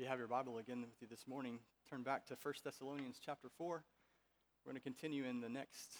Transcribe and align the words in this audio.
you 0.00 0.06
have 0.06 0.18
your 0.18 0.28
Bible 0.28 0.56
again 0.56 0.80
with 0.80 1.02
you 1.02 1.06
this 1.06 1.26
morning, 1.28 1.58
turn 1.90 2.02
back 2.02 2.24
to 2.24 2.36
1 2.42 2.54
Thessalonians 2.64 3.20
chapter 3.22 3.48
4. 3.58 3.84
We're 4.64 4.72
going 4.72 4.80
to 4.80 4.82
continue 4.82 5.26
in 5.26 5.42
the 5.42 5.48
next 5.50 5.92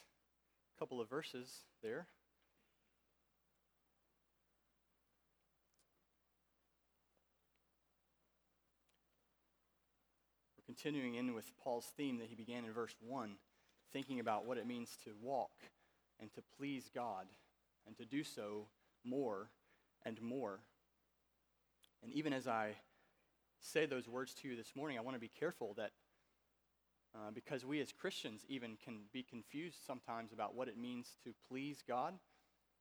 couple 0.78 1.02
of 1.02 1.10
verses 1.10 1.64
there. 1.82 2.06
We're 10.56 10.64
continuing 10.64 11.16
in 11.16 11.34
with 11.34 11.52
Paul's 11.62 11.92
theme 11.94 12.16
that 12.20 12.28
he 12.28 12.34
began 12.34 12.64
in 12.64 12.72
verse 12.72 12.94
1, 13.06 13.32
thinking 13.92 14.18
about 14.18 14.46
what 14.46 14.56
it 14.56 14.66
means 14.66 14.96
to 15.04 15.10
walk 15.20 15.50
and 16.18 16.32
to 16.32 16.40
please 16.56 16.90
God 16.94 17.26
and 17.86 17.94
to 17.98 18.06
do 18.06 18.24
so 18.24 18.68
more 19.04 19.50
and 20.06 20.22
more. 20.22 20.60
And 22.02 22.10
even 22.12 22.32
as 22.32 22.48
I 22.48 22.76
say 23.60 23.86
those 23.86 24.08
words 24.08 24.34
to 24.34 24.48
you 24.48 24.56
this 24.56 24.74
morning, 24.74 24.98
I 24.98 25.02
want 25.02 25.16
to 25.16 25.20
be 25.20 25.30
careful 25.38 25.74
that 25.76 25.90
uh, 27.14 27.30
because 27.34 27.64
we 27.64 27.80
as 27.80 27.92
Christians 27.92 28.44
even 28.48 28.76
can 28.82 29.00
be 29.12 29.22
confused 29.22 29.78
sometimes 29.86 30.32
about 30.32 30.54
what 30.54 30.68
it 30.68 30.78
means 30.78 31.16
to 31.24 31.34
please 31.48 31.82
God. 31.86 32.14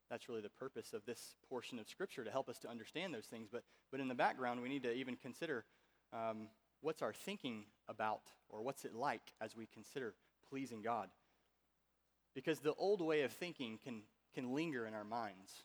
That's 0.10 0.30
really 0.30 0.42
the 0.42 0.50
purpose 0.50 0.94
of 0.94 1.06
this 1.06 1.36
portion 1.48 1.80
of 1.80 1.88
Scripture 1.88 2.24
to 2.24 2.32
help 2.32 2.50
us 2.50 2.60
to 2.60 2.70
understand 2.70 3.14
those 3.14 3.26
things. 3.26 3.50
But, 3.52 3.64
but 3.92 4.00
in 4.00 4.08
the 4.08 4.16
background, 4.16 4.62
we 4.62 4.70
need 4.70 4.84
to 4.84 4.94
even 4.94 5.16
consider 5.16 5.66
um, 6.14 6.48
what's 6.82 7.02
our 7.02 7.14
thinking 7.14 7.66
about 7.88 8.22
or 8.50 8.62
what's 8.62 8.86
it 8.86 8.96
like 8.96 9.34
as 9.42 9.56
we 9.56 9.68
consider 9.68 10.14
pleasing 10.50 10.82
God. 10.82 11.10
Because 12.34 12.60
the 12.60 12.74
old 12.76 13.02
way 13.02 13.22
of 13.22 13.32
thinking 13.32 13.80
can, 13.84 14.02
can 14.34 14.54
linger 14.54 14.86
in 14.86 14.94
our 14.94 15.04
minds. 15.04 15.64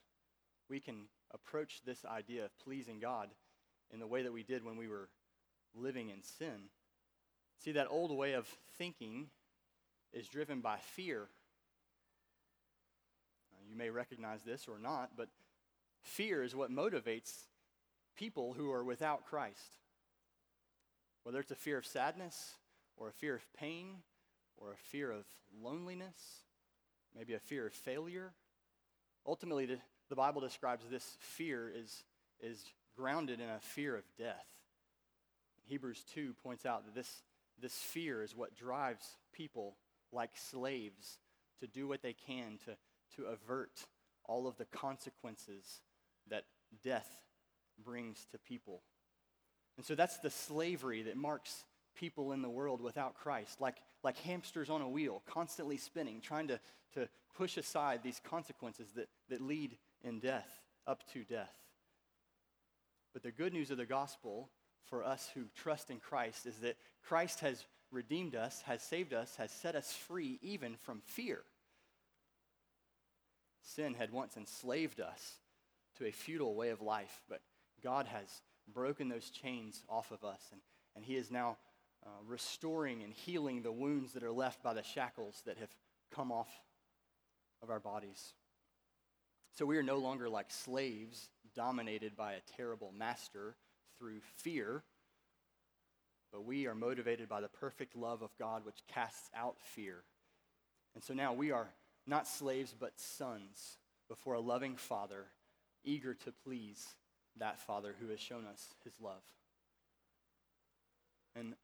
We 0.68 0.80
can 0.80 1.06
approach 1.32 1.82
this 1.84 2.04
idea 2.04 2.46
of 2.46 2.58
pleasing 2.58 2.98
God 2.98 3.28
in 3.94 4.00
the 4.00 4.06
way 4.06 4.22
that 4.22 4.32
we 4.32 4.42
did 4.42 4.64
when 4.64 4.76
we 4.76 4.88
were 4.88 5.08
living 5.74 6.10
in 6.10 6.22
sin. 6.22 6.68
See, 7.62 7.72
that 7.72 7.86
old 7.88 8.14
way 8.14 8.34
of 8.34 8.46
thinking 8.76 9.28
is 10.12 10.28
driven 10.28 10.60
by 10.60 10.78
fear. 10.78 11.28
You 13.70 13.76
may 13.76 13.90
recognize 13.90 14.42
this 14.42 14.66
or 14.68 14.78
not, 14.78 15.12
but 15.16 15.28
fear 16.02 16.42
is 16.42 16.54
what 16.54 16.70
motivates 16.70 17.32
people 18.16 18.52
who 18.52 18.70
are 18.70 18.84
without 18.84 19.24
Christ. 19.24 19.78
Whether 21.22 21.40
it's 21.40 21.50
a 21.50 21.56
fear 21.56 21.78
of 21.78 21.86
sadness, 21.86 22.54
or 22.96 23.08
a 23.08 23.12
fear 23.12 23.36
of 23.36 23.52
pain, 23.56 24.02
or 24.56 24.72
a 24.72 24.76
fear 24.76 25.10
of 25.10 25.24
loneliness, 25.62 26.42
maybe 27.16 27.34
a 27.34 27.38
fear 27.38 27.66
of 27.66 27.72
failure. 27.72 28.32
Ultimately, 29.26 29.66
the, 29.66 29.78
the 30.10 30.16
Bible 30.16 30.40
describes 30.40 30.84
this 30.90 31.16
fear 31.20 31.72
is, 31.74 32.04
is 32.40 32.62
grounded 32.96 33.40
in 33.40 33.48
a 33.48 33.60
fear 33.60 33.96
of 33.96 34.04
death. 34.18 34.46
Hebrews 35.66 36.04
2 36.14 36.34
points 36.42 36.66
out 36.66 36.84
that 36.84 36.94
this, 36.94 37.22
this 37.60 37.74
fear 37.74 38.22
is 38.22 38.36
what 38.36 38.54
drives 38.54 39.06
people 39.32 39.76
like 40.12 40.36
slaves 40.36 41.18
to 41.60 41.66
do 41.66 41.88
what 41.88 42.02
they 42.02 42.12
can 42.12 42.58
to, 42.66 42.76
to 43.16 43.28
avert 43.28 43.86
all 44.24 44.46
of 44.46 44.56
the 44.56 44.64
consequences 44.66 45.80
that 46.28 46.44
death 46.82 47.08
brings 47.82 48.26
to 48.32 48.38
people. 48.38 48.82
And 49.76 49.84
so 49.84 49.94
that's 49.94 50.18
the 50.18 50.30
slavery 50.30 51.02
that 51.02 51.16
marks 51.16 51.64
people 51.94 52.32
in 52.32 52.42
the 52.42 52.48
world 52.48 52.80
without 52.80 53.14
Christ, 53.14 53.60
like, 53.60 53.76
like 54.02 54.18
hamsters 54.18 54.70
on 54.70 54.80
a 54.80 54.88
wheel, 54.88 55.22
constantly 55.26 55.76
spinning, 55.76 56.20
trying 56.20 56.48
to, 56.48 56.60
to 56.94 57.08
push 57.36 57.56
aside 57.56 58.00
these 58.02 58.20
consequences 58.22 58.88
that, 58.96 59.08
that 59.28 59.40
lead 59.40 59.76
in 60.02 60.20
death, 60.20 60.48
up 60.86 61.02
to 61.12 61.24
death. 61.24 61.54
But 63.14 63.22
the 63.22 63.30
good 63.30 63.54
news 63.54 63.70
of 63.70 63.78
the 63.78 63.86
gospel 63.86 64.50
for 64.90 65.02
us 65.02 65.30
who 65.34 65.44
trust 65.54 65.88
in 65.88 66.00
Christ 66.00 66.44
is 66.44 66.56
that 66.58 66.76
Christ 67.02 67.40
has 67.40 67.64
redeemed 67.90 68.34
us, 68.34 68.60
has 68.66 68.82
saved 68.82 69.14
us, 69.14 69.36
has 69.36 69.50
set 69.52 69.76
us 69.76 69.92
free 69.92 70.38
even 70.42 70.76
from 70.76 71.00
fear. 71.06 71.42
Sin 73.62 73.94
had 73.94 74.12
once 74.12 74.36
enslaved 74.36 75.00
us 75.00 75.38
to 75.96 76.06
a 76.06 76.12
futile 76.12 76.54
way 76.54 76.70
of 76.70 76.82
life, 76.82 77.22
but 77.28 77.40
God 77.82 78.06
has 78.06 78.42
broken 78.72 79.08
those 79.08 79.30
chains 79.30 79.82
off 79.88 80.10
of 80.10 80.24
us, 80.24 80.40
and, 80.50 80.60
and 80.96 81.04
He 81.04 81.16
is 81.16 81.30
now 81.30 81.56
uh, 82.04 82.10
restoring 82.26 83.02
and 83.02 83.12
healing 83.12 83.62
the 83.62 83.72
wounds 83.72 84.12
that 84.12 84.24
are 84.24 84.32
left 84.32 84.62
by 84.62 84.74
the 84.74 84.82
shackles 84.82 85.42
that 85.46 85.58
have 85.58 85.70
come 86.12 86.32
off 86.32 86.50
of 87.62 87.70
our 87.70 87.80
bodies. 87.80 88.34
So 89.56 89.64
we 89.64 89.78
are 89.78 89.82
no 89.84 89.98
longer 89.98 90.28
like 90.28 90.50
slaves 90.50 91.28
dominated 91.54 92.16
by 92.16 92.32
a 92.34 92.56
terrible 92.56 92.92
master 92.96 93.56
through 93.98 94.20
fear, 94.36 94.82
but 96.32 96.44
we 96.44 96.66
are 96.66 96.74
motivated 96.74 97.28
by 97.28 97.40
the 97.40 97.48
perfect 97.48 97.96
love 97.96 98.22
of 98.22 98.36
God 98.38 98.64
which 98.64 98.86
casts 98.88 99.30
out 99.36 99.56
fear. 99.60 100.02
And 100.94 101.02
so 101.02 101.14
now 101.14 101.32
we 101.32 101.50
are 101.50 101.68
not 102.06 102.26
slaves 102.26 102.74
but 102.78 102.98
sons 102.98 103.78
before 104.08 104.34
a 104.34 104.40
loving 104.40 104.76
Father, 104.76 105.26
eager 105.84 106.14
to 106.14 106.32
please 106.32 106.94
that 107.36 107.60
Father 107.60 107.94
who 108.00 108.08
has 108.08 108.20
shown 108.20 108.46
us 108.46 108.74
his 108.84 108.94
love. 109.00 109.22
And 111.34 111.54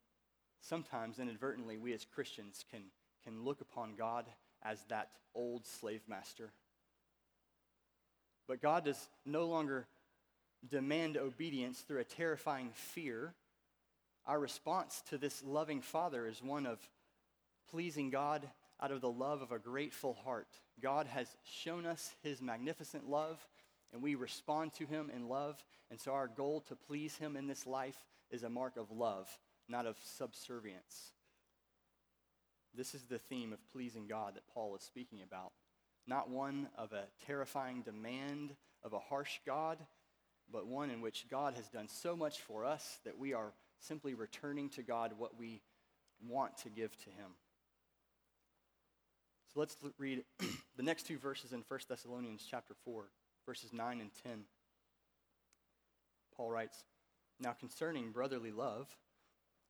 sometimes 0.60 1.18
inadvertently, 1.18 1.76
we 1.76 1.92
as 1.92 2.04
Christians 2.04 2.64
can, 2.70 2.82
can 3.24 3.44
look 3.44 3.60
upon 3.60 3.94
God 3.96 4.26
as 4.62 4.84
that 4.88 5.10
old 5.34 5.66
slave 5.66 6.02
master 6.08 6.52
but 8.50 8.60
God 8.60 8.84
does 8.84 9.08
no 9.24 9.46
longer 9.46 9.86
demand 10.68 11.16
obedience 11.16 11.78
through 11.82 12.00
a 12.00 12.04
terrifying 12.04 12.70
fear. 12.74 13.32
Our 14.26 14.40
response 14.40 15.04
to 15.10 15.18
this 15.18 15.44
loving 15.44 15.82
Father 15.82 16.26
is 16.26 16.42
one 16.42 16.66
of 16.66 16.80
pleasing 17.70 18.10
God 18.10 18.44
out 18.82 18.90
of 18.90 19.02
the 19.02 19.08
love 19.08 19.40
of 19.40 19.52
a 19.52 19.60
grateful 19.60 20.14
heart. 20.24 20.48
God 20.82 21.06
has 21.06 21.28
shown 21.44 21.86
us 21.86 22.10
his 22.24 22.42
magnificent 22.42 23.08
love, 23.08 23.38
and 23.92 24.02
we 24.02 24.16
respond 24.16 24.74
to 24.74 24.84
him 24.84 25.12
in 25.14 25.28
love. 25.28 25.64
And 25.88 26.00
so 26.00 26.10
our 26.10 26.26
goal 26.26 26.60
to 26.62 26.74
please 26.74 27.14
him 27.18 27.36
in 27.36 27.46
this 27.46 27.68
life 27.68 28.04
is 28.32 28.42
a 28.42 28.50
mark 28.50 28.76
of 28.76 28.90
love, 28.90 29.28
not 29.68 29.86
of 29.86 29.96
subservience. 30.16 31.12
This 32.74 32.96
is 32.96 33.04
the 33.04 33.18
theme 33.18 33.52
of 33.52 33.60
pleasing 33.70 34.08
God 34.08 34.34
that 34.34 34.48
Paul 34.52 34.74
is 34.74 34.82
speaking 34.82 35.20
about 35.22 35.52
not 36.10 36.28
one 36.28 36.68
of 36.76 36.92
a 36.92 37.04
terrifying 37.24 37.82
demand 37.82 38.56
of 38.82 38.92
a 38.92 38.98
harsh 38.98 39.38
God, 39.46 39.78
but 40.52 40.66
one 40.66 40.90
in 40.90 41.00
which 41.00 41.26
God 41.30 41.54
has 41.54 41.68
done 41.68 41.86
so 41.88 42.16
much 42.16 42.40
for 42.40 42.64
us 42.64 42.98
that 43.04 43.16
we 43.16 43.32
are 43.32 43.52
simply 43.78 44.14
returning 44.14 44.68
to 44.70 44.82
God 44.82 45.12
what 45.16 45.38
we 45.38 45.62
want 46.28 46.58
to 46.58 46.68
give 46.68 46.90
to 47.04 47.10
Him. 47.10 47.30
So 49.54 49.60
let's 49.60 49.76
read 49.98 50.24
the 50.76 50.82
next 50.82 51.06
two 51.06 51.16
verses 51.16 51.52
in 51.52 51.62
1 51.68 51.80
Thessalonians 51.88 52.44
chapter 52.50 52.74
4, 52.84 53.04
verses 53.46 53.72
9 53.72 54.00
and 54.00 54.10
10. 54.24 54.42
Paul 56.36 56.50
writes, 56.50 56.82
Now 57.38 57.52
concerning 57.52 58.10
brotherly 58.10 58.50
love, 58.50 58.88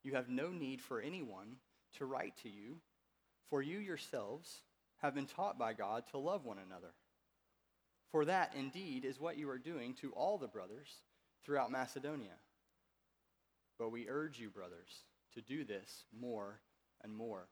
you 0.02 0.14
have 0.14 0.30
no 0.30 0.48
need 0.48 0.80
for 0.80 1.02
anyone 1.02 1.56
to 1.98 2.06
write 2.06 2.38
to 2.44 2.48
you, 2.48 2.78
for 3.50 3.60
you 3.60 3.78
yourselves 3.78 4.62
have 5.02 5.14
been 5.14 5.26
taught 5.26 5.58
by 5.58 5.72
God 5.72 6.04
to 6.10 6.18
love 6.18 6.44
one 6.44 6.58
another. 6.58 6.92
For 8.12 8.24
that, 8.24 8.54
indeed, 8.56 9.04
is 9.04 9.20
what 9.20 9.38
you 9.38 9.48
are 9.50 9.58
doing 9.58 9.94
to 10.00 10.12
all 10.12 10.36
the 10.36 10.48
brothers 10.48 10.88
throughout 11.44 11.70
Macedonia. 11.70 12.34
But 13.78 13.90
we 13.92 14.08
urge 14.08 14.38
you, 14.38 14.50
brothers, 14.50 15.04
to 15.34 15.40
do 15.40 15.64
this 15.64 16.04
more 16.18 16.60
and 17.02 17.14
more. 17.14 17.48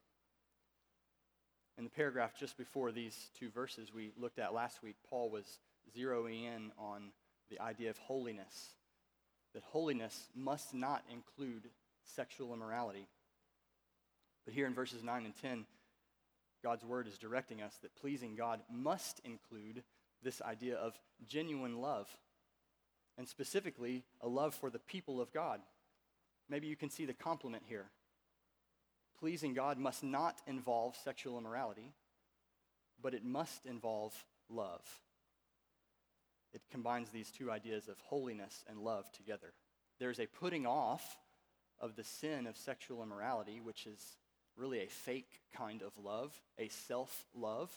In 1.79 1.85
the 1.85 1.91
paragraph 1.91 2.33
just 2.39 2.59
before 2.59 2.91
these 2.91 3.31
two 3.39 3.51
verses 3.51 3.95
we 3.95 4.11
looked 4.19 4.41
at 4.41 4.53
last 4.53 4.83
week, 4.83 4.97
Paul 5.09 5.31
was 5.31 5.59
zeroing 5.97 6.45
in 6.45 6.73
on 6.77 7.13
the 7.51 7.61
idea 7.61 7.89
of 7.89 7.99
holiness. 7.99 8.75
That 9.55 9.63
holiness 9.63 10.29
must 10.35 10.75
not 10.75 11.05
include 11.11 11.69
sexual 12.03 12.53
immorality. 12.53 13.07
But 14.45 14.55
here 14.55 14.67
in 14.67 14.75
verses 14.75 15.03
9 15.05 15.25
and 15.25 15.35
10, 15.41 15.67
God's 16.63 16.85
word 16.85 17.07
is 17.07 17.19
directing 17.19 17.63
us 17.63 17.77
that 17.83 17.97
pleasing 17.97 18.35
God 18.35 18.61
must 18.71 19.21
include 19.25 19.85
this 20.23 20.43
idea 20.43 20.77
of 20.77 20.99
genuine 21.27 21.81
love, 21.81 22.09
and 23.17 23.29
specifically 23.29 24.05
a 24.21 24.29
love 24.29 24.55
for 24.55 24.71
the 24.71 24.79
people 24.79 25.21
of 25.21 25.33
God. 25.33 25.61
Maybe 26.49 26.67
you 26.67 26.77
can 26.77 26.91
see 26.91 27.05
the 27.05 27.15
complement 27.15 27.65
here. 27.67 27.91
Pleasing 29.19 29.55
God 29.55 29.79
must 29.79 30.03
not 30.03 30.41
involve 30.47 30.97
sexual 30.97 31.39
immorality, 31.39 31.93
but 33.01 33.15
it 33.15 33.25
must 33.25 33.67
involve 33.67 34.15
love. 34.49 34.83
It 36.53 36.63
combines 36.71 37.11
these 37.11 37.31
two 37.31 37.51
ideas 37.51 37.89
of 37.89 38.01
holiness 38.01 38.65
and 38.69 38.79
love 38.79 39.11
together. 39.13 39.53
There's 40.01 40.21
a 40.21 40.27
putting 40.27 40.67
off 40.67 41.19
of 41.81 41.97
the 41.97 42.05
sin 42.05 42.47
of 42.47 42.57
sexual 42.57 43.03
immorality, 43.03 43.61
which 43.61 43.87
is 43.87 44.17
really 44.59 44.81
a 44.81 44.89
fake 44.89 45.41
kind 45.57 45.83
of 45.83 45.93
love, 46.03 46.35
a 46.59 46.69
self 46.69 47.27
love. 47.35 47.71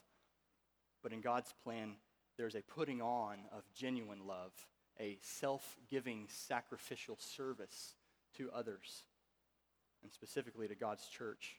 But 1.04 1.14
in 1.14 1.22
God's 1.22 1.54
plan, 1.64 1.96
there's 2.38 2.56
a 2.56 2.62
putting 2.62 3.02
on 3.02 3.38
of 3.52 3.64
genuine 3.74 4.26
love, 4.28 4.52
a 5.00 5.18
self 5.22 5.78
giving 5.90 6.28
sacrificial 6.30 7.18
service 7.20 7.96
to 8.38 8.50
others, 8.52 9.04
and 10.04 10.12
specifically 10.12 10.68
to 10.68 10.76
God's 10.76 11.08
church. 11.08 11.58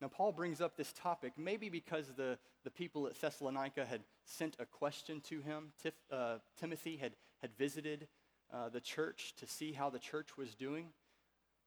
Now, 0.00 0.08
Paul 0.08 0.32
brings 0.32 0.60
up 0.60 0.76
this 0.76 0.92
topic 0.92 1.32
maybe 1.38 1.68
because 1.68 2.12
the, 2.16 2.38
the 2.64 2.70
people 2.70 3.06
at 3.06 3.18
Thessalonica 3.18 3.86
had 3.86 4.02
sent 4.24 4.56
a 4.58 4.66
question 4.66 5.20
to 5.22 5.40
him. 5.40 5.72
Tif, 5.82 5.92
uh, 6.12 6.38
Timothy 6.60 6.96
had, 6.96 7.12
had 7.40 7.56
visited 7.56 8.08
uh, 8.52 8.68
the 8.68 8.80
church 8.80 9.34
to 9.38 9.46
see 9.46 9.72
how 9.72 9.88
the 9.88 9.98
church 9.98 10.36
was 10.36 10.54
doing. 10.54 10.88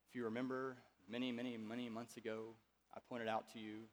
If 0.09 0.15
you 0.15 0.25
remember, 0.25 0.77
many, 1.09 1.31
many, 1.31 1.57
many 1.57 1.89
months 1.89 2.17
ago, 2.17 2.55
I 2.95 2.99
pointed 3.07 3.27
out 3.27 3.51
to 3.53 3.59
you 3.59 3.83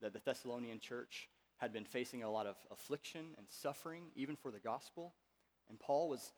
that 0.00 0.12
the 0.12 0.20
Thessalonian 0.24 0.80
church 0.80 1.28
had 1.58 1.72
been 1.72 1.84
facing 1.84 2.22
a 2.22 2.30
lot 2.30 2.46
of 2.46 2.56
affliction 2.70 3.34
and 3.38 3.46
suffering, 3.48 4.04
even 4.14 4.36
for 4.36 4.50
the 4.50 4.60
gospel. 4.60 5.14
And 5.68 5.80
Paul 5.80 6.08
was 6.08 6.32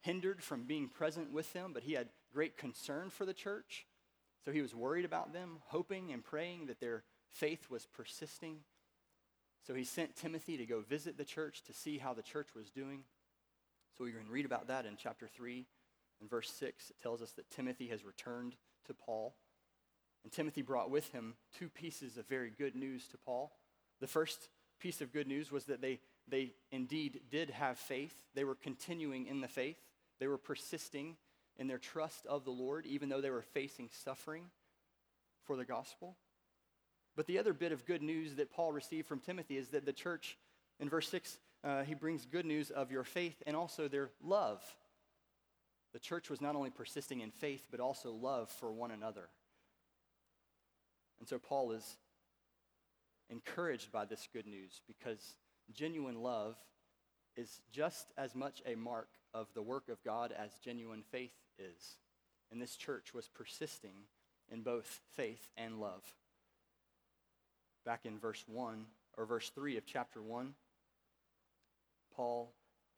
hindered 0.00 0.42
from 0.42 0.64
being 0.64 0.88
present 0.88 1.32
with 1.32 1.52
them, 1.52 1.72
but 1.72 1.84
he 1.84 1.92
had 1.92 2.08
great 2.32 2.56
concern 2.56 3.10
for 3.10 3.24
the 3.24 3.32
church. 3.32 3.86
So 4.44 4.52
he 4.52 4.60
was 4.60 4.74
worried 4.74 5.04
about 5.04 5.32
them, 5.32 5.58
hoping 5.66 6.12
and 6.12 6.24
praying 6.24 6.66
that 6.66 6.80
their 6.80 7.04
faith 7.30 7.70
was 7.70 7.86
persisting. 7.86 8.58
So 9.66 9.74
he 9.74 9.84
sent 9.84 10.16
Timothy 10.16 10.58
to 10.58 10.66
go 10.66 10.80
visit 10.80 11.16
the 11.16 11.24
church 11.24 11.62
to 11.62 11.72
see 11.72 11.98
how 11.98 12.12
the 12.12 12.22
church 12.22 12.48
was 12.54 12.70
doing. 12.70 13.04
So 13.96 14.04
we 14.04 14.12
can 14.12 14.28
read 14.28 14.44
about 14.44 14.68
that 14.68 14.86
in 14.86 14.96
chapter 14.96 15.26
3 15.26 15.66
and 16.20 16.28
verse 16.28 16.50
6. 16.50 16.90
It 16.90 17.00
tells 17.00 17.22
us 17.22 17.30
that 17.32 17.50
Timothy 17.50 17.88
has 17.88 18.04
returned 18.04 18.56
to 18.86 18.94
Paul. 18.94 19.36
And 20.24 20.32
Timothy 20.32 20.62
brought 20.62 20.90
with 20.90 21.12
him 21.12 21.34
two 21.56 21.68
pieces 21.68 22.16
of 22.16 22.26
very 22.26 22.50
good 22.50 22.74
news 22.74 23.06
to 23.08 23.18
Paul. 23.18 23.52
The 24.00 24.06
first 24.06 24.48
piece 24.80 25.00
of 25.00 25.12
good 25.12 25.28
news 25.28 25.52
was 25.52 25.66
that 25.66 25.80
they, 25.80 26.00
they 26.26 26.54
indeed 26.72 27.20
did 27.30 27.50
have 27.50 27.78
faith, 27.78 28.14
they 28.34 28.44
were 28.44 28.54
continuing 28.54 29.26
in 29.26 29.40
the 29.40 29.48
faith, 29.48 29.78
they 30.18 30.26
were 30.26 30.38
persisting 30.38 31.16
in 31.56 31.68
their 31.68 31.78
trust 31.78 32.26
of 32.26 32.44
the 32.44 32.50
Lord, 32.50 32.86
even 32.86 33.08
though 33.08 33.20
they 33.20 33.30
were 33.30 33.42
facing 33.42 33.88
suffering 33.92 34.46
for 35.44 35.56
the 35.56 35.64
gospel. 35.64 36.16
But 37.16 37.26
the 37.26 37.38
other 37.38 37.52
bit 37.52 37.72
of 37.72 37.86
good 37.86 38.02
news 38.02 38.34
that 38.36 38.50
Paul 38.50 38.72
received 38.72 39.06
from 39.06 39.20
Timothy 39.20 39.56
is 39.56 39.68
that 39.68 39.86
the 39.86 39.92
church, 39.92 40.36
in 40.80 40.88
verse 40.88 41.08
6, 41.10 41.38
uh, 41.62 41.82
he 41.84 41.94
brings 41.94 42.26
good 42.26 42.44
news 42.44 42.70
of 42.70 42.90
your 42.90 43.04
faith 43.04 43.42
and 43.46 43.54
also 43.54 43.86
their 43.86 44.10
love. 44.22 44.62
The 45.92 46.00
church 46.00 46.28
was 46.28 46.40
not 46.40 46.56
only 46.56 46.70
persisting 46.70 47.20
in 47.20 47.30
faith, 47.30 47.68
but 47.70 47.78
also 47.78 48.10
love 48.10 48.50
for 48.50 48.72
one 48.72 48.90
another. 48.90 49.28
And 51.18 51.28
so 51.28 51.38
Paul 51.38 51.72
is 51.72 51.96
encouraged 53.30 53.90
by 53.90 54.04
this 54.04 54.28
good 54.32 54.46
news 54.46 54.80
because 54.86 55.36
genuine 55.72 56.20
love 56.20 56.56
is 57.36 57.60
just 57.72 58.12
as 58.16 58.34
much 58.34 58.62
a 58.66 58.74
mark 58.74 59.08
of 59.32 59.48
the 59.54 59.62
work 59.62 59.88
of 59.88 60.02
God 60.04 60.32
as 60.32 60.50
genuine 60.62 61.02
faith 61.10 61.34
is. 61.58 61.96
And 62.52 62.60
this 62.60 62.76
church 62.76 63.12
was 63.14 63.28
persisting 63.28 64.06
in 64.52 64.62
both 64.62 65.00
faith 65.16 65.48
and 65.56 65.80
love. 65.80 66.02
Back 67.84 68.06
in 68.06 68.18
verse 68.18 68.44
1 68.46 68.84
or 69.16 69.26
verse 69.26 69.50
3 69.54 69.76
of 69.76 69.86
chapter 69.86 70.22
1, 70.22 70.54
Paul 72.14 72.52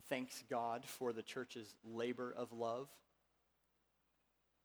thanks 0.09 0.45
God 0.51 0.85
for 0.85 1.13
the 1.13 1.23
church's 1.23 1.75
labor 1.85 2.35
of 2.37 2.53
love. 2.53 2.89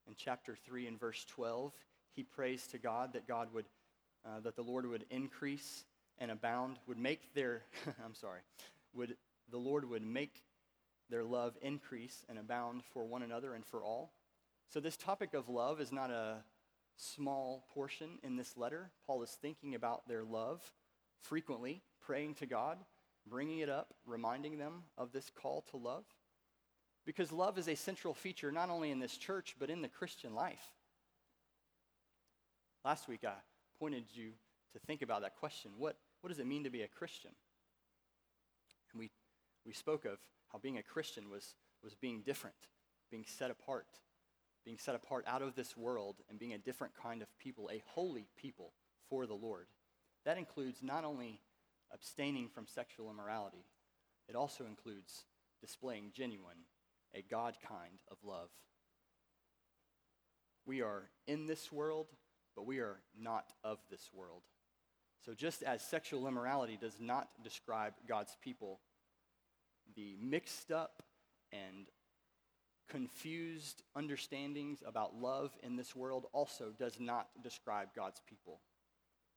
In 0.07 0.15
chapter 0.18 0.56
3 0.56 0.88
and 0.88 1.00
verse 1.00 1.25
12, 1.30 1.71
he 2.16 2.24
prays 2.24 2.68
to 2.68 2.78
God 2.78 3.13
that 3.13 3.28
God 3.28 3.50
would, 3.54 3.66
uh, 4.25 4.40
that 4.42 4.56
the 4.56 4.62
Lord 4.62 4.86
would 4.86 5.06
increase 5.10 5.86
and 6.18 6.31
abound, 6.31 6.78
would 6.88 6.98
make 6.98 7.34
their, 7.34 7.63
I'm 8.06 8.16
sorry, 8.16 8.42
would, 8.94 9.16
the 9.50 9.58
Lord 9.58 9.90
would 9.90 10.06
make 10.06 10.44
their 11.10 11.24
love 11.24 11.58
increase 11.62 12.25
and 12.30 12.38
abound 12.38 12.84
for 12.94 13.06
one 13.06 13.24
another 13.24 13.54
and 13.54 13.66
for 13.66 13.84
all. 13.84 14.13
So, 14.69 14.80
this 14.80 14.96
topic 14.96 15.34
of 15.34 15.50
love 15.50 15.81
is 15.81 15.92
not 15.92 16.12
a 16.12 16.38
small 16.96 17.66
portion 17.74 18.19
in 18.24 18.38
this 18.38 18.56
letter. 18.56 18.90
Paul 19.06 19.24
is 19.24 19.31
thinking 19.42 19.75
about 19.75 20.08
their 20.08 20.24
love 20.24 20.62
frequently, 21.22 21.81
praying 22.02 22.36
to 22.36 22.46
God, 22.46 22.78
bringing 23.28 23.60
it 23.60 23.69
up, 23.69 23.94
reminding 24.06 24.58
them 24.58 24.84
of 24.98 25.12
this 25.12 25.30
call 25.30 25.66
to 25.72 25.78
love. 25.78 26.06
Because 27.06 27.31
love 27.31 27.58
is 27.58 27.68
a 27.68 27.75
central 27.75 28.13
feature 28.13 28.52
not 28.52 28.69
only 28.69 28.92
in 28.92 29.00
this 29.00 29.18
church, 29.18 29.56
but 29.60 29.69
in 29.69 29.81
the 29.81 29.88
Christian 29.88 30.36
life. 30.36 30.72
Last 32.83 33.07
week, 33.07 33.24
I 33.24 33.36
pointed 33.78 34.06
you 34.12 34.31
to 34.74 34.80
think 34.80 35.04
about 35.04 35.22
that 35.22 35.36
question 35.36 35.72
what, 35.78 35.98
what 36.22 36.30
does 36.30 36.39
it 36.39 36.48
mean 36.48 36.63
to 36.63 36.72
be 36.72 36.81
a 36.81 36.88
Christian? 36.88 37.31
And 38.92 39.00
we, 39.00 39.12
we 39.66 39.74
spoke 39.74 40.06
of 40.06 40.18
how 40.51 40.57
being 40.57 40.78
a 40.78 40.83
Christian 40.83 41.30
was, 41.30 41.54
was 41.83 41.94
being 41.94 42.22
different, 42.25 42.56
being 43.12 43.25
set 43.28 43.51
apart, 43.51 43.86
being 44.66 44.80
set 44.80 44.95
apart 44.95 45.25
out 45.28 45.44
of 45.44 45.56
this 45.56 45.78
world 45.78 46.18
and 46.30 46.39
being 46.39 46.54
a 46.54 46.57
different 46.57 46.94
kind 46.95 47.22
of 47.22 47.28
people, 47.38 47.69
a 47.72 47.83
holy 47.86 48.28
people 48.36 48.74
for 49.10 49.27
the 49.27 49.36
Lord. 49.36 49.68
That 50.25 50.39
includes 50.39 50.81
not 50.81 51.04
only 51.04 51.42
abstaining 51.94 52.50
from 52.50 52.66
sexual 52.66 53.12
immorality, 53.12 53.66
it 54.27 54.36
also 54.36 54.66
includes 54.66 55.25
displaying 55.62 56.12
genuine, 56.16 56.66
a 57.13 57.22
God 57.22 57.56
kind 57.68 58.00
of 58.10 58.18
love. 58.24 58.50
We 60.66 60.81
are 60.81 61.10
in 61.27 61.48
this 61.48 61.72
world, 61.72 62.07
but 62.56 62.65
we 62.65 62.80
are 62.80 63.00
not 63.19 63.53
of 63.63 63.80
this 63.89 64.09
world. 64.13 64.42
So, 65.25 65.33
just 65.33 65.62
as 65.63 65.81
sexual 65.81 66.27
immorality 66.27 66.77
does 66.80 67.00
not 67.00 67.30
describe 67.44 67.94
God's 68.07 68.36
people, 68.42 68.80
the 69.95 70.15
mixed 70.19 70.71
up 70.71 71.03
and 71.51 71.88
confused 72.89 73.83
understandings 73.95 74.83
about 74.86 75.15
love 75.15 75.51
in 75.63 75.75
this 75.75 75.95
world 75.95 76.25
also 76.33 76.74
does 76.77 77.00
not 77.00 77.27
describe 77.44 77.89
God's 77.95 78.21
people. 78.27 78.59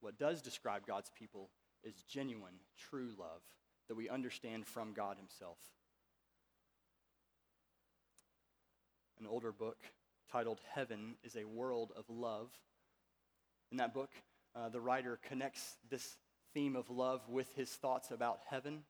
What 0.01 0.19
does 0.19 0.43
describe 0.43 0.87
God's 0.87 1.11
people 1.17 1.51
is 1.85 2.03
genuine, 2.09 2.55
true 2.79 3.11
love 3.19 3.43
that 3.89 3.95
we 3.95 4.09
understand 4.09 4.67
from 4.67 4.93
God 4.93 5.17
Himself. 5.19 5.59
An 9.21 9.27
older 9.27 9.53
book 9.53 9.79
titled 10.31 10.61
Heaven 10.75 11.15
is 11.23 11.37
a 11.37 11.45
World 11.45 11.93
of 11.97 12.05
Love. 12.09 12.51
In 13.75 13.79
that 13.79 13.93
book, 13.93 14.11
uh, 14.55 14.69
the 14.69 14.81
writer 14.81 15.19
connects 15.29 15.79
this 15.91 16.15
theme 16.53 16.77
of 16.77 16.91
love 16.91 17.29
with 17.29 17.53
his 17.57 17.71
thoughts 17.71 18.13
about 18.13 18.39
heaven 18.49 18.85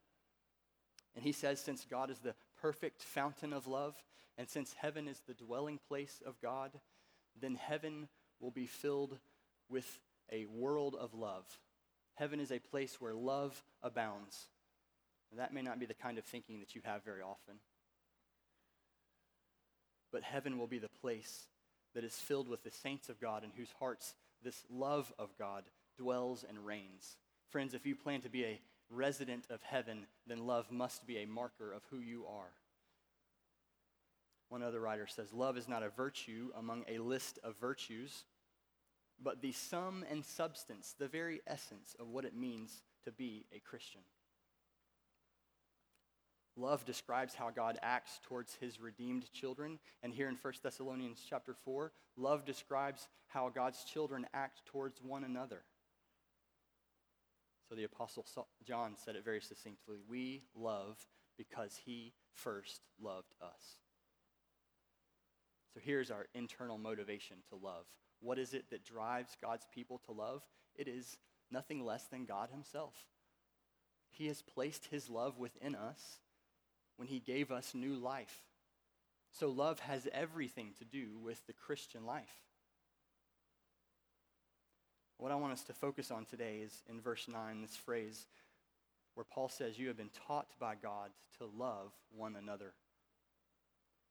and 1.15 1.23
he 1.23 1.31
says, 1.31 1.59
since 1.59 1.87
God 1.89 2.11
is 2.11 2.19
the 2.19 2.35
perfect 2.61 3.01
fountain 3.01 3.51
of 3.51 3.65
love, 3.65 3.95
and 4.37 4.47
since 4.47 4.75
heaven 4.77 5.07
is 5.07 5.21
the 5.25 5.33
dwelling 5.33 5.79
place 5.87 6.21
of 6.23 6.39
God, 6.39 6.69
then 7.41 7.55
heaven 7.55 8.09
will 8.39 8.51
be 8.51 8.67
filled 8.67 9.17
with 9.69 9.99
a 10.31 10.45
world 10.45 10.95
of 10.95 11.15
love. 11.15 11.45
Heaven 12.13 12.39
is 12.39 12.51
a 12.51 12.59
place 12.59 13.01
where 13.01 13.15
love 13.15 13.63
abounds. 13.81 14.49
And 15.31 15.39
that 15.39 15.51
may 15.51 15.63
not 15.63 15.79
be 15.79 15.87
the 15.87 15.95
kind 15.95 16.19
of 16.19 16.25
thinking 16.25 16.59
that 16.59 16.75
you 16.75 16.81
have 16.83 17.03
very 17.03 17.23
often. 17.23 17.55
But 20.11 20.21
heaven 20.21 20.59
will 20.59 20.67
be 20.67 20.77
the 20.77 20.89
place 20.89 21.47
that 21.95 22.03
is 22.03 22.13
filled 22.13 22.49
with 22.49 22.63
the 22.63 22.71
saints 22.71 23.09
of 23.09 23.19
God 23.19 23.43
in 23.43 23.51
whose 23.55 23.73
hearts 23.79 24.13
this 24.45 24.63
love 24.69 25.11
of 25.19 25.37
God 25.37 25.63
dwells 25.97 26.45
and 26.47 26.65
reigns. 26.65 27.17
Friends, 27.49 27.73
if 27.73 27.85
you 27.85 27.95
plan 27.95 28.21
to 28.21 28.29
be 28.29 28.45
a 28.45 28.61
resident 28.89 29.45
of 29.49 29.61
heaven, 29.63 30.05
then 30.27 30.45
love 30.45 30.71
must 30.71 31.05
be 31.05 31.17
a 31.17 31.27
marker 31.27 31.73
of 31.73 31.81
who 31.89 31.99
you 31.99 32.25
are. 32.27 32.51
One 34.49 34.61
other 34.61 34.79
writer 34.79 35.07
says, 35.07 35.33
Love 35.33 35.57
is 35.57 35.67
not 35.67 35.83
a 35.83 35.89
virtue 35.89 36.51
among 36.55 36.85
a 36.87 36.99
list 36.99 37.39
of 37.43 37.57
virtues, 37.59 38.23
but 39.21 39.41
the 39.41 39.51
sum 39.51 40.05
and 40.09 40.23
substance, 40.23 40.93
the 40.97 41.07
very 41.07 41.41
essence 41.47 41.95
of 41.99 42.07
what 42.07 42.25
it 42.25 42.35
means 42.35 42.83
to 43.05 43.11
be 43.11 43.45
a 43.51 43.59
Christian. 43.59 44.01
Love 46.57 46.85
describes 46.85 47.35
how 47.35 47.49
God 47.49 47.77
acts 47.81 48.19
towards 48.23 48.55
his 48.55 48.79
redeemed 48.79 49.31
children. 49.33 49.77
And 50.03 50.13
here 50.13 50.29
in 50.29 50.37
1 50.41 50.53
Thessalonians 50.63 51.21
chapter 51.29 51.53
4, 51.65 51.91
love 52.15 52.45
describes 52.45 53.07
how 53.27 53.49
God's 53.49 53.83
children 53.83 54.25
act 54.33 54.61
towards 54.65 55.01
one 55.01 55.25
another. 55.25 55.63
So 57.67 57.75
the 57.75 57.83
Apostle 57.83 58.25
John 58.65 58.95
said 58.95 59.15
it 59.15 59.25
very 59.25 59.41
succinctly 59.41 59.97
We 60.07 60.43
love 60.55 60.97
because 61.37 61.81
he 61.85 62.13
first 62.31 62.81
loved 63.01 63.33
us. 63.41 63.77
So 65.73 65.81
here's 65.83 66.11
our 66.11 66.27
internal 66.33 66.77
motivation 66.77 67.37
to 67.49 67.55
love. 67.55 67.85
What 68.21 68.39
is 68.39 68.53
it 68.53 68.69
that 68.69 68.85
drives 68.85 69.35
God's 69.41 69.67
people 69.73 69.99
to 70.05 70.13
love? 70.13 70.41
It 70.73 70.87
is 70.87 71.17
nothing 71.51 71.83
less 71.83 72.05
than 72.05 72.23
God 72.23 72.49
himself. 72.49 72.93
He 74.09 74.27
has 74.27 74.41
placed 74.41 74.85
his 74.85 75.09
love 75.09 75.37
within 75.37 75.75
us 75.75 76.19
when 76.97 77.07
he 77.07 77.19
gave 77.19 77.51
us 77.51 77.73
new 77.73 77.95
life. 77.95 78.43
So 79.31 79.49
love 79.49 79.79
has 79.79 80.07
everything 80.13 80.73
to 80.79 80.85
do 80.85 81.17
with 81.21 81.45
the 81.47 81.53
Christian 81.53 82.05
life. 82.05 82.43
What 85.17 85.31
I 85.31 85.35
want 85.35 85.53
us 85.53 85.63
to 85.63 85.73
focus 85.73 86.11
on 86.11 86.25
today 86.25 86.59
is 86.63 86.83
in 86.89 87.01
verse 87.01 87.27
9, 87.27 87.61
this 87.61 87.75
phrase 87.75 88.27
where 89.15 89.25
Paul 89.25 89.49
says, 89.49 89.79
You 89.79 89.87
have 89.87 89.97
been 89.97 90.09
taught 90.27 90.47
by 90.59 90.75
God 90.75 91.09
to 91.39 91.45
love 91.57 91.91
one 92.15 92.35
another. 92.35 92.73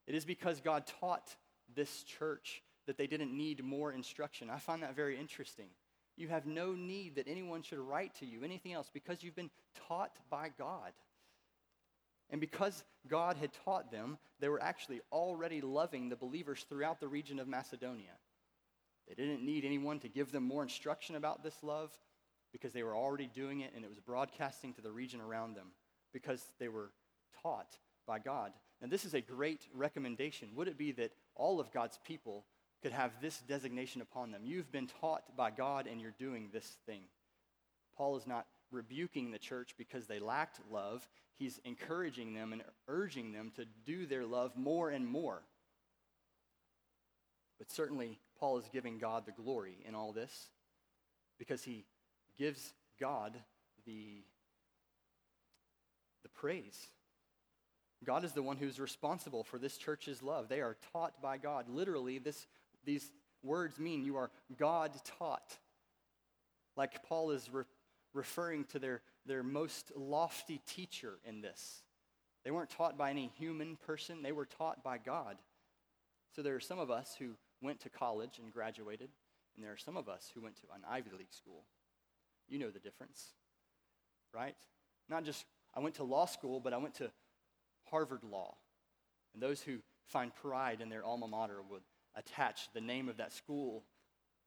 It 0.07 0.15
is 0.15 0.25
because 0.25 0.61
God 0.61 0.85
taught 1.01 1.37
this 1.75 2.03
church 2.03 2.63
that 2.87 2.99
they 2.99 3.07
didn't 3.07 3.37
need 3.37 3.65
more 3.65 3.93
instruction. 3.93 4.51
I 4.51 4.59
find 4.59 4.83
that 4.83 4.97
very 4.97 5.19
interesting. 5.19 5.69
You 6.17 6.29
have 6.29 6.47
no 6.47 6.73
need 6.73 7.17
that 7.17 7.29
anyone 7.29 7.63
should 7.63 7.79
write 7.79 8.15
to 8.17 8.27
you 8.27 8.45
anything 8.45 8.73
else 8.73 8.91
because 8.93 9.23
you've 9.23 9.35
been 9.35 9.51
taught 9.89 10.17
by 10.31 10.51
God. 10.57 10.93
And 12.31 12.41
because 12.41 12.85
God 13.09 13.37
had 13.37 13.51
taught 13.65 13.91
them, 13.91 14.19
they 14.41 14.49
were 14.49 14.63
actually 14.63 15.01
already 15.13 15.61
loving 15.61 16.09
the 16.09 16.17
believers 16.17 16.65
throughout 16.69 17.01
the 17.01 17.09
region 17.09 17.39
of 17.39 17.49
Macedonia. 17.49 18.13
They 19.09 19.15
didn't 19.15 19.45
need 19.45 19.65
anyone 19.65 20.01
to 20.01 20.09
give 20.09 20.33
them 20.33 20.45
more 20.45 20.63
instruction 20.63 21.17
about 21.17 21.43
this 21.43 21.57
love 21.63 21.91
because 22.53 22.73
they 22.73 22.83
were 22.83 22.97
already 22.97 23.27
doing 23.27 23.61
it 23.61 23.73
and 23.75 23.85
it 23.85 23.89
was 23.89 24.01
broadcasting 24.01 24.73
to 24.75 24.81
the 24.81 24.93
region 24.93 25.21
around 25.21 25.57
them 25.57 25.69
because 26.13 26.43
they 26.59 26.69
were 26.69 26.91
taught 27.43 27.77
by 28.07 28.19
God. 28.19 28.53
And 28.81 28.91
this 28.91 29.05
is 29.05 29.15
a 29.15 29.21
great 29.21 29.67
recommendation. 29.75 30.49
Would 30.55 30.69
it 30.69 30.79
be 30.79 30.93
that 30.93 31.13
all 31.35 31.61
of 31.61 31.73
God's 31.73 31.99
people 32.07 32.45
could 32.83 32.93
have 32.93 33.13
this 33.21 33.41
designation 33.41 34.01
upon 34.01 34.31
them? 34.31 34.43
You've 34.45 34.71
been 34.73 34.89
taught 35.01 35.37
by 35.37 35.51
God 35.51 35.87
and 35.87 36.01
you're 36.01 36.15
doing 36.19 36.51
this 36.53 36.77
thing. 36.87 37.03
Paul 37.97 38.17
is 38.17 38.27
not 38.27 38.47
rebuking 38.75 39.31
the 39.31 39.39
church 39.39 39.75
because 39.79 40.07
they 40.07 40.19
lacked 40.19 40.61
love. 40.71 41.09
He's 41.39 41.61
encouraging 41.65 42.35
them 42.35 42.53
and 42.53 42.63
urging 42.89 43.33
them 43.33 43.53
to 43.57 43.65
do 43.87 44.07
their 44.07 44.25
love 44.25 44.57
more 44.57 44.91
and 44.91 45.07
more. 45.07 45.43
But 47.59 47.71
certainly, 47.71 48.19
Paul 48.39 48.59
is 48.59 48.69
giving 48.73 48.99
God 48.99 49.25
the 49.27 49.33
glory 49.33 49.79
in 49.87 49.95
all 49.95 50.13
this 50.13 50.49
because 51.39 51.63
he 51.63 51.85
gives 52.37 52.75
God 53.01 53.37
the, 53.87 54.23
the 56.23 56.29
praise. 56.29 56.89
God 58.05 58.25
is 58.25 58.33
the 58.33 58.43
one 58.43 58.57
who's 58.57 58.79
responsible 58.79 59.45
for 59.45 59.59
this 59.59 59.77
church's 59.77 60.23
love. 60.23 60.49
They 60.49 60.61
are 60.61 60.77
taught 60.93 61.23
by 61.23 61.39
God. 61.39 61.69
Literally, 61.69 62.19
this, 62.19 62.47
these 62.85 63.11
words 63.43 63.79
mean 63.79 64.05
you 64.05 64.17
are 64.17 64.31
God 64.59 64.93
taught. 65.19 65.57
Like 66.77 67.03
Paul 67.05 67.31
is 67.31 67.49
re- 67.53 67.65
referring 68.15 68.65
to 68.65 68.79
their, 68.79 69.03
their 69.27 69.43
most 69.43 69.93
lofty 69.97 70.61
teacher 70.67 71.19
in 71.25 71.43
this. 71.43 71.83
They 72.45 72.51
weren't 72.51 72.71
taught 72.71 72.97
by 72.97 73.11
any 73.11 73.31
human 73.39 73.77
person, 73.77 74.23
they 74.23 74.33
were 74.33 74.47
taught 74.47 74.83
by 74.83 74.99
God. 74.99 75.37
So 76.35 76.43
there 76.43 76.55
are 76.55 76.61
some 76.61 76.79
of 76.79 76.91
us 76.91 77.15
who 77.19 77.31
went 77.61 77.81
to 77.81 77.89
college 77.89 78.39
and 78.43 78.53
graduated, 78.53 79.11
and 79.55 79.65
there 79.65 79.73
are 79.73 79.79
some 79.79 79.97
of 79.97 80.09
us 80.09 80.31
who 80.35 80.41
went 80.41 80.57
to 80.57 80.67
an 80.75 80.83
Ivy 80.89 81.11
League 81.17 81.33
school. 81.33 81.65
You 82.49 82.59
know 82.59 82.71
the 82.71 82.81
difference, 82.81 83.29
right? 84.33 84.55
Not 85.09 85.25
just 85.25 85.45
I 85.75 85.81
went 85.81 85.97
to 85.97 86.05
law 86.05 86.27
school, 86.27 86.61
but 86.61 86.73
I 86.73 86.79
went 86.79 86.95
to 86.97 87.11
Harvard 87.91 88.25
Law. 88.25 88.55
And 89.33 89.43
those 89.43 89.61
who 89.61 89.79
find 90.07 90.35
pride 90.35 90.81
in 90.81 90.89
their 90.89 91.05
alma 91.05 91.27
mater 91.27 91.61
would 91.71 91.83
attach 92.15 92.69
the 92.73 92.81
name 92.81 93.09
of 93.09 93.17
that 93.17 93.33
school 93.33 93.85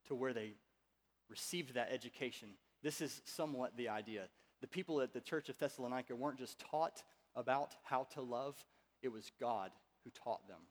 to 0.08 0.16
where 0.16 0.34
they 0.34 0.54
received 1.30 1.74
that 1.74 1.90
education. 1.92 2.50
This 2.84 3.02
is 3.02 3.22
somewhat 3.26 3.76
the 3.76 3.90
idea. 3.90 4.24
The 4.62 4.68
people 4.68 5.02
at 5.02 5.14
the 5.14 5.22
church 5.22 5.50
of 5.50 5.58
Thessalonica 5.58 6.16
weren't 6.16 6.40
just 6.40 6.60
taught 6.60 7.04
about 7.36 7.76
how 7.84 8.08
to 8.16 8.22
love, 8.22 8.56
it 9.04 9.12
was 9.12 9.32
God 9.40 9.72
who 10.04 10.10
taught 10.12 10.48
them. 10.48 10.62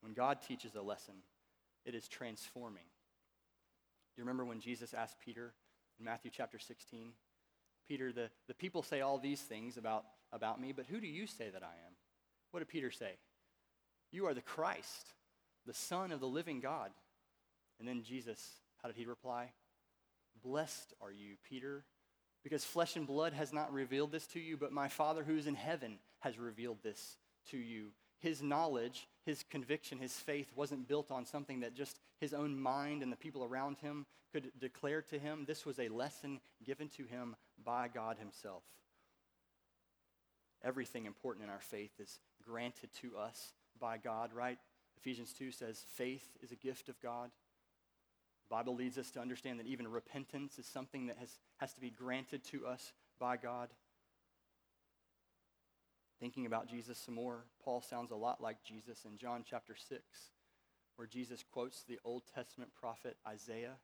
When 0.00 0.14
God 0.14 0.38
teaches 0.46 0.74
a 0.74 0.82
lesson, 0.82 1.14
it 1.84 1.94
is 1.94 2.08
transforming. 2.08 2.84
You 4.16 4.22
remember 4.22 4.44
when 4.44 4.60
Jesus 4.60 4.94
asked 4.94 5.20
Peter 5.24 5.52
in 5.98 6.04
Matthew 6.04 6.30
chapter 6.34 6.58
16? 6.58 7.12
Peter, 7.86 8.12
the, 8.12 8.30
the 8.46 8.54
people 8.54 8.82
say 8.82 9.00
all 9.00 9.18
these 9.18 9.40
things 9.40 9.76
about, 9.76 10.04
about 10.32 10.60
me, 10.60 10.72
but 10.72 10.86
who 10.86 11.00
do 11.00 11.06
you 11.06 11.26
say 11.26 11.50
that 11.50 11.62
I 11.62 11.66
am? 11.86 11.92
What 12.50 12.60
did 12.60 12.68
Peter 12.68 12.90
say? 12.90 13.12
You 14.10 14.26
are 14.26 14.34
the 14.34 14.40
Christ, 14.40 15.14
the 15.66 15.74
Son 15.74 16.12
of 16.12 16.20
the 16.20 16.26
living 16.26 16.60
God. 16.60 16.90
And 17.78 17.88
then 17.88 18.02
Jesus, 18.02 18.40
how 18.82 18.88
did 18.88 18.96
he 18.96 19.06
reply? 19.06 19.50
Blessed 20.42 20.94
are 21.00 21.12
you, 21.12 21.36
Peter, 21.48 21.84
because 22.42 22.64
flesh 22.64 22.96
and 22.96 23.06
blood 23.06 23.32
has 23.32 23.52
not 23.52 23.72
revealed 23.72 24.12
this 24.12 24.26
to 24.28 24.40
you, 24.40 24.56
but 24.56 24.72
my 24.72 24.88
Father 24.88 25.24
who 25.24 25.36
is 25.36 25.46
in 25.46 25.54
heaven 25.54 25.98
has 26.20 26.38
revealed 26.38 26.78
this 26.82 27.16
to 27.50 27.56
you 27.56 27.90
his 28.20 28.42
knowledge, 28.42 29.08
his 29.24 29.44
conviction, 29.48 29.98
his 29.98 30.12
faith 30.12 30.50
wasn't 30.54 30.88
built 30.88 31.10
on 31.10 31.24
something 31.24 31.60
that 31.60 31.74
just 31.74 31.98
his 32.20 32.34
own 32.34 32.58
mind 32.58 33.02
and 33.02 33.12
the 33.12 33.16
people 33.16 33.44
around 33.44 33.78
him 33.78 34.06
could 34.32 34.50
declare 34.58 35.02
to 35.02 35.18
him. 35.18 35.44
This 35.46 35.64
was 35.64 35.78
a 35.78 35.88
lesson 35.88 36.40
given 36.64 36.88
to 36.96 37.04
him 37.04 37.36
by 37.64 37.88
God 37.88 38.18
himself. 38.18 38.62
Everything 40.64 41.06
important 41.06 41.44
in 41.44 41.50
our 41.50 41.60
faith 41.60 41.92
is 42.00 42.18
granted 42.44 42.90
to 43.00 43.16
us 43.16 43.52
by 43.80 43.96
God, 43.96 44.32
right? 44.32 44.58
Ephesians 44.96 45.32
2 45.32 45.52
says 45.52 45.84
faith 45.94 46.26
is 46.42 46.50
a 46.50 46.56
gift 46.56 46.88
of 46.88 47.00
God. 47.00 47.30
The 48.48 48.54
Bible 48.56 48.76
leads 48.76 48.96
us 48.96 49.10
to 49.12 49.20
understand 49.20 49.60
that 49.60 49.66
even 49.66 49.86
repentance 49.86 50.58
is 50.58 50.66
something 50.66 51.06
that 51.06 51.18
has, 51.18 51.38
has 51.58 51.74
to 51.74 51.80
be 51.80 51.90
granted 51.90 52.44
to 52.44 52.66
us 52.66 52.92
by 53.20 53.36
God. 53.36 53.68
Thinking 56.18 56.46
about 56.46 56.68
Jesus 56.68 56.98
some 56.98 57.14
more, 57.14 57.44
Paul 57.62 57.82
sounds 57.82 58.10
a 58.10 58.16
lot 58.16 58.40
like 58.40 58.64
Jesus 58.64 59.04
in 59.04 59.18
John 59.18 59.44
chapter 59.48 59.76
6, 59.76 60.00
where 60.96 61.06
Jesus 61.06 61.44
quotes 61.52 61.82
the 61.82 61.98
Old 62.04 62.22
Testament 62.34 62.70
prophet 62.74 63.16
Isaiah. 63.26 63.76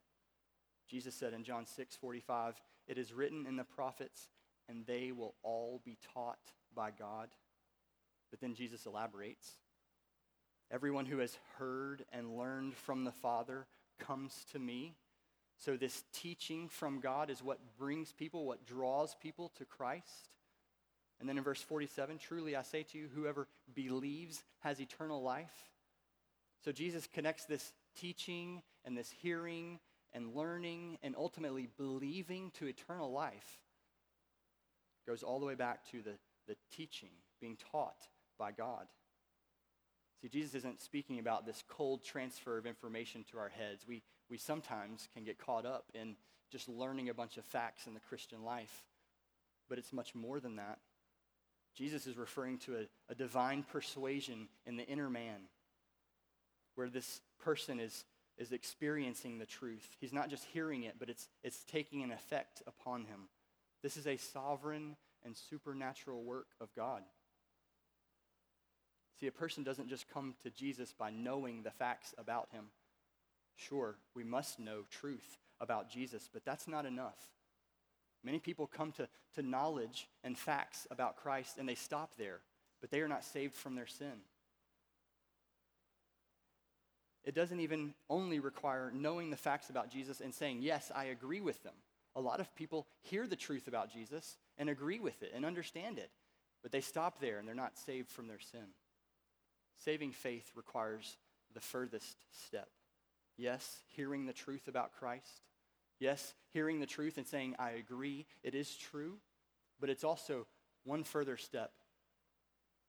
Jesus 0.88 1.14
said 1.14 1.34
in 1.34 1.44
John 1.44 1.66
6 1.66 1.96
45, 1.96 2.54
It 2.88 2.98
is 2.98 3.12
written 3.12 3.46
in 3.46 3.56
the 3.56 3.64
prophets, 3.64 4.28
and 4.68 4.86
they 4.86 5.12
will 5.12 5.34
all 5.42 5.82
be 5.84 5.98
taught 6.14 6.52
by 6.74 6.90
God. 6.90 7.28
But 8.30 8.40
then 8.40 8.54
Jesus 8.54 8.86
elaborates 8.86 9.58
Everyone 10.70 11.06
who 11.06 11.18
has 11.18 11.38
heard 11.58 12.04
and 12.12 12.36
learned 12.36 12.74
from 12.74 13.04
the 13.04 13.12
Father 13.12 13.66
comes 13.98 14.44
to 14.52 14.58
me. 14.58 14.94
So, 15.58 15.76
this 15.76 16.04
teaching 16.12 16.68
from 16.68 17.00
God 17.00 17.30
is 17.30 17.42
what 17.42 17.58
brings 17.78 18.12
people, 18.12 18.44
what 18.44 18.66
draws 18.66 19.14
people 19.14 19.52
to 19.58 19.64
Christ. 19.64 20.30
And 21.20 21.28
then 21.28 21.38
in 21.38 21.44
verse 21.44 21.62
47, 21.62 22.18
truly 22.18 22.56
I 22.56 22.62
say 22.62 22.82
to 22.82 22.98
you, 22.98 23.08
whoever 23.14 23.46
believes 23.74 24.42
has 24.60 24.80
eternal 24.80 25.22
life. 25.22 25.70
So 26.64 26.72
Jesus 26.72 27.06
connects 27.06 27.44
this 27.44 27.72
teaching 27.96 28.62
and 28.84 28.96
this 28.96 29.10
hearing 29.22 29.80
and 30.12 30.34
learning 30.34 30.98
and 31.02 31.14
ultimately 31.16 31.68
believing 31.76 32.50
to 32.58 32.66
eternal 32.66 33.12
life. 33.12 33.60
Goes 35.06 35.22
all 35.22 35.38
the 35.38 35.46
way 35.46 35.54
back 35.54 35.88
to 35.90 36.00
the, 36.00 36.14
the 36.48 36.56
teaching, 36.74 37.10
being 37.40 37.58
taught 37.70 38.08
by 38.38 38.52
God. 38.52 38.86
See, 40.24 40.30
Jesus 40.30 40.54
isn't 40.54 40.80
speaking 40.80 41.18
about 41.18 41.44
this 41.44 41.62
cold 41.68 42.02
transfer 42.02 42.56
of 42.56 42.64
information 42.64 43.26
to 43.30 43.36
our 43.36 43.50
heads. 43.50 43.84
We, 43.86 44.02
we 44.30 44.38
sometimes 44.38 45.06
can 45.12 45.22
get 45.22 45.36
caught 45.38 45.66
up 45.66 45.84
in 45.92 46.16
just 46.50 46.66
learning 46.66 47.10
a 47.10 47.14
bunch 47.14 47.36
of 47.36 47.44
facts 47.44 47.86
in 47.86 47.92
the 47.92 48.00
Christian 48.00 48.42
life, 48.42 48.84
but 49.68 49.76
it's 49.76 49.92
much 49.92 50.14
more 50.14 50.40
than 50.40 50.56
that. 50.56 50.78
Jesus 51.76 52.06
is 52.06 52.16
referring 52.16 52.56
to 52.60 52.74
a, 52.76 53.12
a 53.12 53.14
divine 53.14 53.66
persuasion 53.70 54.48
in 54.64 54.78
the 54.78 54.86
inner 54.86 55.10
man, 55.10 55.40
where 56.74 56.88
this 56.88 57.20
person 57.44 57.78
is, 57.78 58.06
is 58.38 58.50
experiencing 58.50 59.38
the 59.38 59.44
truth. 59.44 59.86
He's 60.00 60.14
not 60.14 60.30
just 60.30 60.46
hearing 60.54 60.84
it, 60.84 60.94
but 60.98 61.10
it's, 61.10 61.28
it's 61.42 61.64
taking 61.64 62.02
an 62.02 62.10
effect 62.10 62.62
upon 62.66 63.04
him. 63.04 63.28
This 63.82 63.98
is 63.98 64.06
a 64.06 64.16
sovereign 64.16 64.96
and 65.22 65.36
supernatural 65.36 66.22
work 66.22 66.46
of 66.62 66.74
God. 66.74 67.02
See, 69.24 69.28
a 69.28 69.32
person 69.32 69.64
doesn't 69.64 69.88
just 69.88 70.06
come 70.12 70.34
to 70.42 70.50
Jesus 70.50 70.92
by 70.92 71.08
knowing 71.08 71.62
the 71.62 71.70
facts 71.70 72.12
about 72.18 72.50
him. 72.52 72.66
Sure, 73.56 73.96
we 74.14 74.22
must 74.22 74.60
know 74.60 74.82
truth 74.90 75.38
about 75.62 75.88
Jesus, 75.88 76.28
but 76.30 76.44
that's 76.44 76.68
not 76.68 76.84
enough. 76.84 77.16
Many 78.22 78.38
people 78.38 78.66
come 78.66 78.92
to, 78.92 79.08
to 79.36 79.42
knowledge 79.42 80.08
and 80.22 80.36
facts 80.36 80.86
about 80.90 81.16
Christ 81.16 81.56
and 81.56 81.66
they 81.66 81.74
stop 81.74 82.18
there, 82.18 82.40
but 82.82 82.90
they 82.90 83.00
are 83.00 83.08
not 83.08 83.24
saved 83.24 83.54
from 83.54 83.76
their 83.76 83.86
sin. 83.86 84.12
It 87.24 87.34
doesn't 87.34 87.60
even 87.60 87.94
only 88.10 88.40
require 88.40 88.92
knowing 88.94 89.30
the 89.30 89.38
facts 89.38 89.70
about 89.70 89.90
Jesus 89.90 90.20
and 90.20 90.34
saying, 90.34 90.58
Yes, 90.60 90.92
I 90.94 91.04
agree 91.04 91.40
with 91.40 91.62
them. 91.62 91.72
A 92.14 92.20
lot 92.20 92.40
of 92.40 92.54
people 92.54 92.86
hear 93.00 93.26
the 93.26 93.36
truth 93.36 93.68
about 93.68 93.90
Jesus 93.90 94.36
and 94.58 94.68
agree 94.68 95.00
with 95.00 95.22
it 95.22 95.32
and 95.34 95.46
understand 95.46 95.96
it, 95.96 96.10
but 96.62 96.72
they 96.72 96.82
stop 96.82 97.20
there 97.20 97.38
and 97.38 97.48
they're 97.48 97.54
not 97.54 97.78
saved 97.78 98.10
from 98.10 98.28
their 98.28 98.38
sin. 98.38 98.66
Saving 99.78 100.12
faith 100.12 100.52
requires 100.54 101.16
the 101.52 101.60
furthest 101.60 102.16
step. 102.30 102.68
Yes, 103.36 103.82
hearing 103.88 104.26
the 104.26 104.32
truth 104.32 104.68
about 104.68 104.92
Christ, 104.92 105.42
Yes, 106.00 106.34
hearing 106.52 106.80
the 106.80 106.86
truth 106.86 107.18
and 107.18 107.26
saying, 107.26 107.54
I 107.58 107.70
agree, 107.70 108.26
it 108.42 108.54
is 108.54 108.76
true, 108.76 109.18
but 109.80 109.90
it's 109.90 110.04
also 110.04 110.46
one 110.84 111.04
further 111.04 111.36
step. 111.36 111.72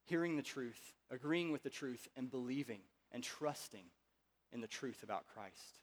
Hearing 0.06 0.36
the 0.36 0.44
truth, 0.44 0.94
agreeing 1.10 1.51
with 1.51 1.63
the 1.63 1.70
truth, 1.70 2.08
and 2.15 2.30
believing 2.30 2.82
and 3.12 3.24
trusting 3.24 3.86
in 4.51 4.62
the 4.62 4.68
truth 4.68 5.04
about 5.04 5.27
Christ. 5.27 5.80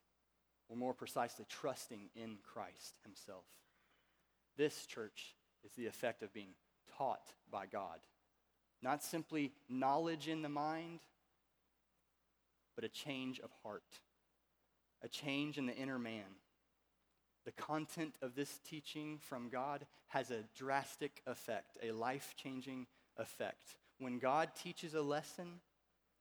Or 0.68 0.76
more 0.76 0.94
precisely, 0.94 1.44
trusting 1.48 2.10
in 2.14 2.38
Christ 2.42 2.98
himself. 3.04 3.44
This, 4.56 4.86
church, 4.86 5.34
is 5.64 5.72
the 5.72 5.86
effect 5.86 6.22
of 6.22 6.32
being 6.32 6.54
taught 6.98 7.32
by 7.50 7.66
God. 7.66 8.00
Not 8.82 9.02
simply 9.02 9.52
knowledge 9.68 10.28
in 10.28 10.42
the 10.42 10.48
mind, 10.48 11.00
but 12.74 12.84
a 12.84 12.88
change 12.88 13.38
of 13.40 13.50
heart, 13.62 14.00
a 15.02 15.08
change 15.08 15.58
in 15.58 15.66
the 15.66 15.76
inner 15.76 15.98
man. 15.98 16.24
The 17.44 17.52
content 17.52 18.14
of 18.22 18.34
this 18.34 18.60
teaching 18.68 19.18
from 19.20 19.48
God 19.48 19.86
has 20.08 20.30
a 20.30 20.44
drastic 20.56 21.22
effect, 21.26 21.78
a 21.82 21.92
life 21.92 22.34
changing 22.36 22.86
effect. 23.16 23.76
When 23.98 24.18
God 24.18 24.50
teaches 24.60 24.94
a 24.94 25.02
lesson, 25.02 25.60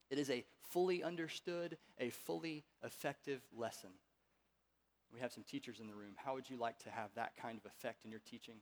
it 0.09 0.17
is 0.17 0.29
a 0.29 0.43
fully 0.69 1.03
understood, 1.03 1.77
a 1.99 2.09
fully 2.09 2.63
effective 2.83 3.41
lesson. 3.55 3.91
We 5.13 5.19
have 5.19 5.31
some 5.31 5.43
teachers 5.43 5.79
in 5.79 5.87
the 5.87 5.95
room. 5.95 6.13
How 6.15 6.33
would 6.35 6.49
you 6.49 6.57
like 6.57 6.79
to 6.79 6.89
have 6.89 7.09
that 7.15 7.35
kind 7.37 7.57
of 7.57 7.65
effect 7.65 8.05
in 8.05 8.11
your 8.11 8.21
teaching? 8.29 8.55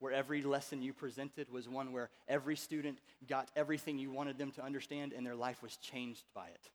Where 0.00 0.12
every 0.12 0.42
lesson 0.42 0.82
you 0.82 0.92
presented 0.92 1.50
was 1.50 1.68
one 1.68 1.92
where 1.92 2.10
every 2.28 2.56
student 2.56 2.98
got 3.28 3.50
everything 3.56 3.98
you 3.98 4.10
wanted 4.10 4.38
them 4.38 4.52
to 4.52 4.64
understand 4.64 5.12
and 5.12 5.26
their 5.26 5.34
life 5.34 5.62
was 5.62 5.76
changed 5.76 6.24
by 6.34 6.46
it. 6.46 6.70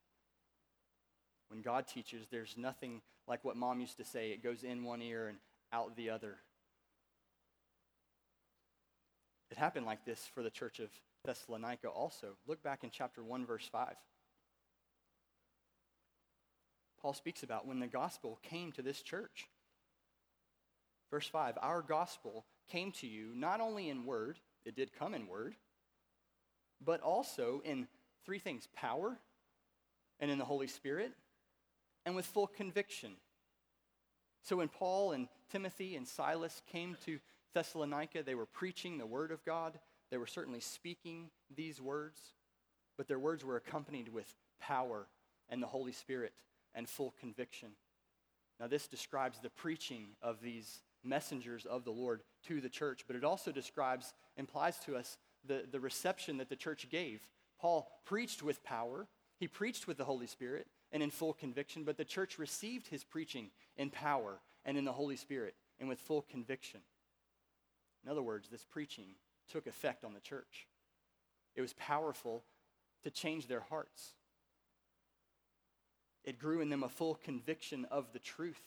When 1.50 1.62
God 1.62 1.88
teaches, 1.88 2.26
there's 2.32 2.56
nothing 2.58 3.02
like 3.28 3.46
what 3.46 3.56
mom 3.56 3.80
used 3.80 3.98
to 3.98 4.06
say 4.06 4.32
it 4.32 4.44
goes 4.44 4.64
in 4.64 4.84
one 4.84 5.02
ear 5.02 5.28
and 5.28 5.38
out 5.72 5.96
the 5.96 6.10
other. 6.10 6.38
It 9.52 9.58
happened 9.58 9.86
like 9.86 10.04
this 10.04 10.30
for 10.34 10.42
the 10.42 10.50
church 10.50 10.80
of 10.80 10.90
Thessalonica 11.24 11.88
also. 11.88 12.30
Look 12.48 12.64
back 12.64 12.84
in 12.84 12.90
chapter 12.90 13.24
1, 13.24 13.46
verse 13.46 13.70
5. 13.72 13.96
Paul 17.02 17.14
speaks 17.14 17.44
about 17.44 17.68
when 17.68 17.80
the 17.80 17.88
gospel 17.88 18.40
came 18.42 18.72
to 18.72 18.82
this 18.82 19.02
church. 19.02 19.48
Verse 21.12 21.28
5 21.28 21.58
Our 21.62 21.82
gospel 21.82 22.46
came 22.70 22.92
to 22.94 23.08
you 23.08 23.32
not 23.36 23.62
only 23.62 23.90
in 23.90 24.06
word, 24.06 24.40
it 24.66 24.76
did 24.76 24.94
come 24.94 25.14
in 25.14 25.28
word, 25.28 25.56
but 26.84 27.02
also 27.02 27.62
in 27.64 27.88
three 28.26 28.40
things 28.40 28.68
power, 28.76 29.18
and 30.20 30.32
in 30.32 30.38
the 30.38 30.46
Holy 30.46 30.68
Spirit, 30.68 31.12
and 32.06 32.16
with 32.16 32.26
full 32.26 32.48
conviction. 32.48 33.12
So 34.44 34.58
when 34.58 34.70
Paul 34.70 35.12
and 35.12 35.28
Timothy 35.52 35.96
and 35.96 36.08
Silas 36.08 36.62
came 36.72 36.96
to 37.06 37.20
Thessalonica, 37.54 38.24
they 38.24 38.36
were 38.36 38.46
preaching 38.46 38.98
the 38.98 39.06
word 39.06 39.32
of 39.32 39.44
God. 39.46 39.80
They 40.12 40.18
were 40.18 40.28
certainly 40.28 40.60
speaking 40.60 41.30
these 41.54 41.82
words, 41.82 42.20
but 42.98 43.08
their 43.08 43.20
words 43.20 43.44
were 43.44 43.58
accompanied 43.58 44.10
with 44.10 44.34
power 44.60 45.08
and 45.50 45.62
the 45.62 45.68
Holy 45.68 45.92
Spirit 45.92 46.34
and 46.74 46.90
full 46.90 47.14
conviction. 47.20 47.70
Now, 48.60 48.68
this 48.68 48.88
describes 48.88 49.40
the 49.40 49.50
preaching 49.50 50.10
of 50.22 50.42
these 50.42 50.82
messengers 51.04 51.66
of 51.66 51.84
the 51.84 51.92
Lord 51.92 52.22
to 52.48 52.62
the 52.62 52.70
church, 52.70 53.06
but 53.08 53.16
it 53.16 53.24
also 53.24 53.52
describes, 53.52 54.14
implies 54.38 54.80
to 54.80 54.96
us, 54.96 55.18
the, 55.46 55.66
the 55.70 55.80
reception 55.80 56.38
that 56.38 56.50
the 56.50 56.56
church 56.56 56.88
gave. 56.90 57.28
Paul 57.60 57.90
preached 58.06 58.44
with 58.44 58.64
power, 58.64 59.08
he 59.38 59.48
preached 59.48 59.88
with 59.88 59.98
the 59.98 60.06
Holy 60.06 60.28
Spirit 60.28 60.68
and 60.92 61.04
in 61.04 61.10
full 61.10 61.34
conviction, 61.34 61.84
but 61.84 61.98
the 61.98 62.06
church 62.06 62.40
received 62.40 62.88
his 62.88 63.04
preaching 63.04 63.50
in 63.78 63.90
power 63.90 64.40
and 64.64 64.78
in 64.78 64.86
the 64.86 64.92
Holy 64.92 65.18
Spirit 65.18 65.56
and 65.80 65.90
with 65.90 66.00
full 66.00 66.22
conviction. 66.22 66.82
In 68.04 68.12
other 68.12 68.22
words, 68.22 68.50
this 68.50 68.64
preaching 68.64 69.16
took 69.52 69.68
effect 69.68 70.04
on 70.04 70.14
the 70.14 70.20
church. 70.20 70.68
It 71.56 71.62
was 71.62 71.74
powerful 71.74 72.44
to 73.04 73.12
change 73.12 73.48
their 73.48 73.62
hearts. 73.62 74.14
It 76.24 76.40
grew 76.40 76.62
in 76.62 76.70
them 76.70 76.84
a 76.84 76.90
full 76.90 77.16
conviction 77.16 77.86
of 77.92 78.14
the 78.14 78.20
truth. 78.20 78.62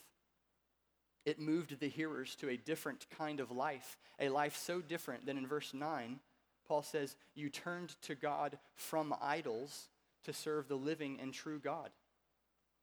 It 1.26 1.40
moved 1.40 1.80
the 1.80 1.88
hearers 1.88 2.34
to 2.36 2.48
a 2.48 2.56
different 2.56 3.06
kind 3.18 3.40
of 3.40 3.50
life, 3.50 3.98
a 4.18 4.30
life 4.30 4.56
so 4.56 4.80
different 4.80 5.26
than 5.26 5.36
in 5.36 5.46
verse 5.46 5.74
9, 5.74 6.20
Paul 6.66 6.82
says, 6.82 7.16
You 7.34 7.50
turned 7.50 8.00
to 8.02 8.14
God 8.14 8.58
from 8.74 9.14
idols 9.20 9.88
to 10.24 10.32
serve 10.32 10.68
the 10.68 10.76
living 10.76 11.18
and 11.20 11.34
true 11.34 11.58
God. 11.58 11.90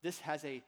This 0.03 0.19
has 0.19 0.43
a 0.43 0.61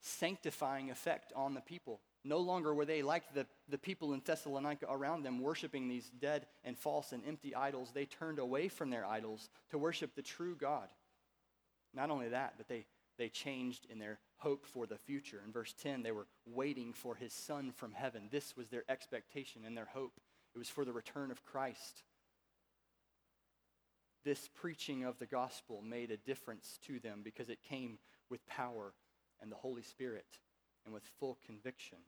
sanctifying 0.00 0.90
effect 0.90 1.32
on 1.36 1.52
the 1.54 1.60
people. 1.60 2.00
No 2.24 2.38
longer 2.38 2.74
were 2.74 2.86
they 2.86 3.02
like 3.02 3.34
the, 3.34 3.46
the 3.68 3.78
people 3.78 4.12
in 4.14 4.22
Thessalonica 4.24 4.86
around 4.90 5.22
them, 5.22 5.40
worshiping 5.40 5.86
these 5.86 6.10
dead 6.18 6.46
and 6.64 6.78
false 6.78 7.12
and 7.12 7.22
empty 7.26 7.54
idols. 7.54 7.90
They 7.94 8.06
turned 8.06 8.38
away 8.38 8.68
from 8.68 8.88
their 8.90 9.06
idols 9.06 9.50
to 9.70 9.78
worship 9.78 10.14
the 10.14 10.22
true 10.22 10.56
God. 10.58 10.88
Not 11.94 12.10
only 12.10 12.28
that, 12.30 12.54
but 12.56 12.68
they 12.68 12.86
they 13.20 13.28
changed 13.28 13.86
in 13.90 13.98
their 13.98 14.18
hope 14.40 14.66
for 14.66 14.86
the 14.86 14.98
future. 14.98 15.40
In 15.44 15.52
verse 15.52 15.74
10, 15.82 16.02
they 16.02 16.12
were 16.12 16.26
waiting 16.46 16.92
for 16.92 17.14
his 17.14 17.32
son 17.32 17.72
from 17.74 17.92
heaven. 17.92 18.28
This 18.30 18.56
was 18.56 18.68
their 18.68 18.84
expectation 18.88 19.62
and 19.64 19.76
their 19.76 19.88
hope. 19.92 20.20
It 20.54 20.58
was 20.58 20.68
for 20.68 20.84
the 20.84 20.92
return 20.92 21.30
of 21.30 21.44
Christ. 21.44 22.02
This 24.24 24.48
preaching 24.54 25.04
of 25.04 25.18
the 25.18 25.26
gospel 25.26 25.82
made 25.82 26.10
a 26.10 26.16
difference 26.16 26.78
to 26.86 26.98
them 26.98 27.20
because 27.22 27.48
it 27.48 27.62
came 27.62 27.98
with 28.30 28.46
power 28.46 28.92
and 29.40 29.50
the 29.50 29.56
Holy 29.56 29.82
Spirit 29.82 30.26
and 30.84 30.92
with 30.92 31.04
full 31.18 31.38
conviction. 31.46 31.98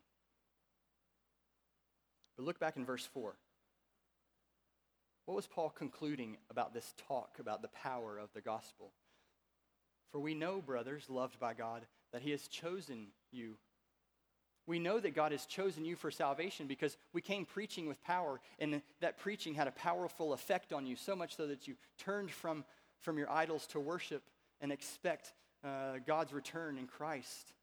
But 2.37 2.45
look 2.45 2.59
back 2.59 2.77
in 2.77 2.85
verse 2.85 3.09
4. 3.13 3.35
What 5.27 5.35
was 5.35 5.47
Paul 5.47 5.71
concluding 5.71 6.37
about 6.51 6.75
this 6.75 6.95
talk 7.09 7.37
about 7.39 7.63
the 7.63 7.69
power 7.69 8.19
of 8.19 8.31
the 8.35 8.41
gospel? 8.41 8.93
For 10.11 10.19
we 10.21 10.35
know, 10.35 10.61
brothers, 10.61 11.09
loved 11.09 11.39
by 11.39 11.55
God, 11.55 11.87
that 12.13 12.23
He 12.23 12.31
has 12.31 12.49
chosen 12.49 13.09
you. 13.31 13.57
We 14.67 14.79
know 14.79 15.01
that 15.01 15.15
God 15.15 15.33
has 15.33 15.45
chosen 15.47 15.85
you 15.85 15.97
for 15.97 16.11
salvation 16.11 16.67
because 16.67 16.97
we 17.13 17.21
came 17.21 17.45
preaching 17.45 17.89
with 17.89 18.03
power, 18.03 18.41
and 18.59 18.81
that 19.01 19.19
preaching 19.19 19.55
had 19.55 19.67
a 19.67 19.73
powerful 19.73 20.33
effect 20.33 20.73
on 20.73 20.87
you, 20.87 20.95
so 20.95 21.17
much 21.17 21.37
so 21.37 21.47
that 21.49 21.67
you 21.67 21.75
turned 21.99 22.31
from, 22.31 22.65
from 23.01 23.19
your 23.19 23.31
idols 23.31 23.67
to 23.69 23.81
worship 23.81 24.23
and 24.61 24.71
expect 24.71 25.33
uh, 25.65 25.95
God's 26.07 26.33
return 26.33 26.79
in 26.79 26.87
Christ. 26.87 27.55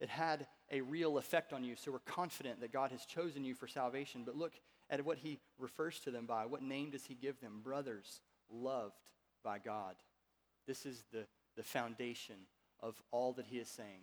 It 0.00 0.08
had 0.08 0.46
a 0.70 0.80
real 0.80 1.18
effect 1.18 1.52
on 1.52 1.64
you, 1.64 1.74
so 1.74 1.90
we're 1.90 1.98
confident 2.00 2.60
that 2.60 2.72
God 2.72 2.92
has 2.92 3.04
chosen 3.04 3.42
you 3.44 3.54
for 3.54 3.66
salvation. 3.66 4.22
But 4.24 4.36
look 4.36 4.52
at 4.90 5.04
what 5.04 5.18
He 5.18 5.40
refers 5.58 5.98
to 6.00 6.12
them 6.12 6.26
by. 6.26 6.46
What 6.46 6.62
name 6.62 6.90
does 6.90 7.04
He 7.04 7.14
give 7.14 7.40
them? 7.40 7.60
Brothers, 7.64 8.20
loved 8.48 9.10
by 9.42 9.58
God. 9.58 9.96
This 10.68 10.86
is 10.86 11.02
the 11.12 11.26
the 11.58 11.64
foundation 11.64 12.36
of 12.80 13.00
all 13.10 13.32
that 13.34 13.46
he 13.46 13.58
is 13.58 13.68
saying. 13.68 14.02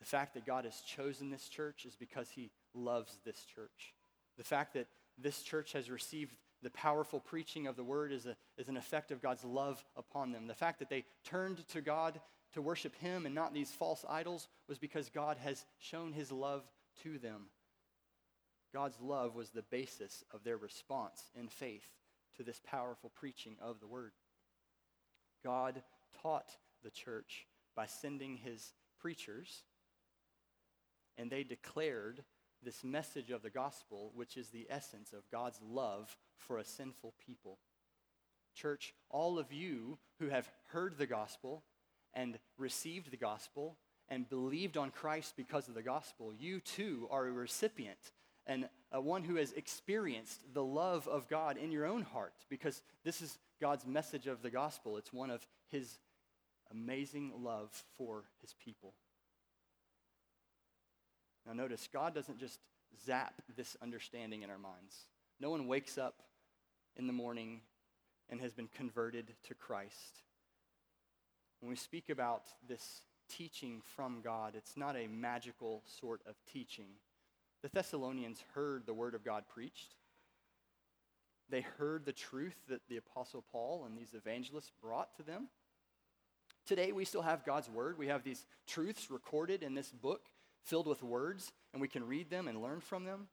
The 0.00 0.06
fact 0.06 0.34
that 0.34 0.46
God 0.46 0.64
has 0.64 0.80
chosen 0.80 1.30
this 1.30 1.48
church 1.48 1.84
is 1.84 1.94
because 1.94 2.28
he 2.30 2.50
loves 2.74 3.18
this 3.24 3.44
church. 3.44 3.94
The 4.36 4.44
fact 4.44 4.74
that 4.74 4.88
this 5.18 5.42
church 5.42 5.72
has 5.72 5.90
received 5.90 6.36
the 6.62 6.70
powerful 6.70 7.20
preaching 7.20 7.66
of 7.66 7.76
the 7.76 7.84
word 7.84 8.12
is, 8.12 8.26
a, 8.26 8.36
is 8.56 8.68
an 8.68 8.76
effect 8.76 9.10
of 9.10 9.22
God's 9.22 9.44
love 9.44 9.84
upon 9.96 10.32
them. 10.32 10.46
The 10.46 10.54
fact 10.54 10.78
that 10.78 10.88
they 10.88 11.04
turned 11.24 11.66
to 11.68 11.80
God 11.80 12.20
to 12.54 12.62
worship 12.62 12.94
him 12.96 13.26
and 13.26 13.34
not 13.34 13.54
these 13.54 13.70
false 13.70 14.04
idols 14.08 14.48
was 14.68 14.78
because 14.78 15.08
God 15.08 15.36
has 15.38 15.64
shown 15.78 16.12
his 16.12 16.30
love 16.30 16.62
to 17.02 17.18
them. 17.18 17.46
God's 18.72 19.00
love 19.00 19.34
was 19.34 19.50
the 19.50 19.62
basis 19.62 20.24
of 20.32 20.44
their 20.44 20.56
response 20.56 21.30
in 21.38 21.48
faith 21.48 21.86
to 22.36 22.42
this 22.42 22.60
powerful 22.64 23.10
preaching 23.14 23.56
of 23.60 23.80
the 23.80 23.86
word. 23.86 24.12
God 25.44 25.82
taught 26.22 26.56
the 26.82 26.90
church 26.90 27.46
by 27.74 27.86
sending 27.86 28.36
his 28.36 28.72
preachers, 29.00 29.64
and 31.16 31.30
they 31.30 31.44
declared 31.44 32.22
this 32.62 32.84
message 32.84 33.30
of 33.30 33.42
the 33.42 33.50
gospel, 33.50 34.12
which 34.14 34.36
is 34.36 34.48
the 34.48 34.66
essence 34.70 35.12
of 35.12 35.30
God's 35.30 35.60
love 35.68 36.16
for 36.36 36.58
a 36.58 36.64
sinful 36.64 37.14
people. 37.24 37.58
Church, 38.54 38.94
all 39.10 39.38
of 39.38 39.52
you 39.52 39.98
who 40.18 40.28
have 40.28 40.48
heard 40.68 40.96
the 40.96 41.06
gospel 41.06 41.64
and 42.14 42.38
received 42.58 43.10
the 43.10 43.16
gospel 43.16 43.78
and 44.08 44.28
believed 44.28 44.76
on 44.76 44.90
Christ 44.90 45.34
because 45.36 45.68
of 45.68 45.74
the 45.74 45.82
gospel, 45.82 46.32
you 46.34 46.60
too 46.60 47.08
are 47.10 47.26
a 47.26 47.32
recipient 47.32 48.12
and 48.46 48.68
one 48.92 49.24
who 49.24 49.36
has 49.36 49.52
experienced 49.52 50.52
the 50.52 50.64
love 50.64 51.08
of 51.08 51.28
God 51.28 51.56
in 51.56 51.70
your 51.70 51.86
own 51.86 52.02
heart 52.02 52.34
because 52.50 52.82
this 53.04 53.22
is 53.22 53.38
God's 53.60 53.86
message 53.86 54.26
of 54.26 54.42
the 54.42 54.50
gospel. 54.50 54.96
It's 54.96 55.12
one 55.12 55.30
of 55.30 55.46
his 55.70 55.98
amazing 56.72 57.32
love 57.42 57.70
for 57.96 58.24
his 58.40 58.54
people. 58.64 58.94
Now, 61.46 61.52
notice, 61.52 61.88
God 61.92 62.14
doesn't 62.14 62.38
just 62.38 62.60
zap 63.04 63.42
this 63.56 63.76
understanding 63.82 64.42
in 64.42 64.50
our 64.50 64.58
minds. 64.58 65.06
No 65.40 65.50
one 65.50 65.66
wakes 65.66 65.98
up 65.98 66.22
in 66.96 67.06
the 67.06 67.12
morning 67.12 67.60
and 68.28 68.40
has 68.40 68.52
been 68.52 68.68
converted 68.68 69.34
to 69.48 69.54
Christ. 69.54 70.22
When 71.60 71.70
we 71.70 71.76
speak 71.76 72.10
about 72.10 72.42
this 72.68 73.02
teaching 73.28 73.82
from 73.96 74.20
God, 74.22 74.54
it's 74.56 74.76
not 74.76 74.96
a 74.96 75.06
magical 75.06 75.82
sort 75.86 76.20
of 76.26 76.34
teaching. 76.52 76.86
The 77.62 77.70
Thessalonians 77.72 78.42
heard 78.54 78.86
the 78.86 78.94
word 78.94 79.14
of 79.14 79.24
God 79.24 79.44
preached. 79.48 79.94
They 81.48 81.60
heard 81.60 82.04
the 82.04 82.12
truth 82.12 82.56
that 82.68 82.80
the 82.88 82.96
Apostle 82.96 83.44
Paul 83.52 83.84
and 83.86 83.96
these 83.96 84.14
evangelists 84.14 84.72
brought 84.80 85.14
to 85.16 85.22
them. 85.22 85.48
Today, 86.66 86.92
we 86.92 87.04
still 87.04 87.22
have 87.22 87.44
God's 87.44 87.68
Word. 87.68 87.98
We 87.98 88.08
have 88.08 88.22
these 88.22 88.44
truths 88.66 89.10
recorded 89.10 89.62
in 89.62 89.74
this 89.74 89.90
book 89.90 90.22
filled 90.62 90.86
with 90.86 91.02
words, 91.02 91.52
and 91.72 91.82
we 91.82 91.88
can 91.88 92.06
read 92.06 92.30
them 92.30 92.46
and 92.48 92.62
learn 92.62 92.80
from 92.80 93.04
them. 93.04 93.26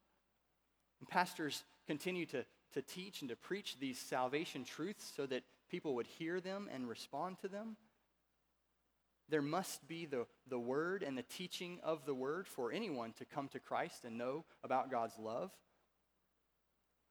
And 0.99 1.07
pastors 1.07 1.63
continue 1.87 2.25
to 2.27 2.45
to 2.73 2.81
teach 2.81 3.21
and 3.21 3.29
to 3.29 3.35
preach 3.35 3.77
these 3.79 3.97
salvation 3.97 4.63
truths 4.63 5.11
so 5.15 5.25
that 5.25 5.43
people 5.69 5.95
would 5.95 6.07
hear 6.07 6.39
them 6.39 6.69
and 6.73 6.87
respond 6.87 7.37
to 7.39 7.47
them, 7.47 7.75
there 9.29 9.41
must 9.41 9.87
be 9.87 10.05
the, 10.05 10.25
the 10.47 10.59
word 10.59 11.03
and 11.03 11.17
the 11.17 11.23
teaching 11.23 11.79
of 11.83 12.05
the 12.05 12.13
word 12.13 12.47
for 12.47 12.71
anyone 12.71 13.13
to 13.13 13.25
come 13.25 13.47
to 13.49 13.59
Christ 13.59 14.05
and 14.05 14.17
know 14.17 14.43
about 14.63 14.89
God's 14.89 15.17
love. 15.19 15.51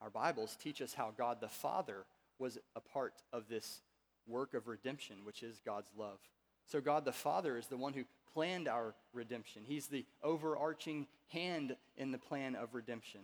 Our 0.00 0.11
Bibles 0.11 0.57
teach 0.61 0.83
us 0.83 0.94
how 0.94 1.12
God 1.16 1.40
the 1.40 1.48
Father 1.48 2.07
was 2.38 2.59
a 2.76 2.81
part 2.81 3.14
of 3.33 3.48
this 3.48 3.81
work 4.29 4.55
of 4.55 4.69
redemption, 4.69 5.17
which 5.25 5.43
is 5.43 5.61
God's 5.64 5.91
love. 5.97 6.19
So, 6.67 6.81
God 6.81 7.05
the 7.05 7.12
Father 7.12 7.57
is 7.57 7.67
the 7.67 7.77
one 7.77 7.95
who 7.95 8.05
planned 8.35 8.69
our 8.69 8.95
redemption. 9.12 9.62
He's 9.67 9.87
the 9.87 10.05
overarching 10.23 11.07
hand 11.29 11.77
in 11.97 12.12
the 12.12 12.19
plan 12.19 12.55
of 12.55 12.75
redemption. 12.75 13.21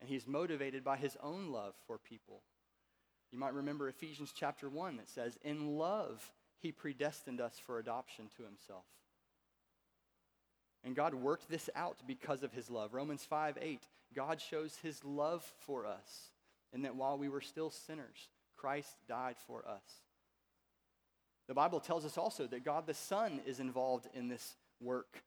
And 0.00 0.10
He's 0.10 0.26
motivated 0.26 0.84
by 0.84 0.96
His 0.96 1.16
own 1.22 1.50
love 1.50 1.74
for 1.86 1.98
people. 1.98 2.42
You 3.30 3.38
might 3.38 3.54
remember 3.54 3.88
Ephesians 3.88 4.32
chapter 4.36 4.68
1 4.68 4.96
that 4.96 5.08
says, 5.08 5.38
In 5.42 5.78
love, 5.78 6.30
He 6.60 6.72
predestined 6.72 7.40
us 7.40 7.58
for 7.64 7.78
adoption 7.78 8.26
to 8.36 8.44
Himself. 8.44 8.84
And 10.84 10.94
God 10.94 11.14
worked 11.14 11.48
this 11.48 11.70
out 11.74 11.96
because 12.06 12.42
of 12.42 12.52
His 12.52 12.70
love. 12.70 12.92
Romans 12.92 13.24
5 13.24 13.58
8, 13.60 13.80
God 14.14 14.40
shows 14.40 14.76
His 14.82 15.02
love 15.04 15.42
for 15.60 15.86
us, 15.86 16.30
and 16.72 16.84
that 16.84 16.96
while 16.96 17.16
we 17.16 17.28
were 17.28 17.40
still 17.40 17.70
sinners, 17.70 18.28
Christ 18.56 18.96
died 19.08 19.36
for 19.46 19.66
us. 19.66 20.03
The 21.48 21.54
Bible 21.54 21.80
tells 21.80 22.04
us 22.04 22.16
also 22.16 22.46
that 22.46 22.64
God 22.64 22.86
the 22.86 22.94
Son 22.94 23.40
is 23.46 23.60
involved 23.60 24.08
in 24.14 24.28
this 24.28 24.56
work. 24.80 25.22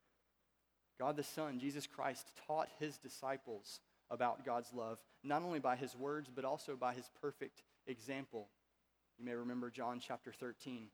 God 0.99 1.15
the 1.15 1.23
Son, 1.23 1.59
Jesus 1.59 1.85
Christ, 1.85 2.31
taught 2.47 2.69
his 2.79 2.97
disciples 2.97 3.79
about 4.09 4.45
God's 4.45 4.73
love, 4.73 4.99
not 5.23 5.43
only 5.43 5.59
by 5.59 5.75
his 5.75 5.95
words, 5.95 6.29
but 6.33 6.45
also 6.45 6.75
by 6.75 6.93
his 6.93 7.09
perfect 7.21 7.61
example. 7.85 8.47
You 9.19 9.25
may 9.25 9.33
remember 9.33 9.69
John 9.69 9.99
chapter 9.99 10.31
13, 10.31 10.87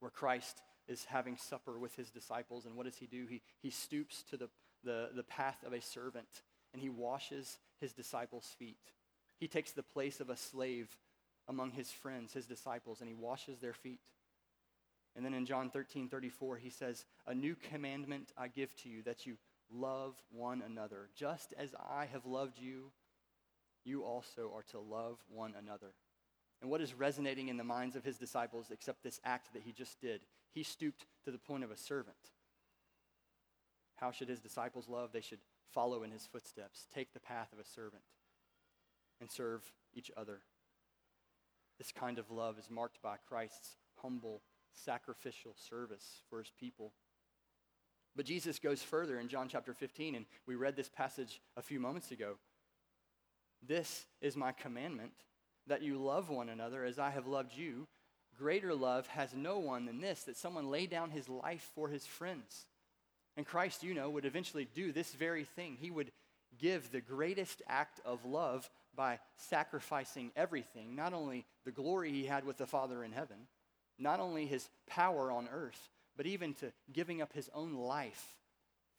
where 0.00 0.10
Christ 0.10 0.60
is 0.88 1.04
having 1.04 1.36
supper 1.36 1.78
with 1.78 1.94
his 1.96 2.10
disciples, 2.10 2.66
and 2.66 2.76
what 2.76 2.86
does 2.86 2.96
he 2.96 3.06
do? 3.06 3.26
He, 3.28 3.42
he 3.62 3.70
stoops 3.70 4.22
to 4.30 4.36
the, 4.36 4.48
the, 4.84 5.10
the 5.14 5.22
path 5.22 5.58
of 5.64 5.72
a 5.72 5.80
servant, 5.80 6.42
and 6.72 6.82
he 6.82 6.88
washes 6.88 7.58
his 7.80 7.92
disciples' 7.92 8.54
feet. 8.58 8.76
He 9.38 9.48
takes 9.48 9.72
the 9.72 9.82
place 9.82 10.20
of 10.20 10.28
a 10.28 10.36
slave 10.36 10.96
among 11.48 11.72
his 11.72 11.90
friends, 11.90 12.32
his 12.32 12.46
disciples, 12.46 13.00
and 13.00 13.08
he 13.08 13.14
washes 13.14 13.58
their 13.58 13.72
feet. 13.72 14.00
And 15.16 15.24
then 15.24 15.34
in 15.34 15.46
John 15.46 15.70
13, 15.70 16.08
34, 16.08 16.56
he 16.56 16.70
says, 16.70 17.04
A 17.26 17.34
new 17.34 17.56
commandment 17.70 18.32
I 18.38 18.48
give 18.48 18.74
to 18.82 18.88
you, 18.88 19.02
that 19.02 19.26
you 19.26 19.36
love 19.72 20.14
one 20.30 20.62
another. 20.64 21.08
Just 21.16 21.54
as 21.58 21.74
I 21.74 22.06
have 22.06 22.26
loved 22.26 22.58
you, 22.58 22.92
you 23.84 24.02
also 24.02 24.52
are 24.54 24.62
to 24.70 24.78
love 24.78 25.18
one 25.28 25.54
another. 25.58 25.92
And 26.60 26.70
what 26.70 26.80
is 26.80 26.94
resonating 26.94 27.48
in 27.48 27.56
the 27.56 27.64
minds 27.64 27.96
of 27.96 28.04
his 28.04 28.18
disciples 28.18 28.66
except 28.70 29.02
this 29.02 29.20
act 29.24 29.52
that 29.54 29.62
he 29.62 29.72
just 29.72 30.00
did? 30.00 30.20
He 30.52 30.62
stooped 30.62 31.06
to 31.24 31.30
the 31.30 31.38
point 31.38 31.64
of 31.64 31.70
a 31.70 31.76
servant. 31.76 32.16
How 33.96 34.10
should 34.10 34.28
his 34.28 34.40
disciples 34.40 34.88
love? 34.88 35.12
They 35.12 35.20
should 35.20 35.40
follow 35.72 36.02
in 36.02 36.10
his 36.10 36.26
footsteps, 36.26 36.86
take 36.94 37.12
the 37.12 37.20
path 37.20 37.52
of 37.52 37.58
a 37.58 37.64
servant, 37.64 38.02
and 39.20 39.30
serve 39.30 39.62
each 39.94 40.10
other. 40.16 40.40
This 41.80 41.92
kind 41.92 42.18
of 42.18 42.30
love 42.30 42.58
is 42.58 42.68
marked 42.68 43.00
by 43.00 43.16
Christ's 43.26 43.76
humble, 44.02 44.42
sacrificial 44.74 45.54
service 45.56 46.20
for 46.28 46.38
his 46.38 46.52
people. 46.60 46.92
But 48.14 48.26
Jesus 48.26 48.58
goes 48.58 48.82
further 48.82 49.18
in 49.18 49.28
John 49.28 49.48
chapter 49.48 49.72
15, 49.72 50.14
and 50.14 50.26
we 50.46 50.56
read 50.56 50.76
this 50.76 50.90
passage 50.90 51.40
a 51.56 51.62
few 51.62 51.80
moments 51.80 52.10
ago. 52.10 52.34
This 53.66 54.04
is 54.20 54.36
my 54.36 54.52
commandment 54.52 55.12
that 55.68 55.80
you 55.80 55.96
love 55.96 56.28
one 56.28 56.50
another 56.50 56.84
as 56.84 56.98
I 56.98 57.08
have 57.08 57.26
loved 57.26 57.56
you. 57.56 57.88
Greater 58.36 58.74
love 58.74 59.06
has 59.06 59.32
no 59.34 59.58
one 59.58 59.86
than 59.86 60.02
this, 60.02 60.24
that 60.24 60.36
someone 60.36 60.70
lay 60.70 60.84
down 60.84 61.10
his 61.10 61.30
life 61.30 61.70
for 61.74 61.88
his 61.88 62.04
friends. 62.04 62.66
And 63.38 63.46
Christ, 63.46 63.82
you 63.82 63.94
know, 63.94 64.10
would 64.10 64.26
eventually 64.26 64.68
do 64.74 64.92
this 64.92 65.14
very 65.14 65.44
thing. 65.44 65.78
He 65.80 65.90
would 65.90 66.12
give 66.58 66.92
the 66.92 67.00
greatest 67.00 67.62
act 67.66 68.00
of 68.04 68.26
love 68.26 68.68
by 69.00 69.18
sacrificing 69.48 70.30
everything, 70.36 70.94
not 70.94 71.14
only 71.14 71.46
the 71.64 71.70
glory 71.70 72.12
he 72.12 72.26
had 72.26 72.44
with 72.44 72.58
the 72.58 72.66
Father 72.66 73.02
in 73.02 73.12
heaven, 73.12 73.38
not 73.98 74.20
only 74.20 74.44
his 74.44 74.68
power 74.86 75.32
on 75.32 75.48
earth, 75.50 75.88
but 76.18 76.26
even 76.26 76.52
to 76.52 76.70
giving 76.92 77.22
up 77.22 77.32
his 77.32 77.48
own 77.54 77.72
life 77.72 78.36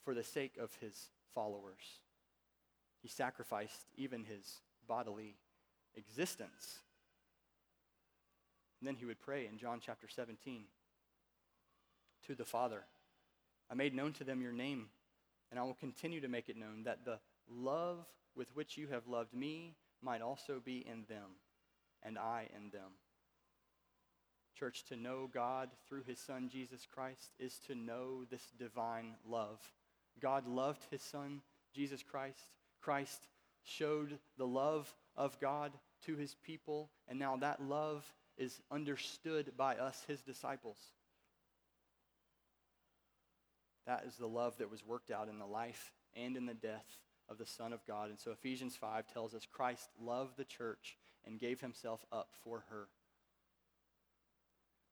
for 0.04 0.16
the 0.16 0.24
sake 0.24 0.58
of 0.60 0.74
his 0.82 0.96
followers. 1.36 1.84
He 3.04 3.10
sacrificed 3.10 3.86
even 3.96 4.24
his 4.24 4.62
bodily 4.88 5.36
existence. 5.96 6.80
And 8.80 8.88
then 8.88 8.96
he 8.96 9.06
would 9.06 9.22
pray 9.22 9.46
in 9.46 9.60
John 9.60 9.82
chapter 9.86 10.08
17 10.08 10.64
to 12.26 12.34
the 12.34 12.46
Father 12.46 12.86
I 13.70 13.76
made 13.76 13.94
known 13.94 14.14
to 14.14 14.24
them 14.24 14.42
your 14.42 14.52
name, 14.52 14.88
and 15.52 15.60
I 15.60 15.64
will 15.64 15.76
continue 15.76 16.22
to 16.22 16.28
make 16.28 16.50
it 16.50 16.58
known 16.58 16.86
that 16.86 17.06
the 17.06 17.20
love 17.48 18.00
with 18.36 18.56
which 18.56 18.78
you 18.78 18.88
have 18.88 19.08
loved 19.08 19.36
me 19.36 19.76
might 20.02 20.22
also 20.22 20.62
be 20.64 20.86
in 20.86 21.06
them, 21.08 21.38
and 22.04 22.18
I 22.18 22.48
in 22.56 22.70
them. 22.72 22.92
Church, 24.58 24.84
to 24.86 24.96
know 24.96 25.30
God 25.34 25.70
through 25.88 26.04
his 26.04 26.20
Son 26.20 26.50
Jesus 26.52 26.86
Christ 26.94 27.32
is 27.40 27.58
to 27.68 27.76
know 27.76 28.26
this 28.30 28.52
divine 28.60 29.16
love. 29.28 29.60
God 30.22 30.48
loved 30.48 30.86
his 30.92 31.02
Son, 31.02 31.42
Jesus 31.74 32.04
Christ. 32.04 32.50
Christ 32.82 33.28
showed 33.64 34.20
the 34.38 34.48
love 34.48 34.94
of 35.16 35.40
God 35.40 35.72
to 36.06 36.16
his 36.16 36.36
people, 36.46 36.90
and 37.08 37.18
now 37.18 37.38
that 37.38 37.62
love 37.62 38.06
is 38.38 38.62
understood 38.72 39.52
by 39.58 39.76
us, 39.76 40.04
his 40.08 40.22
disciples. 40.22 40.78
That 43.88 44.04
is 44.08 44.16
the 44.16 44.28
love 44.28 44.58
that 44.58 44.72
was 44.72 44.86
worked 44.86 45.12
out 45.12 45.28
in 45.28 45.40
the 45.40 45.46
life 45.46 45.92
and 46.16 46.38
in 46.38 46.46
the 46.46 46.54
death 46.54 46.86
of 47.32 47.38
the 47.38 47.46
Son 47.46 47.72
of 47.72 47.86
God. 47.88 48.10
And 48.10 48.20
so 48.20 48.32
Ephesians 48.32 48.76
5 48.76 49.08
tells 49.08 49.34
us 49.34 49.48
Christ 49.50 49.90
loved 50.00 50.38
the 50.38 50.44
church 50.44 50.98
and 51.26 51.40
gave 51.40 51.62
himself 51.62 52.06
up 52.12 52.30
for 52.44 52.66
her. 52.70 52.88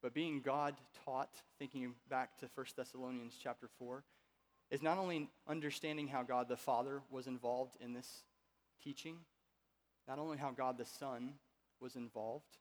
But 0.01 0.13
being 0.13 0.41
God 0.41 0.75
taught, 1.03 1.35
thinking 1.59 1.93
back 2.09 2.37
to 2.37 2.49
1 2.55 2.65
Thessalonians 2.77 3.35
chapter 3.41 3.67
4, 3.77 4.03
is 4.71 4.81
not 4.81 4.97
only 4.97 5.29
understanding 5.47 6.07
how 6.07 6.23
God 6.23 6.47
the 6.47 6.55
Father 6.55 7.01
was 7.11 7.27
involved 7.27 7.75
in 7.81 7.93
this 7.93 8.23
teaching, 8.81 9.17
not 10.07 10.19
only 10.19 10.37
how 10.37 10.51
God 10.51 10.77
the 10.77 10.85
Son 10.85 11.33
was 11.81 11.95
involved, 11.95 12.57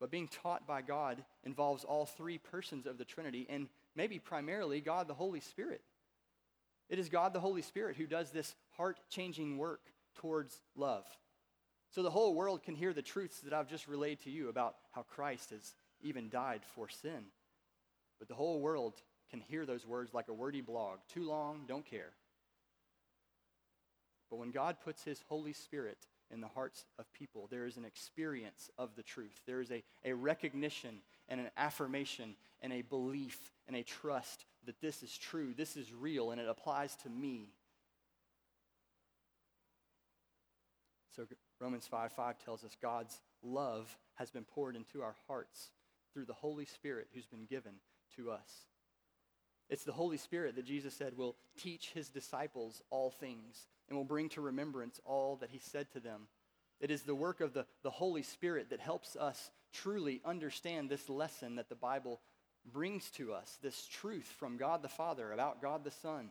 but 0.00 0.10
being 0.10 0.28
taught 0.28 0.66
by 0.66 0.82
God 0.82 1.22
involves 1.44 1.84
all 1.84 2.06
three 2.06 2.38
persons 2.38 2.86
of 2.86 2.98
the 2.98 3.04
Trinity 3.04 3.46
and 3.48 3.68
maybe 3.94 4.18
primarily 4.18 4.80
God 4.80 5.06
the 5.06 5.14
Holy 5.14 5.40
Spirit. 5.40 5.82
It 6.88 6.98
is 6.98 7.08
God 7.08 7.32
the 7.32 7.40
Holy 7.40 7.62
Spirit 7.62 7.96
who 7.96 8.06
does 8.06 8.30
this 8.30 8.54
heart 8.76 8.98
changing 9.10 9.58
work 9.58 9.80
towards 10.16 10.60
love. 10.76 11.04
So 11.90 12.02
the 12.02 12.10
whole 12.10 12.34
world 12.34 12.62
can 12.62 12.74
hear 12.74 12.92
the 12.92 13.02
truths 13.02 13.40
that 13.40 13.52
I've 13.52 13.68
just 13.68 13.88
relayed 13.88 14.20
to 14.20 14.30
you 14.30 14.48
about 14.48 14.76
how 14.92 15.02
Christ 15.02 15.50
has 15.50 15.74
even 16.02 16.28
died 16.28 16.60
for 16.74 16.88
sin. 16.88 17.24
But 18.18 18.28
the 18.28 18.34
whole 18.34 18.60
world 18.60 18.94
can 19.30 19.40
hear 19.40 19.64
those 19.66 19.86
words 19.86 20.14
like 20.14 20.28
a 20.28 20.34
wordy 20.34 20.60
blog. 20.60 20.98
Too 21.12 21.24
long, 21.24 21.64
don't 21.66 21.84
care. 21.84 22.12
But 24.30 24.38
when 24.38 24.50
God 24.50 24.76
puts 24.84 25.02
his 25.04 25.22
Holy 25.28 25.52
Spirit 25.52 25.98
in 26.30 26.40
the 26.40 26.48
hearts 26.48 26.84
of 26.98 27.10
people, 27.12 27.48
there 27.50 27.64
is 27.64 27.76
an 27.76 27.84
experience 27.84 28.70
of 28.76 28.94
the 28.94 29.02
truth. 29.02 29.40
There 29.46 29.60
is 29.60 29.70
a, 29.70 29.82
a 30.04 30.12
recognition 30.12 31.00
and 31.28 31.40
an 31.40 31.50
affirmation 31.56 32.34
and 32.60 32.72
a 32.72 32.82
belief 32.82 33.38
and 33.66 33.76
a 33.76 33.82
trust 33.82 34.44
that 34.68 34.82
this 34.82 35.02
is 35.02 35.16
true, 35.16 35.54
this 35.56 35.78
is 35.78 35.94
real, 35.94 36.30
and 36.30 36.38
it 36.38 36.46
applies 36.46 36.94
to 36.96 37.08
me. 37.08 37.48
So 41.16 41.24
Romans 41.58 41.86
5 41.86 42.12
5 42.12 42.44
tells 42.44 42.64
us 42.64 42.76
God's 42.80 43.18
love 43.42 43.96
has 44.16 44.30
been 44.30 44.44
poured 44.44 44.76
into 44.76 45.00
our 45.02 45.14
hearts 45.26 45.70
through 46.12 46.26
the 46.26 46.34
Holy 46.34 46.66
Spirit 46.66 47.06
who's 47.14 47.24
been 47.24 47.46
given 47.46 47.72
to 48.16 48.30
us. 48.30 48.66
It's 49.70 49.84
the 49.84 49.92
Holy 49.92 50.18
Spirit 50.18 50.54
that 50.56 50.66
Jesus 50.66 50.92
said 50.92 51.16
will 51.16 51.36
teach 51.58 51.92
his 51.94 52.10
disciples 52.10 52.82
all 52.90 53.10
things 53.10 53.68
and 53.88 53.96
will 53.96 54.04
bring 54.04 54.28
to 54.30 54.42
remembrance 54.42 55.00
all 55.06 55.36
that 55.36 55.50
he 55.50 55.60
said 55.60 55.90
to 55.92 56.00
them. 56.00 56.28
It 56.78 56.90
is 56.90 57.02
the 57.02 57.14
work 57.14 57.40
of 57.40 57.54
the, 57.54 57.64
the 57.82 57.90
Holy 57.90 58.22
Spirit 58.22 58.68
that 58.68 58.80
helps 58.80 59.16
us 59.16 59.50
truly 59.72 60.20
understand 60.26 60.90
this 60.90 61.08
lesson 61.08 61.56
that 61.56 61.70
the 61.70 61.74
Bible 61.74 62.20
brings 62.72 63.10
to 63.12 63.32
us, 63.32 63.58
this 63.62 63.86
truth 63.86 64.26
from 64.38 64.56
God 64.56 64.82
the 64.82 64.88
Father 64.88 65.32
about 65.32 65.62
God 65.62 65.84
the 65.84 65.90
Son. 65.90 66.30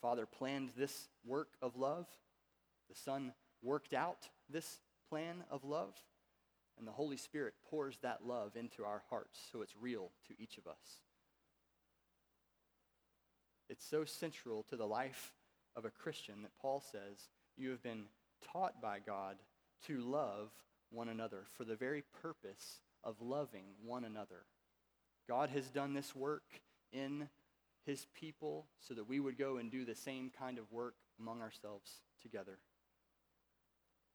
Father 0.00 0.26
planned 0.26 0.70
this 0.76 1.08
work 1.26 1.48
of 1.60 1.76
love. 1.76 2.06
The 2.88 2.96
Son 2.96 3.32
worked 3.62 3.92
out 3.92 4.28
this 4.48 4.78
plan 5.08 5.44
of 5.50 5.64
love. 5.64 5.94
And 6.78 6.86
the 6.86 6.92
Holy 6.92 7.16
Spirit 7.16 7.54
pours 7.70 7.98
that 8.02 8.24
love 8.24 8.56
into 8.56 8.84
our 8.84 9.02
hearts 9.10 9.40
so 9.50 9.62
it's 9.62 9.74
real 9.80 10.10
to 10.28 10.34
each 10.40 10.58
of 10.58 10.66
us. 10.66 11.00
It's 13.68 13.84
so 13.84 14.04
central 14.04 14.62
to 14.64 14.76
the 14.76 14.86
life 14.86 15.32
of 15.76 15.84
a 15.84 15.90
Christian 15.90 16.42
that 16.42 16.56
Paul 16.60 16.80
says, 16.80 17.28
You 17.56 17.70
have 17.70 17.82
been 17.82 18.04
taught 18.52 18.80
by 18.80 19.00
God 19.04 19.36
to 19.86 19.98
love 19.98 20.50
one 20.90 21.08
another 21.08 21.44
for 21.56 21.64
the 21.64 21.76
very 21.76 22.04
purpose 22.22 22.80
of 23.04 23.20
loving 23.20 23.64
one 23.84 24.04
another. 24.04 24.44
God 25.28 25.50
has 25.50 25.68
done 25.70 25.94
this 25.94 26.16
work 26.16 26.60
in 26.92 27.28
his 27.84 28.06
people 28.14 28.66
so 28.80 28.94
that 28.94 29.08
we 29.08 29.20
would 29.20 29.38
go 29.38 29.58
and 29.58 29.70
do 29.70 29.84
the 29.84 29.94
same 29.94 30.30
kind 30.36 30.58
of 30.58 30.70
work 30.72 30.94
among 31.20 31.42
ourselves 31.42 31.90
together. 32.22 32.58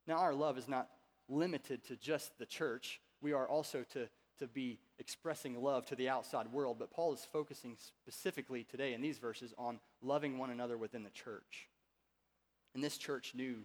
Now, 0.06 0.18
our 0.18 0.34
love 0.34 0.58
is 0.58 0.68
not 0.68 0.88
limited 1.28 1.84
to 1.84 1.96
just 1.96 2.38
the 2.38 2.46
church. 2.46 3.00
We 3.20 3.32
are 3.32 3.48
also 3.48 3.84
to, 3.92 4.08
to 4.38 4.46
be 4.46 4.78
expressing 4.98 5.60
love 5.60 5.86
to 5.86 5.96
the 5.96 6.08
outside 6.08 6.52
world, 6.52 6.76
but 6.78 6.90
Paul 6.90 7.14
is 7.14 7.26
focusing 7.32 7.76
specifically 7.78 8.64
today 8.64 8.92
in 8.92 9.00
these 9.00 9.18
verses 9.18 9.54
on 9.56 9.80
loving 10.02 10.38
one 10.38 10.50
another 10.50 10.76
within 10.76 11.04
the 11.04 11.10
church. 11.10 11.68
And 12.74 12.82
this 12.82 12.98
church 12.98 13.34
knew 13.34 13.62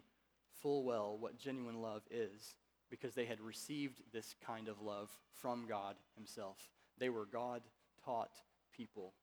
full 0.61 0.83
well 0.83 1.17
what 1.19 1.37
genuine 1.37 1.81
love 1.81 2.03
is 2.11 2.55
because 2.89 3.13
they 3.13 3.25
had 3.25 3.41
received 3.41 4.01
this 4.11 4.35
kind 4.45 4.67
of 4.67 4.81
love 4.81 5.09
from 5.33 5.65
God 5.67 5.95
Himself. 6.15 6.57
They 6.99 7.09
were 7.09 7.25
God 7.25 7.61
taught 8.05 8.31
people. 8.75 9.13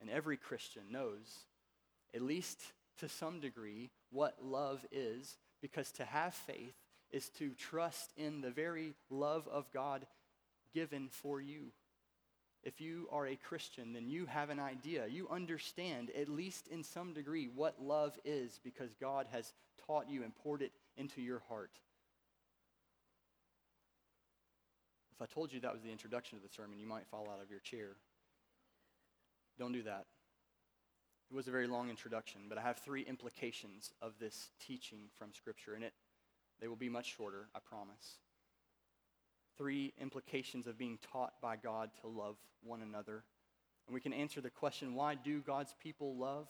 And 0.00 0.10
every 0.10 0.36
Christian 0.36 0.82
knows, 0.90 1.44
at 2.14 2.22
least 2.22 2.60
to 2.98 3.08
some 3.08 3.40
degree, 3.40 3.90
what 4.10 4.36
love 4.42 4.84
is 4.90 5.36
because 5.62 5.90
to 5.92 6.04
have 6.04 6.34
faith 6.34 6.74
is 7.10 7.28
to 7.30 7.50
trust 7.50 8.12
in 8.16 8.40
the 8.40 8.50
very 8.50 8.94
love 9.10 9.48
of 9.48 9.70
God 9.72 10.06
given 10.74 11.08
for 11.10 11.40
you. 11.40 11.72
If 12.62 12.80
you 12.80 13.08
are 13.12 13.26
a 13.26 13.36
Christian, 13.36 13.92
then 13.92 14.08
you 14.08 14.26
have 14.26 14.50
an 14.50 14.58
idea. 14.58 15.06
You 15.06 15.28
understand, 15.30 16.10
at 16.18 16.28
least 16.28 16.66
in 16.68 16.82
some 16.82 17.12
degree, 17.12 17.48
what 17.54 17.80
love 17.80 18.18
is 18.24 18.60
because 18.64 18.92
God 19.00 19.26
has 19.30 19.52
taught 19.86 20.10
you 20.10 20.24
and 20.24 20.34
poured 20.34 20.62
it 20.62 20.72
into 20.96 21.22
your 21.22 21.42
heart. 21.48 21.70
If 25.18 25.22
I 25.22 25.32
told 25.32 25.52
you 25.52 25.60
that 25.60 25.72
was 25.72 25.82
the 25.82 25.90
introduction 25.90 26.38
to 26.38 26.46
the 26.46 26.52
sermon, 26.52 26.78
you 26.78 26.86
might 26.86 27.06
fall 27.06 27.28
out 27.32 27.42
of 27.42 27.50
your 27.50 27.60
chair. 27.60 27.96
Don't 29.58 29.72
do 29.72 29.82
that. 29.84 30.04
It 31.30 31.34
was 31.34 31.48
a 31.48 31.50
very 31.50 31.66
long 31.66 31.90
introduction, 31.90 32.42
but 32.48 32.58
I 32.58 32.62
have 32.62 32.78
three 32.78 33.02
implications 33.02 33.92
of 34.02 34.12
this 34.20 34.50
teaching 34.64 35.08
from 35.18 35.32
Scripture, 35.32 35.74
and 35.74 35.82
it 35.82 35.92
they 36.60 36.68
will 36.68 36.76
be 36.76 36.88
much 36.88 37.16
shorter, 37.16 37.48
I 37.54 37.58
promise. 37.58 38.18
Three 39.58 39.92
implications 40.00 40.66
of 40.66 40.78
being 40.78 40.98
taught 41.12 41.34
by 41.40 41.56
God 41.56 41.90
to 42.00 42.08
love 42.08 42.36
one 42.62 42.82
another. 42.82 43.24
And 43.86 43.94
we 43.94 44.00
can 44.00 44.12
answer 44.12 44.40
the 44.40 44.50
question, 44.50 44.94
why 44.94 45.14
do 45.14 45.40
God's 45.40 45.74
people 45.82 46.16
love? 46.16 46.48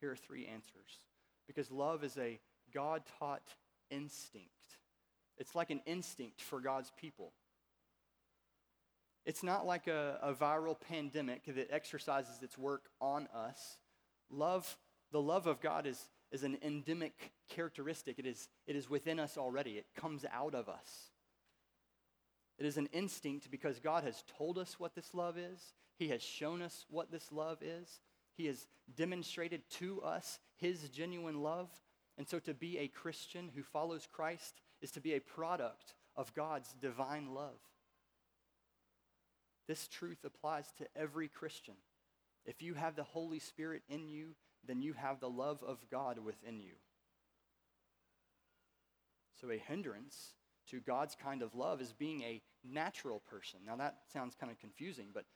Here 0.00 0.12
are 0.12 0.16
three 0.16 0.46
answers. 0.46 1.04
Because 1.46 1.70
love 1.70 2.04
is 2.04 2.16
a 2.16 2.38
God 2.72 3.02
taught 3.18 3.42
instinct. 3.90 4.48
It's 5.38 5.54
like 5.54 5.70
an 5.70 5.80
instinct 5.86 6.40
for 6.40 6.60
God's 6.60 6.92
people. 7.00 7.32
It's 9.28 9.42
not 9.42 9.66
like 9.66 9.88
a, 9.88 10.18
a 10.22 10.32
viral 10.32 10.74
pandemic 10.80 11.44
that 11.54 11.68
exercises 11.70 12.42
its 12.42 12.56
work 12.56 12.84
on 12.98 13.28
us. 13.34 13.76
Love, 14.30 14.78
the 15.12 15.20
love 15.20 15.46
of 15.46 15.60
God 15.60 15.86
is, 15.86 16.08
is 16.32 16.44
an 16.44 16.56
endemic 16.62 17.32
characteristic. 17.50 18.18
It 18.18 18.24
is, 18.24 18.48
it 18.66 18.74
is 18.74 18.88
within 18.88 19.20
us 19.20 19.36
already, 19.36 19.72
it 19.72 19.84
comes 19.94 20.24
out 20.32 20.54
of 20.54 20.70
us. 20.70 21.10
It 22.58 22.64
is 22.64 22.78
an 22.78 22.88
instinct 22.90 23.50
because 23.50 23.80
God 23.80 24.02
has 24.02 24.24
told 24.38 24.56
us 24.56 24.80
what 24.80 24.94
this 24.94 25.12
love 25.12 25.36
is, 25.36 25.74
He 25.98 26.08
has 26.08 26.22
shown 26.22 26.62
us 26.62 26.86
what 26.88 27.12
this 27.12 27.30
love 27.30 27.58
is, 27.60 28.00
He 28.34 28.46
has 28.46 28.66
demonstrated 28.96 29.60
to 29.72 30.00
us 30.00 30.38
His 30.56 30.88
genuine 30.88 31.42
love. 31.42 31.68
And 32.16 32.26
so 32.26 32.38
to 32.38 32.54
be 32.54 32.78
a 32.78 32.88
Christian 32.88 33.50
who 33.54 33.62
follows 33.62 34.08
Christ 34.10 34.62
is 34.80 34.90
to 34.92 35.02
be 35.02 35.12
a 35.12 35.20
product 35.20 35.96
of 36.16 36.32
God's 36.32 36.72
divine 36.80 37.34
love. 37.34 37.60
This 39.68 39.86
truth 39.86 40.24
applies 40.24 40.72
to 40.78 40.86
every 40.96 41.28
Christian. 41.28 41.74
If 42.46 42.62
you 42.62 42.74
have 42.74 42.96
the 42.96 43.04
Holy 43.04 43.38
Spirit 43.38 43.82
in 43.88 44.08
you, 44.08 44.34
then 44.66 44.80
you 44.80 44.94
have 44.94 45.20
the 45.20 45.28
love 45.28 45.62
of 45.62 45.78
God 45.90 46.18
within 46.18 46.58
you. 46.58 46.72
So, 49.40 49.50
a 49.50 49.58
hindrance 49.58 50.32
to 50.70 50.80
God's 50.80 51.14
kind 51.14 51.42
of 51.42 51.54
love 51.54 51.80
is 51.80 51.92
being 51.92 52.22
a 52.22 52.42
natural 52.64 53.20
person. 53.30 53.60
Now, 53.66 53.76
that 53.76 53.98
sounds 54.12 54.34
kind 54.34 54.50
of 54.50 54.58
confusing, 54.58 55.08
but 55.14 55.26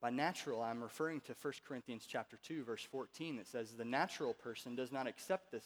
by 0.00 0.10
natural, 0.10 0.62
I'm 0.62 0.82
referring 0.82 1.20
to 1.22 1.34
1 1.40 1.52
Corinthians 1.66 2.06
chapter 2.08 2.38
2, 2.42 2.64
verse 2.64 2.82
14, 2.90 3.36
that 3.36 3.46
says, 3.46 3.72
The 3.72 3.84
natural 3.84 4.34
person 4.34 4.74
does 4.74 4.92
not 4.92 5.06
accept 5.06 5.50
the 5.50 5.60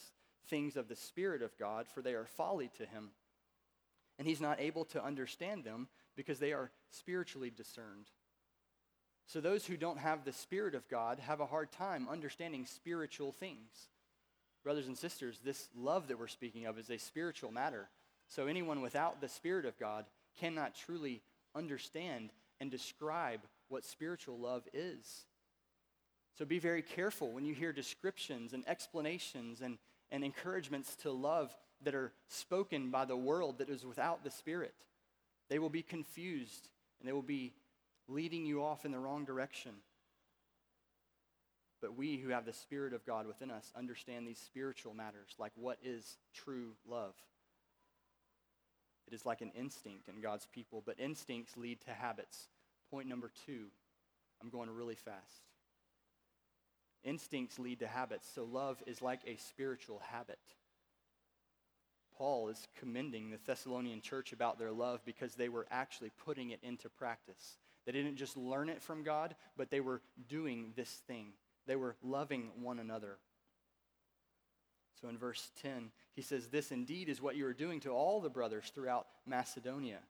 things 0.49 0.77
of 0.77 0.89
the 0.89 0.97
Spirit 0.97 1.43
of 1.43 1.57
God, 1.59 1.87
for 1.93 2.03
they 2.03 2.15
are 2.15 2.27
folly 2.27 2.71
to 2.79 2.87
him. 2.87 3.11
And 4.19 4.29
he's 4.29 4.41
not 4.41 4.61
able 4.61 4.85
to 4.87 5.03
understand 5.03 5.65
them 5.65 5.89
because 6.17 6.39
they 6.39 6.53
are 6.53 6.71
spiritually 6.91 7.51
discerned. 7.55 8.07
So 9.27 9.41
those 9.41 9.65
who 9.65 9.77
don't 9.77 9.99
have 9.99 10.25
the 10.25 10.33
Spirit 10.33 10.75
of 10.75 10.89
God 10.89 11.21
have 11.21 11.41
a 11.41 11.47
hard 11.47 11.71
time 11.71 12.09
understanding 12.11 12.67
spiritual 12.67 13.33
things. 13.33 13.89
Brothers 14.65 14.89
and 14.89 14.99
sisters, 14.99 15.39
this 15.45 15.69
love 15.77 16.09
that 16.09 16.19
we're 16.19 16.27
speaking 16.27 16.67
of 16.67 16.79
is 16.79 16.91
a 16.91 16.99
spiritual 16.99 17.53
matter. 17.53 17.89
So 18.29 18.47
anyone 18.47 18.81
without 18.81 19.21
the 19.21 19.29
Spirit 19.29 19.67
of 19.67 19.79
God 19.79 20.05
cannot 20.39 20.75
truly 20.75 21.23
understand 21.55 22.33
and 22.61 22.71
describe 22.71 23.41
what 23.69 23.85
spiritual 23.85 24.39
love 24.39 24.67
is. 24.73 25.27
So 26.37 26.45
be 26.45 26.59
very 26.59 26.83
careful 26.83 27.33
when 27.33 27.45
you 27.45 27.55
hear 27.55 27.73
descriptions 27.73 28.53
and 28.53 28.69
explanations 28.69 29.61
and, 29.61 29.79
and 30.11 30.25
encouragements 30.25 30.97
to 30.97 31.11
love 31.11 31.57
that 31.83 31.95
are 31.95 32.13
spoken 32.29 32.91
by 32.91 33.05
the 33.05 33.17
world 33.17 33.59
that 33.59 33.71
is 33.71 33.85
without 33.85 34.25
the 34.25 34.31
Spirit. 34.31 34.75
They 35.51 35.59
will 35.59 35.69
be 35.69 35.83
confused 35.83 36.69
and 36.99 37.09
they 37.09 37.13
will 37.13 37.23
be 37.23 37.53
leading 38.09 38.47
you 38.47 38.63
off 38.63 38.85
in 38.85 38.93
the 38.93 38.99
wrong 38.99 39.25
direction. 39.25 39.73
But 41.83 41.97
we 41.97 42.19
who 42.19 42.31
have 42.31 42.47
the 42.47 42.53
Spirit 42.53 42.95
of 42.95 43.05
God 43.05 43.27
within 43.27 43.51
us 43.51 43.73
understand 43.77 44.27
these 44.27 44.39
spiritual 44.39 44.95
matters, 44.95 45.35
like 45.39 45.53
what 45.57 45.79
is 45.83 46.19
true 46.35 46.73
love. 46.89 47.15
It 49.09 49.15
is 49.15 49.27
like 49.27 49.41
an 49.41 49.51
instinct 49.59 50.09
in 50.09 50.21
God's 50.21 50.47
people, 50.47 50.83
but 50.85 51.01
instincts 51.01 51.57
lead 51.57 51.81
to 51.83 51.91
habits. 51.91 52.49
Point 52.91 53.09
number 53.09 53.31
two 53.47 53.67
I'm 54.41 54.51
going 54.51 54.71
really 54.71 54.95
fast. 54.95 55.49
Instincts 57.03 57.59
lead 57.59 57.81
to 57.81 57.87
habits, 57.87 58.29
so 58.33 58.45
love 58.45 58.83
is 58.87 59.03
like 59.03 59.21
a 59.27 59.37
spiritual 59.37 60.03
habit. 60.11 60.39
Paul 62.21 62.51
is 62.51 62.69
commending 62.79 63.31
the 63.31 63.39
Thessalonian 63.47 64.03
church 64.03 64.35
about 64.35 64.59
their 64.59 64.73
love 64.73 65.01
because 65.07 65.35
they 65.35 65.49
were 65.49 65.67
actually 65.71 66.11
putting 66.23 66.51
it 66.51 66.61
into 66.63 66.91
practice. 66.91 67.57
They 67.87 67.93
didn't 67.93 68.17
just 68.17 68.37
learn 68.37 68.69
it 68.69 68.83
from 68.83 69.03
God, 69.03 69.35
but 69.57 69.71
they 69.71 69.81
were 69.81 70.03
doing 70.29 70.75
this 70.77 70.91
thing. 71.07 71.29
They 71.67 71.77
were 71.77 71.97
loving 72.03 72.51
one 72.61 72.79
another. 72.79 73.17
So 75.01 75.09
in 75.09 75.17
verse 75.17 75.51
10, 75.63 75.93
he 76.13 76.21
says, 76.21 76.49
This 76.49 76.71
indeed 76.71 77.09
is 77.09 77.23
what 77.23 77.37
you 77.37 77.47
are 77.47 77.55
doing 77.55 77.81
to 77.81 77.89
all 77.89 78.21
the 78.21 78.29
brothers 78.29 78.71
throughout 78.75 79.07
Macedonia. 79.25 80.01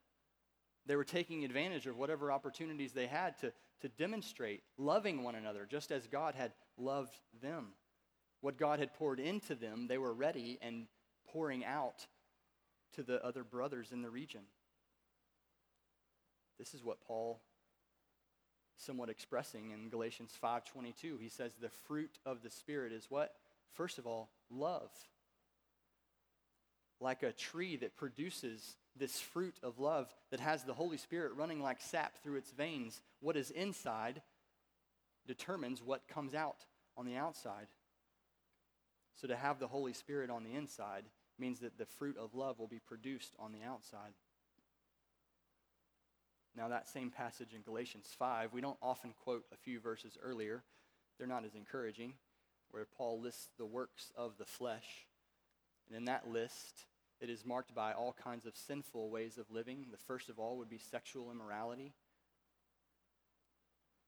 They 0.86 0.96
were 0.96 1.04
taking 1.04 1.44
advantage 1.44 1.86
of 1.86 1.96
whatever 1.96 2.32
opportunities 2.32 2.90
they 2.90 3.06
had 3.06 3.38
to, 3.38 3.52
to 3.82 3.88
demonstrate 3.88 4.64
loving 4.76 5.22
one 5.22 5.36
another, 5.36 5.64
just 5.64 5.92
as 5.92 6.08
God 6.08 6.34
had 6.34 6.54
loved 6.76 7.14
them. 7.40 7.68
What 8.40 8.58
God 8.58 8.80
had 8.80 8.94
poured 8.94 9.20
into 9.20 9.54
them, 9.54 9.86
they 9.86 9.98
were 9.98 10.12
ready 10.12 10.58
and 10.60 10.88
pouring 11.32 11.64
out 11.64 12.06
to 12.94 13.02
the 13.02 13.24
other 13.24 13.44
brothers 13.44 13.92
in 13.92 14.02
the 14.02 14.10
region. 14.10 14.42
This 16.58 16.74
is 16.74 16.84
what 16.84 17.00
Paul 17.00 17.40
somewhat 18.76 19.10
expressing 19.10 19.70
in 19.70 19.90
Galatians 19.90 20.34
5:22. 20.34 21.18
He 21.18 21.28
says 21.28 21.54
the 21.54 21.68
fruit 21.68 22.18
of 22.24 22.42
the 22.42 22.50
spirit 22.50 22.92
is 22.92 23.10
what? 23.10 23.36
First 23.72 23.98
of 23.98 24.06
all, 24.06 24.30
love. 24.50 24.90
Like 26.98 27.22
a 27.22 27.32
tree 27.32 27.76
that 27.76 27.96
produces 27.96 28.76
this 28.96 29.20
fruit 29.20 29.58
of 29.62 29.78
love 29.78 30.14
that 30.30 30.40
has 30.40 30.64
the 30.64 30.74
Holy 30.74 30.96
Spirit 30.96 31.32
running 31.32 31.62
like 31.62 31.80
sap 31.80 32.18
through 32.18 32.36
its 32.36 32.50
veins, 32.50 33.00
what 33.20 33.36
is 33.36 33.50
inside 33.50 34.22
determines 35.26 35.82
what 35.82 36.08
comes 36.08 36.34
out 36.34 36.66
on 36.96 37.06
the 37.06 37.16
outside. 37.16 37.68
So 39.14 39.28
to 39.28 39.36
have 39.36 39.58
the 39.58 39.68
Holy 39.68 39.92
Spirit 39.92 40.30
on 40.30 40.44
the 40.44 40.54
inside 40.54 41.04
means 41.40 41.60
that 41.60 41.78
the 41.78 41.86
fruit 41.86 42.16
of 42.16 42.34
love 42.34 42.58
will 42.58 42.68
be 42.68 42.78
produced 42.78 43.34
on 43.38 43.52
the 43.52 43.66
outside. 43.66 44.12
Now, 46.56 46.68
that 46.68 46.88
same 46.88 47.10
passage 47.10 47.54
in 47.54 47.62
Galatians 47.62 48.06
5, 48.18 48.52
we 48.52 48.60
don't 48.60 48.78
often 48.82 49.14
quote 49.24 49.44
a 49.52 49.56
few 49.56 49.80
verses 49.80 50.18
earlier. 50.22 50.62
They're 51.16 51.26
not 51.26 51.44
as 51.44 51.54
encouraging, 51.54 52.14
where 52.70 52.86
Paul 52.96 53.20
lists 53.20 53.48
the 53.56 53.66
works 53.66 54.12
of 54.16 54.32
the 54.36 54.44
flesh. 54.44 55.06
And 55.88 55.96
in 55.96 56.04
that 56.06 56.28
list, 56.28 56.86
it 57.20 57.30
is 57.30 57.44
marked 57.44 57.74
by 57.74 57.92
all 57.92 58.14
kinds 58.24 58.46
of 58.46 58.56
sinful 58.56 59.10
ways 59.10 59.38
of 59.38 59.50
living. 59.50 59.86
The 59.90 59.98
first 59.98 60.28
of 60.28 60.38
all 60.38 60.56
would 60.58 60.70
be 60.70 60.78
sexual 60.78 61.30
immorality. 61.30 61.92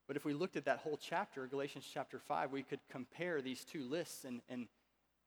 But 0.09 0.17
if 0.17 0.25
we 0.25 0.35
looked 0.35 0.57
at 0.57 0.65
that 0.65 0.79
whole 0.79 0.99
chapter, 1.01 1.47
Galatians 1.47 1.89
chapter 1.93 2.19
5, 2.19 2.51
we 2.51 2.63
could 2.63 2.81
compare 2.91 3.41
these 3.41 3.65
two 3.65 3.85
lists 3.85 4.25
and, 4.25 4.41
and 4.49 4.67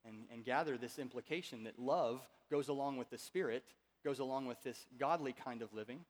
and, 0.07 0.25
and 0.31 0.43
gather 0.45 0.77
this 0.77 0.99
implication 0.99 1.63
that 1.63 1.79
love 1.79 2.21
goes 2.49 2.67
along 2.67 2.97
with 2.97 3.09
the 3.09 3.17
Spirit, 3.17 3.63
goes 4.03 4.19
along 4.19 4.45
with 4.45 4.61
this 4.63 4.85
godly 4.99 5.33
kind 5.33 5.61
of 5.61 5.73
living, 5.73 6.01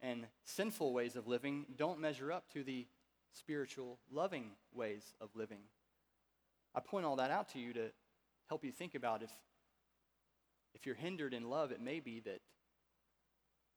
and 0.00 0.26
sinful 0.44 0.92
ways 0.92 1.16
of 1.16 1.26
living 1.26 1.66
don't 1.76 2.00
measure 2.00 2.32
up 2.32 2.52
to 2.52 2.62
the 2.62 2.86
spiritual, 3.32 3.98
loving 4.12 4.50
ways 4.72 5.14
of 5.20 5.30
living. 5.34 5.60
I 6.74 6.80
point 6.80 7.06
all 7.06 7.16
that 7.16 7.30
out 7.30 7.50
to 7.50 7.58
you 7.58 7.72
to 7.74 7.90
help 8.48 8.64
you 8.64 8.72
think 8.72 8.94
about 8.94 9.22
if, 9.22 9.30
if 10.74 10.86
you're 10.86 10.94
hindered 10.94 11.32
in 11.32 11.48
love, 11.48 11.72
it 11.72 11.80
may 11.80 12.00
be 12.00 12.20
that 12.20 12.40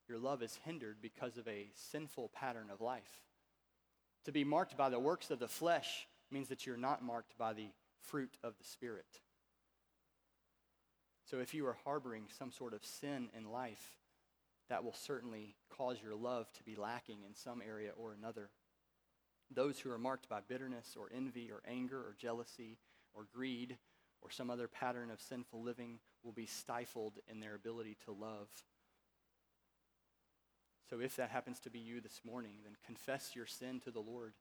your 0.10 0.17
love 0.17 0.41
is 0.41 0.57
hindered 0.65 0.97
because 1.01 1.38
of 1.38 1.47
a 1.47 1.69
sinful 1.75 2.31
pattern 2.33 2.69
of 2.71 2.81
life. 2.81 3.21
To 4.25 4.31
be 4.31 4.43
marked 4.43 4.77
by 4.77 4.89
the 4.89 4.99
works 4.99 5.31
of 5.31 5.39
the 5.39 5.47
flesh 5.47 6.07
means 6.31 6.49
that 6.49 6.65
you're 6.65 6.77
not 6.77 7.03
marked 7.03 7.38
by 7.38 7.53
the 7.53 7.69
fruit 8.08 8.38
of 8.43 8.58
the 8.58 8.63
Spirit. 8.63 9.22
So 11.30 11.39
if 11.39 11.54
you 11.54 11.65
are 11.67 11.78
harboring 11.84 12.24
some 12.38 12.52
sort 12.52 12.74
of 12.74 12.86
sin 12.86 13.30
in 13.38 13.52
life, 13.52 13.98
that 14.70 14.84
will 14.84 14.93
certainly 14.93 15.56
cause 15.70 15.98
your 16.02 16.15
love 16.15 16.52
to 16.54 16.63
be 16.63 16.76
lacking 16.76 17.20
in 17.28 17.36
some 17.36 17.62
area 17.62 17.91
or 17.98 18.13
another. 18.13 18.50
Those 19.54 19.80
who 19.80 19.91
are 19.91 19.98
marked 19.98 20.28
by 20.30 20.39
bitterness 20.48 20.96
or 20.98 21.10
envy 21.15 21.50
or 21.52 21.62
anger 21.67 22.00
or 22.00 22.15
jealousy 22.17 22.78
or 23.13 23.28
greed 23.34 23.78
or 24.22 24.32
some 24.32 24.50
other 24.50 24.67
pattern 24.67 25.10
of 25.10 25.22
sinful 25.22 25.62
living 25.62 26.00
will 26.24 26.34
be 26.34 26.46
stifled 26.46 27.20
in 27.30 27.39
their 27.39 27.56
ability 27.56 27.98
to 28.06 28.12
love. 28.12 28.48
So 30.89 31.00
if 31.00 31.15
that 31.17 31.30
happens 31.30 31.60
to 31.62 31.70
be 31.70 31.80
you 31.80 32.00
this 32.02 32.22
morning, 32.26 32.56
then 32.63 32.76
confess 32.86 33.36
your 33.36 33.46
sin 33.46 33.80
to 33.82 33.91
the 33.91 34.00
Lord. 34.00 34.34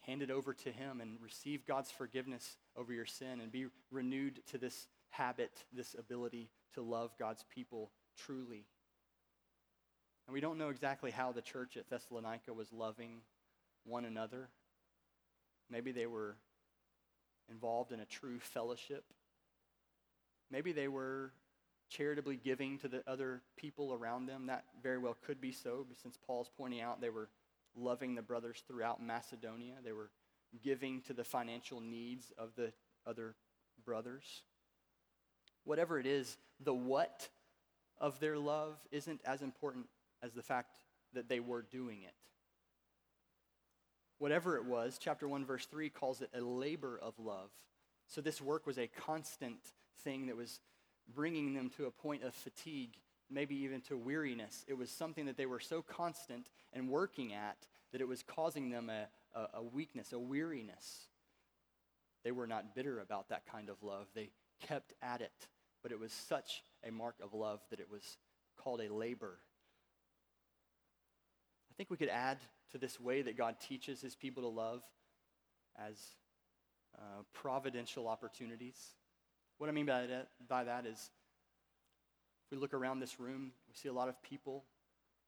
Hand 0.00 0.22
it 0.22 0.30
over 0.30 0.52
to 0.52 0.70
Him 0.70 1.00
and 1.00 1.16
receive 1.20 1.66
God's 1.66 1.90
forgiveness 1.90 2.56
over 2.76 2.92
your 2.92 3.06
sin 3.06 3.40
and 3.40 3.50
be 3.50 3.66
renewed 3.90 4.40
to 4.46 4.58
this 4.58 4.88
habit, 5.10 5.64
this 5.72 5.94
ability 5.98 6.50
to 6.74 6.82
love 6.82 7.12
God's 7.18 7.44
people 7.54 7.90
truly. 8.16 8.66
And 10.26 10.34
we 10.34 10.40
don't 10.40 10.58
know 10.58 10.70
exactly 10.70 11.10
how 11.10 11.32
the 11.32 11.42
church 11.42 11.76
at 11.76 11.88
Thessalonica 11.90 12.52
was 12.52 12.72
loving 12.72 13.20
one 13.84 14.04
another. 14.04 14.48
Maybe 15.70 15.92
they 15.92 16.06
were 16.06 16.36
involved 17.50 17.92
in 17.92 18.00
a 18.00 18.06
true 18.06 18.38
fellowship. 18.40 19.04
Maybe 20.50 20.72
they 20.72 20.88
were 20.88 21.32
charitably 21.90 22.36
giving 22.36 22.78
to 22.78 22.88
the 22.88 23.02
other 23.06 23.42
people 23.56 23.92
around 23.92 24.26
them. 24.26 24.46
That 24.46 24.64
very 24.82 24.98
well 24.98 25.16
could 25.24 25.40
be 25.40 25.52
so, 25.52 25.86
since 26.02 26.16
Paul's 26.26 26.50
pointing 26.56 26.80
out 26.80 27.00
they 27.00 27.10
were 27.10 27.28
loving 27.76 28.14
the 28.14 28.22
brothers 28.22 28.62
throughout 28.66 29.02
Macedonia, 29.02 29.74
they 29.84 29.92
were 29.92 30.10
giving 30.62 31.00
to 31.02 31.12
the 31.12 31.24
financial 31.24 31.80
needs 31.80 32.32
of 32.38 32.54
the 32.56 32.72
other 33.06 33.34
brothers. 33.84 34.42
Whatever 35.64 35.98
it 35.98 36.06
is, 36.06 36.36
the 36.62 36.74
what 36.74 37.28
of 37.98 38.20
their 38.20 38.38
love 38.38 38.76
isn't 38.90 39.20
as 39.24 39.42
important 39.42 39.86
as 40.22 40.32
the 40.32 40.42
fact 40.42 40.78
that 41.14 41.28
they 41.28 41.40
were 41.40 41.62
doing 41.62 42.02
it. 42.02 42.14
Whatever 44.18 44.56
it 44.56 44.64
was, 44.64 44.98
chapter 45.00 45.28
1, 45.28 45.44
verse 45.44 45.66
3 45.66 45.88
calls 45.90 46.20
it 46.22 46.30
a 46.34 46.40
labor 46.40 46.98
of 47.02 47.18
love. 47.18 47.50
So 48.06 48.20
this 48.20 48.40
work 48.40 48.66
was 48.66 48.78
a 48.78 48.86
constant 48.86 49.58
thing 50.02 50.26
that 50.26 50.36
was 50.36 50.60
bringing 51.14 51.54
them 51.54 51.70
to 51.76 51.86
a 51.86 51.90
point 51.90 52.22
of 52.22 52.34
fatigue, 52.34 52.96
maybe 53.30 53.56
even 53.56 53.80
to 53.82 53.96
weariness. 53.96 54.64
It 54.68 54.78
was 54.78 54.90
something 54.90 55.26
that 55.26 55.36
they 55.36 55.46
were 55.46 55.60
so 55.60 55.82
constant 55.82 56.50
and 56.72 56.88
working 56.88 57.32
at 57.32 57.56
that 57.92 58.00
it 58.00 58.08
was 58.08 58.22
causing 58.22 58.70
them 58.70 58.90
a, 58.90 59.06
a, 59.34 59.58
a 59.58 59.62
weakness, 59.62 60.12
a 60.12 60.18
weariness. 60.18 61.08
They 62.24 62.32
were 62.32 62.46
not 62.46 62.74
bitter 62.74 63.00
about 63.00 63.28
that 63.28 63.42
kind 63.50 63.68
of 63.68 63.82
love. 63.82 64.06
They 64.14 64.30
kept 64.66 64.94
at 65.02 65.20
it, 65.20 65.48
but 65.82 65.92
it 65.92 66.00
was 66.00 66.12
such 66.12 66.62
a 66.86 66.90
mark 66.90 67.16
of 67.22 67.34
love 67.34 67.60
that 67.70 67.80
it 67.80 67.90
was 67.90 68.16
called 68.56 68.80
a 68.80 68.92
labor. 68.92 69.38
I 71.70 71.74
think 71.76 71.90
we 71.90 71.96
could 71.96 72.08
add 72.08 72.38
to 72.72 72.78
this 72.78 73.00
way 73.00 73.22
that 73.22 73.36
God 73.36 73.56
teaches 73.60 74.00
his 74.00 74.14
people 74.14 74.42
to 74.42 74.48
love 74.48 74.82
as 75.76 75.96
uh, 76.96 77.22
providential 77.32 78.06
opportunities. 78.06 78.76
What 79.58 79.68
I 79.68 79.72
mean 79.72 79.86
by 79.86 80.06
that, 80.06 80.28
by 80.48 80.64
that 80.64 80.86
is 80.86 81.10
if 82.46 82.52
we 82.52 82.58
look 82.58 82.74
around 82.74 83.00
this 83.00 83.18
room, 83.18 83.52
we 83.68 83.74
see 83.74 83.88
a 83.88 83.92
lot 83.92 84.08
of 84.08 84.22
people 84.22 84.64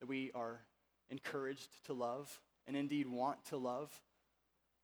that 0.00 0.06
we 0.06 0.30
are 0.34 0.60
encouraged 1.10 1.84
to 1.86 1.92
love 1.92 2.40
and 2.66 2.76
indeed 2.76 3.06
want 3.08 3.44
to 3.46 3.56
love. 3.56 3.90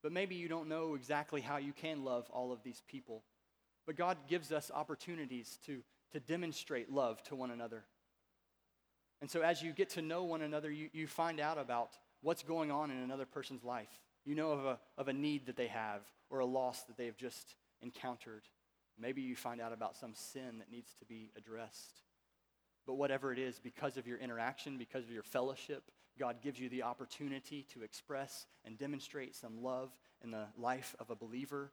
But 0.02 0.12
maybe 0.12 0.34
you 0.34 0.48
don't 0.48 0.68
know 0.68 0.94
exactly 0.94 1.40
how 1.40 1.58
you 1.58 1.72
can 1.72 2.04
love 2.04 2.28
all 2.30 2.52
of 2.52 2.62
these 2.62 2.82
people. 2.88 3.22
But 3.86 3.96
God 3.96 4.16
gives 4.28 4.52
us 4.52 4.70
opportunities 4.74 5.58
to, 5.66 5.82
to 6.12 6.20
demonstrate 6.20 6.90
love 6.90 7.22
to 7.24 7.36
one 7.36 7.50
another. 7.50 7.84
And 9.20 9.30
so 9.30 9.42
as 9.42 9.62
you 9.62 9.72
get 9.72 9.90
to 9.90 10.02
know 10.02 10.24
one 10.24 10.42
another, 10.42 10.70
you, 10.70 10.88
you 10.92 11.06
find 11.06 11.38
out 11.38 11.58
about 11.58 11.90
what's 12.22 12.42
going 12.42 12.70
on 12.70 12.90
in 12.90 12.96
another 12.98 13.26
person's 13.26 13.62
life. 13.62 13.90
You 14.24 14.34
know 14.34 14.52
of 14.52 14.64
a, 14.64 14.78
of 14.98 15.08
a 15.08 15.12
need 15.12 15.46
that 15.46 15.56
they 15.56 15.68
have 15.68 16.00
or 16.30 16.40
a 16.40 16.46
loss 16.46 16.82
that 16.84 16.96
they've 16.96 17.16
just 17.16 17.54
encountered. 17.82 18.42
Maybe 18.98 19.22
you 19.22 19.36
find 19.36 19.60
out 19.60 19.72
about 19.72 19.96
some 19.96 20.14
sin 20.14 20.58
that 20.58 20.70
needs 20.70 20.94
to 20.98 21.04
be 21.04 21.30
addressed. 21.36 22.02
But 22.86 22.94
whatever 22.94 23.32
it 23.32 23.38
is, 23.38 23.60
because 23.60 23.96
of 23.96 24.06
your 24.06 24.18
interaction, 24.18 24.76
because 24.76 25.04
of 25.04 25.10
your 25.10 25.22
fellowship, 25.22 25.84
God 26.22 26.40
gives 26.40 26.60
you 26.60 26.68
the 26.68 26.84
opportunity 26.84 27.66
to 27.74 27.82
express 27.82 28.46
and 28.64 28.78
demonstrate 28.78 29.34
some 29.34 29.60
love 29.60 29.90
in 30.22 30.30
the 30.30 30.46
life 30.56 30.94
of 31.00 31.10
a 31.10 31.16
believer. 31.16 31.72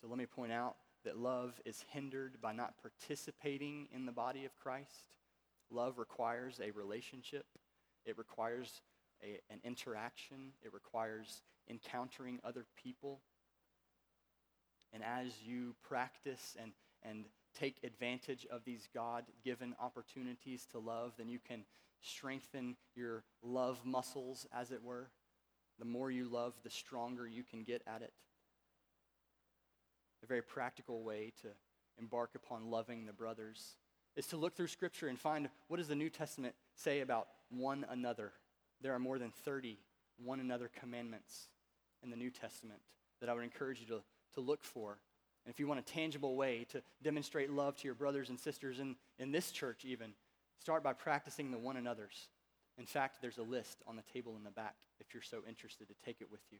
So 0.00 0.08
let 0.08 0.18
me 0.18 0.26
point 0.26 0.50
out 0.50 0.74
that 1.04 1.16
love 1.16 1.60
is 1.64 1.84
hindered 1.90 2.40
by 2.42 2.52
not 2.52 2.74
participating 2.82 3.86
in 3.94 4.04
the 4.04 4.10
body 4.10 4.44
of 4.44 4.56
Christ. 4.56 5.14
Love 5.70 5.96
requires 5.96 6.60
a 6.60 6.72
relationship. 6.72 7.46
It 8.04 8.18
requires 8.18 8.80
a, 9.22 9.38
an 9.48 9.60
interaction, 9.62 10.50
it 10.60 10.74
requires 10.74 11.42
encountering 11.70 12.40
other 12.42 12.66
people. 12.82 13.20
And 14.92 15.04
as 15.04 15.40
you 15.40 15.76
practice 15.88 16.56
and, 16.60 16.72
and 17.04 17.26
take 17.58 17.78
advantage 17.82 18.46
of 18.50 18.64
these 18.64 18.88
God 18.92 19.24
given 19.44 19.74
opportunities 19.80 20.66
to 20.72 20.78
love, 20.78 21.12
then 21.16 21.28
you 21.28 21.38
can 21.38 21.64
strengthen 22.00 22.76
your 22.94 23.24
love 23.42 23.84
muscles, 23.84 24.46
as 24.52 24.70
it 24.70 24.82
were. 24.82 25.10
The 25.78 25.84
more 25.84 26.10
you 26.10 26.28
love, 26.28 26.54
the 26.62 26.70
stronger 26.70 27.26
you 27.26 27.42
can 27.42 27.64
get 27.64 27.82
at 27.86 28.02
it. 28.02 28.12
A 30.22 30.26
very 30.26 30.42
practical 30.42 31.02
way 31.02 31.32
to 31.42 31.48
embark 31.98 32.30
upon 32.34 32.70
loving 32.70 33.06
the 33.06 33.12
brothers 33.12 33.76
is 34.16 34.26
to 34.28 34.36
look 34.36 34.56
through 34.56 34.66
Scripture 34.68 35.08
and 35.08 35.18
find 35.18 35.48
what 35.68 35.76
does 35.76 35.88
the 35.88 35.94
New 35.94 36.10
Testament 36.10 36.54
say 36.74 37.00
about 37.00 37.28
one 37.50 37.84
another. 37.90 38.32
There 38.80 38.94
are 38.94 38.98
more 38.98 39.18
than 39.18 39.30
30 39.30 39.78
one 40.24 40.40
another 40.40 40.70
commandments 40.80 41.48
in 42.02 42.10
the 42.10 42.16
New 42.16 42.30
Testament 42.30 42.80
that 43.20 43.28
I 43.28 43.34
would 43.34 43.44
encourage 43.44 43.80
you 43.80 43.86
to, 43.86 44.02
to 44.34 44.40
look 44.40 44.64
for. 44.64 44.98
And 45.46 45.54
if 45.54 45.60
you 45.60 45.68
want 45.68 45.78
a 45.78 45.84
tangible 45.84 46.34
way 46.34 46.66
to 46.72 46.82
demonstrate 47.04 47.50
love 47.50 47.76
to 47.76 47.84
your 47.84 47.94
brothers 47.94 48.30
and 48.30 48.40
sisters 48.40 48.80
in, 48.80 48.96
in 49.20 49.30
this 49.30 49.52
church, 49.52 49.84
even, 49.84 50.10
start 50.58 50.82
by 50.82 50.92
practicing 50.92 51.52
the 51.52 51.58
one 51.58 51.76
another's. 51.76 52.26
In 52.78 52.84
fact, 52.84 53.18
there's 53.22 53.38
a 53.38 53.44
list 53.44 53.80
on 53.86 53.94
the 53.94 54.02
table 54.12 54.34
in 54.36 54.42
the 54.42 54.50
back 54.50 54.74
if 54.98 55.14
you're 55.14 55.22
so 55.22 55.42
interested 55.48 55.86
to 55.86 55.94
take 56.04 56.20
it 56.20 56.32
with 56.32 56.40
you. 56.50 56.58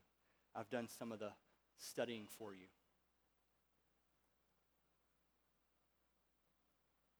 I've 0.55 0.69
done 0.69 0.87
some 0.87 1.11
of 1.11 1.19
the 1.19 1.31
studying 1.77 2.27
for 2.39 2.53
you. 2.53 2.67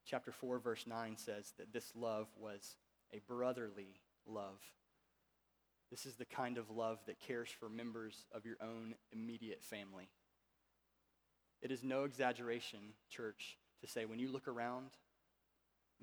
Chapter 0.05 0.31
4, 0.31 0.59
verse 0.59 0.85
9 0.87 1.17
says 1.17 1.51
that 1.57 1.73
this 1.73 1.91
love 1.93 2.27
was 2.39 2.77
a 3.13 3.19
brotherly 3.27 3.99
love. 4.25 4.61
This 5.91 6.05
is 6.05 6.15
the 6.15 6.23
kind 6.23 6.57
of 6.57 6.69
love 6.69 6.99
that 7.07 7.19
cares 7.19 7.49
for 7.49 7.67
members 7.67 8.25
of 8.33 8.45
your 8.45 8.55
own 8.61 8.95
immediate 9.11 9.61
family. 9.61 10.07
It 11.61 11.71
is 11.71 11.83
no 11.83 12.03
exaggeration, 12.03 12.79
church, 13.09 13.57
to 13.81 13.87
say 13.87 14.05
when 14.05 14.19
you 14.19 14.31
look 14.31 14.47
around, 14.47 14.91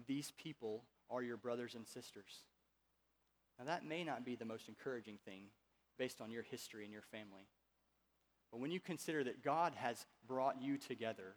these 0.06 0.32
people 0.36 0.84
are 1.10 1.22
your 1.22 1.36
brothers 1.36 1.74
and 1.74 1.86
sisters. 1.86 2.42
Now, 3.58 3.66
that 3.66 3.84
may 3.84 4.02
not 4.02 4.24
be 4.24 4.34
the 4.34 4.44
most 4.44 4.68
encouraging 4.68 5.18
thing 5.24 5.44
based 5.96 6.20
on 6.20 6.30
your 6.30 6.42
history 6.42 6.84
and 6.84 6.92
your 6.92 7.02
family. 7.02 7.46
But 8.50 8.60
when 8.60 8.70
you 8.70 8.80
consider 8.80 9.22
that 9.24 9.44
God 9.44 9.74
has 9.76 10.06
brought 10.26 10.60
you 10.60 10.76
together 10.76 11.34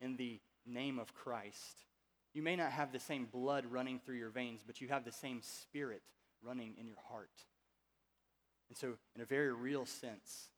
in 0.00 0.16
the 0.16 0.40
name 0.66 0.98
of 0.98 1.14
Christ, 1.14 1.84
you 2.34 2.42
may 2.42 2.56
not 2.56 2.72
have 2.72 2.92
the 2.92 3.00
same 3.00 3.26
blood 3.26 3.64
running 3.66 3.98
through 3.98 4.16
your 4.16 4.30
veins, 4.30 4.60
but 4.66 4.80
you 4.80 4.88
have 4.88 5.04
the 5.04 5.12
same 5.12 5.40
spirit 5.42 6.02
running 6.42 6.74
in 6.78 6.86
your 6.86 6.98
heart. 7.10 7.30
And 8.68 8.76
so, 8.76 8.94
in 9.16 9.22
a 9.22 9.26
very 9.26 9.52
real 9.52 9.86
sense, 9.86 10.50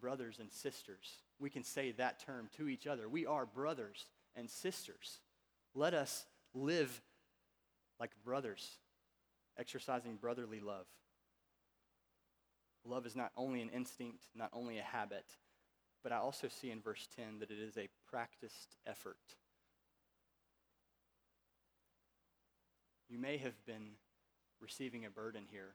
brothers 0.00 0.38
and 0.38 0.52
sisters, 0.52 1.08
we 1.38 1.50
can 1.50 1.64
say 1.64 1.92
that 1.92 2.20
term 2.24 2.48
to 2.56 2.68
each 2.68 2.86
other. 2.86 3.08
We 3.08 3.26
are 3.26 3.46
brothers 3.46 4.06
and 4.34 4.48
sisters. 4.48 5.18
Let 5.74 5.94
us 5.94 6.24
live 6.54 7.00
like 8.00 8.10
brothers, 8.24 8.78
exercising 9.58 10.16
brotherly 10.16 10.60
love. 10.60 10.86
Love 12.84 13.06
is 13.06 13.16
not 13.16 13.32
only 13.36 13.62
an 13.62 13.70
instinct, 13.70 14.24
not 14.34 14.50
only 14.52 14.78
a 14.78 14.82
habit, 14.82 15.24
but 16.02 16.12
I 16.12 16.18
also 16.18 16.48
see 16.48 16.70
in 16.70 16.80
verse 16.80 17.08
10 17.16 17.40
that 17.40 17.50
it 17.50 17.58
is 17.58 17.76
a 17.76 17.88
practiced 18.08 18.76
effort. 18.86 19.16
You 23.08 23.18
may 23.18 23.38
have 23.38 23.64
been 23.66 23.92
receiving 24.60 25.04
a 25.04 25.10
burden 25.10 25.44
here 25.50 25.74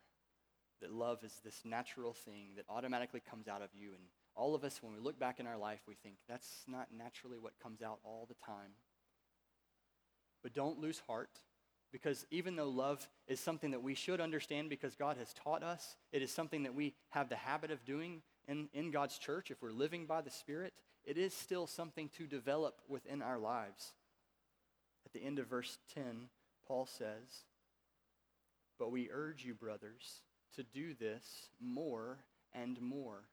that 0.82 0.92
love 0.92 1.24
is 1.24 1.40
this 1.44 1.62
natural 1.64 2.14
thing 2.14 2.50
that 2.56 2.66
automatically 2.70 3.22
comes 3.30 3.48
out 3.48 3.62
of 3.62 3.70
you. 3.74 3.90
And 3.90 4.04
all 4.36 4.56
of 4.56 4.64
us, 4.64 4.80
when 4.82 4.94
we 4.94 5.00
look 5.00 5.20
back 5.20 5.40
in 5.40 5.48
our 5.48 5.58
life, 5.58 5.82
we 5.88 5.96
think 5.96 6.16
that's 6.28 6.64
not 6.68 6.88
naturally 6.96 7.38
what 7.38 7.60
comes 7.62 7.82
out 7.82 8.00
all 8.04 8.26
the 8.28 8.46
time. 8.46 8.72
But 10.42 10.54
don't 10.54 10.80
lose 10.80 11.02
heart 11.08 11.40
because 11.92 12.26
even 12.32 12.56
though 12.56 12.70
love 12.70 13.08
is 13.28 13.40
something 13.40 13.72
that 13.72 13.84
we 13.84 13.94
should 13.94 14.22
understand 14.22 14.70
because 14.70 14.96
God 14.96 15.18
has 15.18 15.34
taught 15.34 15.64
us, 15.64 15.98
it 16.12 16.22
is 16.22 16.32
something 16.32 16.64
that 16.64 16.74
we 16.74 16.94
have 17.10 17.30
the 17.30 17.36
habit 17.36 17.70
of 17.72 17.84
doing 17.86 18.22
in, 18.48 18.70
in 18.74 18.92
God's 18.92 19.18
church. 19.18 19.52
If 19.52 19.62
we're 19.62 19.72
living 19.72 20.06
by 20.06 20.22
the 20.22 20.30
Spirit, 20.30 20.74
it 21.04 21.18
is 21.18 21.34
still 21.34 21.68
something 21.68 22.10
to 22.18 22.26
develop 22.26 22.82
within 22.88 23.22
our 23.22 23.38
lives. 23.38 23.94
At 25.06 25.14
the 25.14 25.24
end 25.24 25.40
of 25.40 25.48
verse 25.48 25.78
10, 25.94 26.30
Paul 26.68 26.86
says, 26.86 27.46
But 28.80 28.92
we 28.92 29.10
urge 29.12 29.44
you, 29.44 29.54
brothers, 29.54 30.22
to 30.56 30.64
do 30.64 30.94
this 30.94 31.50
more 31.60 32.20
and 32.54 32.80
more. 32.82 33.24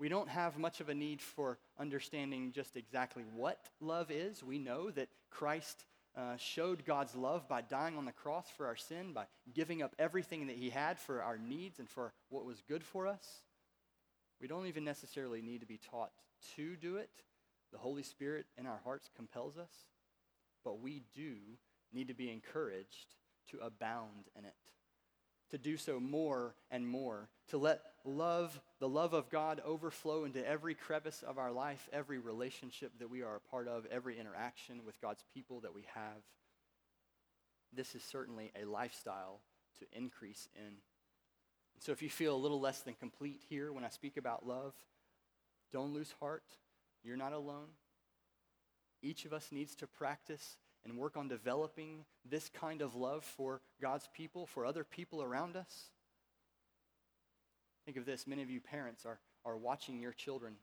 We 0.00 0.08
don't 0.08 0.30
have 0.30 0.56
much 0.56 0.80
of 0.80 0.88
a 0.88 0.94
need 0.94 1.20
for 1.20 1.58
understanding 1.78 2.52
just 2.52 2.74
exactly 2.74 3.22
what 3.36 3.68
love 3.82 4.10
is. 4.10 4.42
We 4.42 4.58
know 4.58 4.90
that 4.92 5.10
Christ 5.30 5.84
uh, 6.16 6.38
showed 6.38 6.86
God's 6.86 7.14
love 7.14 7.46
by 7.46 7.60
dying 7.60 7.98
on 7.98 8.06
the 8.06 8.12
cross 8.12 8.46
for 8.56 8.66
our 8.66 8.76
sin, 8.76 9.12
by 9.12 9.26
giving 9.52 9.82
up 9.82 9.94
everything 9.98 10.46
that 10.46 10.56
he 10.56 10.70
had 10.70 10.98
for 10.98 11.22
our 11.22 11.36
needs 11.36 11.78
and 11.78 11.86
for 11.86 12.14
what 12.30 12.46
was 12.46 12.62
good 12.66 12.82
for 12.82 13.06
us. 13.06 13.42
We 14.40 14.48
don't 14.48 14.68
even 14.68 14.84
necessarily 14.84 15.42
need 15.42 15.60
to 15.60 15.66
be 15.66 15.78
taught 15.90 16.12
to 16.56 16.76
do 16.76 16.96
it. 16.96 17.10
The 17.70 17.78
Holy 17.78 18.02
Spirit 18.02 18.46
in 18.56 18.66
our 18.66 18.80
hearts 18.82 19.10
compels 19.14 19.58
us, 19.58 19.74
but 20.64 20.80
we 20.80 21.02
do 21.14 21.34
need 21.92 22.08
to 22.08 22.14
be 22.14 22.30
encouraged 22.30 23.16
to 23.50 23.58
abound 23.58 24.30
in 24.34 24.46
it 24.46 24.54
to 25.50 25.58
do 25.58 25.76
so 25.76 26.00
more 26.00 26.54
and 26.70 26.86
more, 26.86 27.28
to 27.48 27.58
let 27.58 27.82
love, 28.04 28.60
the 28.78 28.88
love 28.88 29.12
of 29.12 29.30
God, 29.30 29.60
overflow 29.64 30.24
into 30.24 30.46
every 30.46 30.74
crevice 30.74 31.22
of 31.26 31.38
our 31.38 31.52
life, 31.52 31.88
every 31.92 32.18
relationship 32.18 32.92
that 32.98 33.10
we 33.10 33.22
are 33.22 33.36
a 33.36 33.50
part 33.50 33.68
of, 33.68 33.86
every 33.90 34.18
interaction 34.18 34.84
with 34.84 35.00
God's 35.00 35.24
people 35.34 35.60
that 35.60 35.74
we 35.74 35.84
have. 35.94 36.22
This 37.72 37.94
is 37.94 38.02
certainly 38.02 38.52
a 38.60 38.64
lifestyle 38.64 39.40
to 39.78 39.86
increase 39.92 40.48
in. 40.54 40.76
So 41.78 41.92
if 41.92 42.02
you 42.02 42.10
feel 42.10 42.34
a 42.34 42.38
little 42.38 42.60
less 42.60 42.80
than 42.80 42.94
complete 42.94 43.40
here 43.48 43.72
when 43.72 43.84
I 43.84 43.88
speak 43.88 44.16
about 44.16 44.46
love, 44.46 44.74
don't 45.72 45.94
lose 45.94 46.14
heart. 46.20 46.44
You're 47.02 47.16
not 47.16 47.32
alone. 47.32 47.68
Each 49.02 49.24
of 49.24 49.32
us 49.32 49.48
needs 49.50 49.74
to 49.76 49.86
practice 49.86 50.56
and 50.84 50.96
work 50.96 51.16
on 51.16 51.28
developing 51.28 52.04
this 52.28 52.48
kind 52.48 52.82
of 52.82 52.94
love 52.94 53.24
for 53.24 53.60
God's 53.80 54.08
people, 54.14 54.46
for 54.46 54.64
other 54.64 54.84
people 54.84 55.22
around 55.22 55.56
us? 55.56 55.90
Think 57.84 57.96
of 57.96 58.06
this 58.06 58.26
many 58.26 58.42
of 58.42 58.50
you 58.50 58.60
parents 58.60 59.04
are, 59.04 59.18
are 59.44 59.56
watching 59.56 60.00
your 60.00 60.12
children, 60.12 60.54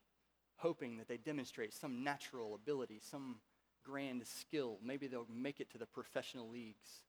hoping 0.58 0.98
that 0.98 1.08
they 1.08 1.18
demonstrate 1.18 1.74
some 1.74 2.04
natural 2.04 2.56
ability, 2.56 3.00
some 3.02 3.38
grand 3.84 4.26
skill. 4.26 4.78
Maybe 4.84 5.08
they'll 5.08 5.28
make 5.34 5.60
it 5.60 5.72
to 5.72 5.78
the 5.78 5.86
professional 5.86 6.50
leagues. 6.50 7.02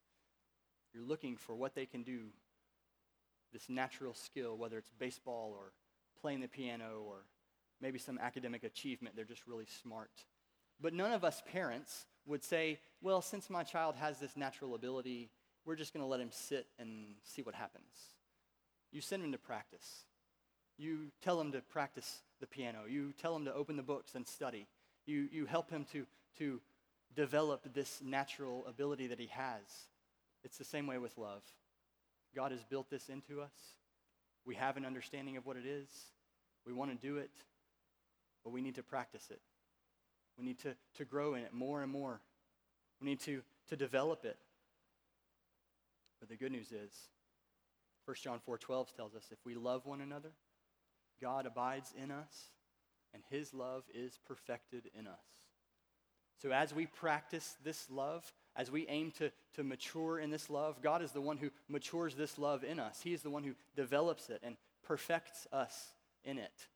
You're 0.95 1.05
looking 1.05 1.37
for 1.37 1.55
what 1.55 1.75
they 1.75 1.87
can 1.87 2.03
do, 2.03 2.29
this 3.53 3.69
natural 3.69 4.15
skill, 4.15 4.57
whether 4.57 4.79
it's 4.79 4.91
baseball 4.99 5.55
or 5.57 5.73
playing 6.21 6.41
the 6.41 6.49
piano 6.49 7.03
or 7.07 7.25
maybe 7.81 7.99
some 7.99 8.19
academic 8.19 8.65
achievement. 8.65 9.15
They're 9.17 9.25
just 9.25 9.47
really 9.47 9.67
smart. 9.83 10.11
But 10.81 10.95
none 10.95 11.13
of 11.13 11.25
us 11.25 11.43
parents 11.51 12.07
would 12.29 12.45
say, 12.45 12.79
well, 13.01 13.23
since 13.23 13.51
my 13.51 13.65
child 13.65 13.97
has 13.97 14.21
this 14.21 14.37
natural 14.37 14.75
ability, 14.75 15.31
we're 15.65 15.77
just 15.77 15.93
going 15.93 16.05
to 16.05 16.09
let 16.09 16.21
him 16.21 16.31
sit 16.31 16.67
and 16.79 17.15
see 17.25 17.43
what 17.43 17.55
happens. 17.55 17.89
You 18.93 19.01
send 19.01 19.25
him 19.25 19.33
to 19.33 19.39
practice. 19.39 20.05
You 20.77 21.11
tell 21.23 21.41
him 21.41 21.53
to 21.53 21.61
practice 21.61 22.23
the 22.41 22.47
piano. 22.47 22.81
You 22.89 23.13
tell 23.21 23.35
him 23.35 23.45
to 23.47 23.55
open 23.55 23.77
the 23.77 23.83
books 23.83 24.15
and 24.15 24.27
study. 24.27 24.67
You, 25.07 25.29
you 25.33 25.47
help 25.47 25.71
him 25.71 25.87
to, 25.93 26.07
to 26.39 26.61
develop 27.17 27.73
this 27.75 28.01
natural 28.05 28.65
ability 28.67 29.09
that 29.09 29.19
he 29.19 29.27
has. 29.29 29.63
It's 30.45 30.59
the 30.59 30.65
same 30.65 30.87
way 30.87 30.99
with 30.99 31.19
love. 31.19 31.43
God 32.37 32.53
has 32.53 32.63
built 32.63 32.91
this 32.91 33.09
into 33.09 33.41
us. 33.41 33.53
We 34.45 34.55
have 34.55 34.77
an 34.77 34.85
understanding 34.85 35.37
of 35.37 35.47
what 35.47 35.57
it 35.57 35.67
is. 35.67 35.89
We 36.67 36.73
want 36.73 36.91
to 36.91 37.07
do 37.07 37.17
it, 37.17 37.31
but 38.45 38.53
we 38.53 38.61
need 38.61 38.77
to 38.77 38.83
practice 38.83 39.29
it. 39.31 39.41
We 40.39 40.45
need 40.45 40.59
to, 40.61 40.75
to 40.97 41.05
grow 41.05 41.35
in 41.35 41.43
it 41.43 41.53
more 41.53 41.83
and 41.83 41.91
more. 41.91 42.21
We 43.01 43.09
need 43.09 43.21
to, 43.21 43.43
to 43.69 43.77
develop 43.77 44.25
it. 44.25 44.37
But 46.21 46.29
the 46.29 46.37
good 46.37 46.53
news 46.53 46.73
is, 46.73 46.93
1 48.05 48.17
John 48.23 48.41
4.12 48.49 48.95
tells 48.95 49.15
us, 49.15 49.25
if 49.31 49.39
we 49.45 49.55
love 49.55 49.85
one 49.85 50.01
another, 50.01 50.31
God 51.21 51.47
abides 51.47 51.93
in 52.01 52.11
us, 52.11 52.51
and 53.13 53.23
his 53.31 53.53
love 53.53 53.85
is 53.93 54.19
perfected 54.27 54.91
in 54.99 55.07
us. 55.07 55.19
So 56.41 56.53
as 56.53 56.73
we 56.73 56.87
practice 56.87 57.57
this 57.65 57.91
love, 57.91 58.33
as 58.55 58.71
we 58.71 58.87
aim 58.89 59.13
to, 59.19 59.31
to 59.55 59.65
mature 59.65 60.21
in 60.21 60.31
this 60.31 60.49
love, 60.49 60.81
God 60.83 61.03
is 61.03 61.13
the 61.13 61.21
one 61.21 61.37
who 61.37 61.51
matures 61.69 62.15
this 62.15 62.39
love 62.39 62.63
in 62.63 62.79
us. 62.79 63.01
He 63.03 63.13
is 63.13 63.23
the 63.23 63.31
one 63.31 63.43
who 63.43 63.55
develops 63.77 64.31
it 64.31 64.41
and 64.43 64.57
perfects 64.87 65.47
us 65.53 65.93
in 66.25 66.39
it. 66.39 66.67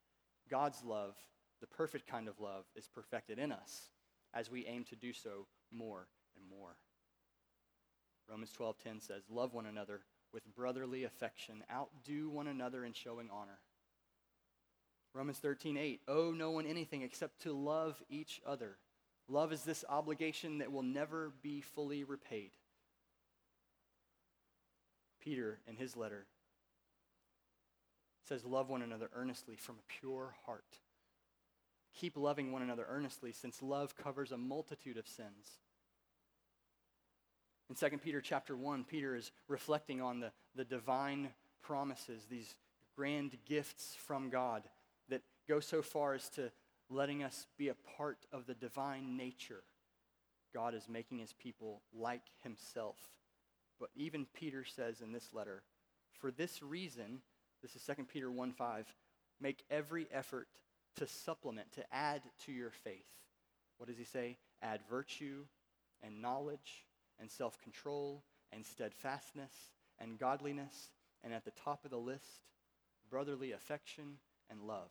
God's 0.50 0.82
love 0.84 1.14
the 1.62 1.66
perfect 1.68 2.06
kind 2.06 2.28
of 2.28 2.40
love 2.40 2.66
is 2.74 2.88
perfected 2.88 3.38
in 3.38 3.52
us 3.52 3.88
as 4.34 4.50
we 4.50 4.66
aim 4.66 4.84
to 4.84 4.96
do 4.96 5.12
so 5.12 5.46
more 5.70 6.08
and 6.36 6.44
more. 6.50 6.76
Romans 8.28 8.52
12:10 8.52 9.00
says, 9.00 9.30
"Love 9.30 9.54
one 9.54 9.66
another 9.66 10.04
with 10.32 10.44
brotherly 10.54 11.04
affection, 11.04 11.64
outdo 11.70 12.28
one 12.28 12.48
another 12.48 12.84
in 12.84 12.92
showing 12.92 13.30
honor." 13.30 13.60
Romans 15.14 15.38
13:8, 15.38 16.02
"Owe 16.08 16.32
no 16.32 16.50
one 16.50 16.66
anything 16.66 17.02
except 17.02 17.40
to 17.42 17.52
love 17.52 18.02
each 18.08 18.42
other." 18.44 18.78
Love 19.28 19.52
is 19.52 19.64
this 19.64 19.84
obligation 19.88 20.58
that 20.58 20.72
will 20.72 20.82
never 20.82 21.30
be 21.30 21.60
fully 21.60 22.02
repaid. 22.02 22.56
Peter, 25.20 25.62
in 25.66 25.76
his 25.76 25.96
letter, 25.96 26.26
says, 28.24 28.44
Love 28.44 28.68
one 28.68 28.82
another 28.82 29.10
earnestly 29.14 29.56
from 29.56 29.78
a 29.78 29.82
pure 29.86 30.34
heart. 30.44 30.80
Keep 31.95 32.16
loving 32.16 32.53
one 32.53 32.62
another 32.62 32.86
earnestly, 32.88 33.32
since 33.32 33.62
love 33.62 33.97
covers 33.97 34.32
a 34.32 34.38
multitude 34.38 34.97
of 34.97 35.07
sins. 35.07 35.59
In 37.68 37.76
2 37.76 37.99
Peter 37.99 38.20
chapter 38.20 38.57
1, 38.57 38.84
Peter 38.84 39.14
is 39.14 39.30
reflecting 39.49 40.01
on 40.01 40.20
the, 40.20 40.32
the 40.55 40.64
divine 40.64 41.30
promises, 41.62 42.26
these 42.28 42.55
grand 42.97 43.36
gifts 43.47 43.97
from 44.07 44.30
God 44.30 44.64
that 45.09 45.22
go 45.49 45.61
so 45.61 45.80
far 45.80 46.14
as 46.14 46.28
to 46.30 46.51
letting 46.90 47.22
us 47.22 47.47
be 47.57 47.68
a 47.68 47.76
part 47.97 48.18
of 48.32 48.47
the 48.47 48.55
divine 48.55 49.16
nature. 49.16 49.62
God 50.53 50.74
is 50.74 50.88
making 50.88 51.18
his 51.18 51.32
people 51.32 51.80
like 51.95 52.22
himself. 52.43 52.97
But 53.80 53.90
even 53.97 54.26
Peter 54.34 54.64
says 54.64 55.01
in 55.01 55.12
this 55.12 55.32
letter, 55.32 55.62
for 56.20 56.30
this 56.30 56.62
reason, 56.62 57.20
this 57.62 57.74
is 57.74 57.82
2 57.84 58.05
Peter 58.05 58.30
1 58.30 58.53
5, 58.53 58.95
make 59.40 59.64
every 59.70 60.07
effort 60.12 60.49
to 60.97 61.07
supplement, 61.07 61.72
to 61.72 61.84
add 61.93 62.22
to 62.45 62.53
your 62.53 62.70
faith. 62.70 63.07
What 63.78 63.88
does 63.88 63.99
he 63.99 64.05
say? 64.05 64.38
Add 64.62 64.80
virtue 64.88 65.45
and 66.03 66.20
knowledge 66.20 66.86
and 67.20 67.30
self 67.30 67.59
control 67.61 68.24
and 68.53 68.64
steadfastness 68.64 69.53
and 69.99 70.18
godliness, 70.18 70.90
and 71.22 71.32
at 71.32 71.45
the 71.45 71.53
top 71.53 71.84
of 71.84 71.90
the 71.90 71.97
list, 71.97 72.43
brotherly 73.09 73.53
affection 73.53 74.18
and 74.51 74.62
love. 74.62 74.90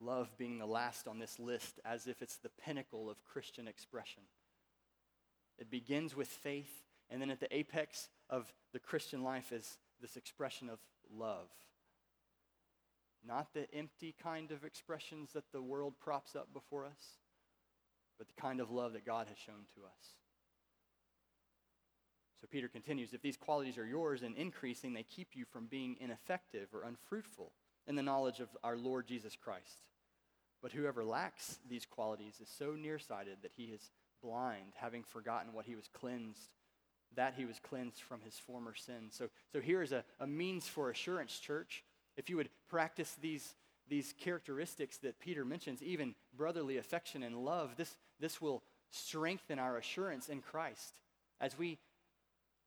Love 0.00 0.36
being 0.36 0.58
the 0.58 0.66
last 0.66 1.06
on 1.06 1.18
this 1.18 1.38
list 1.38 1.78
as 1.84 2.06
if 2.06 2.22
it's 2.22 2.36
the 2.36 2.48
pinnacle 2.48 3.08
of 3.08 3.24
Christian 3.24 3.68
expression. 3.68 4.22
It 5.58 5.70
begins 5.70 6.16
with 6.16 6.28
faith, 6.28 6.82
and 7.10 7.20
then 7.20 7.30
at 7.30 7.40
the 7.40 7.54
apex 7.54 8.08
of 8.28 8.52
the 8.72 8.78
Christian 8.78 9.22
life 9.22 9.52
is 9.52 9.78
this 10.00 10.16
expression 10.16 10.68
of 10.68 10.78
love. 11.14 11.48
Not 13.26 13.54
the 13.54 13.72
empty 13.72 14.14
kind 14.20 14.50
of 14.50 14.64
expressions 14.64 15.32
that 15.32 15.52
the 15.52 15.62
world 15.62 15.94
props 16.00 16.34
up 16.34 16.52
before 16.52 16.84
us, 16.84 17.18
but 18.18 18.26
the 18.26 18.40
kind 18.40 18.60
of 18.60 18.70
love 18.70 18.92
that 18.94 19.06
God 19.06 19.28
has 19.28 19.38
shown 19.38 19.66
to 19.74 19.84
us. 19.84 20.16
So 22.40 22.48
Peter 22.50 22.66
continues 22.66 23.12
if 23.12 23.22
these 23.22 23.36
qualities 23.36 23.78
are 23.78 23.86
yours 23.86 24.22
and 24.22 24.36
increasing, 24.36 24.92
they 24.92 25.04
keep 25.04 25.28
you 25.34 25.44
from 25.44 25.66
being 25.66 25.96
ineffective 26.00 26.68
or 26.74 26.82
unfruitful 26.82 27.52
in 27.86 27.94
the 27.94 28.02
knowledge 28.02 28.40
of 28.40 28.48
our 28.64 28.76
Lord 28.76 29.06
Jesus 29.06 29.36
Christ. 29.36 29.82
But 30.60 30.72
whoever 30.72 31.04
lacks 31.04 31.58
these 31.68 31.86
qualities 31.86 32.40
is 32.40 32.48
so 32.48 32.72
nearsighted 32.72 33.38
that 33.42 33.52
he 33.56 33.64
is 33.64 33.90
blind, 34.22 34.72
having 34.74 35.04
forgotten 35.04 35.52
what 35.52 35.66
he 35.66 35.76
was 35.76 35.88
cleansed, 35.92 36.50
that 37.14 37.34
he 37.36 37.44
was 37.44 37.60
cleansed 37.60 38.00
from 38.00 38.20
his 38.22 38.38
former 38.38 38.74
sins. 38.74 39.14
So, 39.16 39.28
so 39.52 39.60
here 39.60 39.82
is 39.82 39.92
a, 39.92 40.04
a 40.18 40.26
means 40.26 40.66
for 40.66 40.90
assurance, 40.90 41.38
church, 41.38 41.84
if 42.16 42.28
you 42.28 42.36
would 42.36 42.50
practice 42.68 43.16
these, 43.20 43.54
these 43.88 44.14
characteristics 44.18 44.98
that 44.98 45.20
Peter 45.20 45.44
mentions, 45.44 45.82
even 45.82 46.14
brotherly 46.36 46.76
affection 46.76 47.22
and 47.22 47.44
love, 47.44 47.76
this, 47.76 47.96
this 48.20 48.40
will 48.40 48.62
strengthen 48.90 49.58
our 49.58 49.76
assurance 49.76 50.28
in 50.28 50.40
Christ 50.40 51.00
as 51.40 51.58
we 51.58 51.78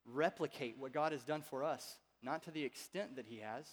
replicate 0.06 0.78
what 0.78 0.93
God 0.93 1.12
has 1.12 1.24
done 1.24 1.41
for 1.41 1.64
us, 1.64 1.98
not 2.22 2.43
to 2.43 2.52
the 2.52 2.64
extent 2.64 3.16
that 3.16 3.28
He 3.28 3.39
has, 3.39 3.66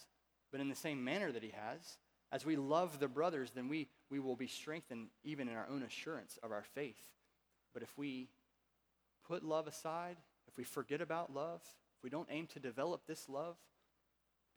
but 0.51 0.61
in 0.61 0.69
the 0.69 0.75
same 0.75 1.03
manner 1.03 1.31
that 1.31 1.43
He 1.43 1.53
has. 1.55 1.97
As 2.31 2.45
we 2.45 2.55
love 2.55 2.99
the 2.99 3.07
brothers, 3.07 3.51
then 3.53 3.69
we, 3.69 3.87
we 4.09 4.19
will 4.19 4.35
be 4.35 4.47
strengthened 4.47 5.07
even 5.23 5.47
in 5.47 5.55
our 5.55 5.67
own 5.69 5.83
assurance 5.83 6.39
of 6.41 6.51
our 6.51 6.63
faith. 6.73 6.97
But 7.73 7.83
if 7.83 7.95
we 7.97 8.29
put 9.27 9.43
love 9.43 9.67
aside, 9.67 10.17
if 10.47 10.57
we 10.57 10.63
forget 10.63 11.01
about 11.01 11.33
love, 11.33 11.61
if 11.97 12.03
we 12.03 12.09
don't 12.09 12.27
aim 12.31 12.47
to 12.47 12.59
develop 12.59 13.05
this 13.05 13.29
love, 13.29 13.55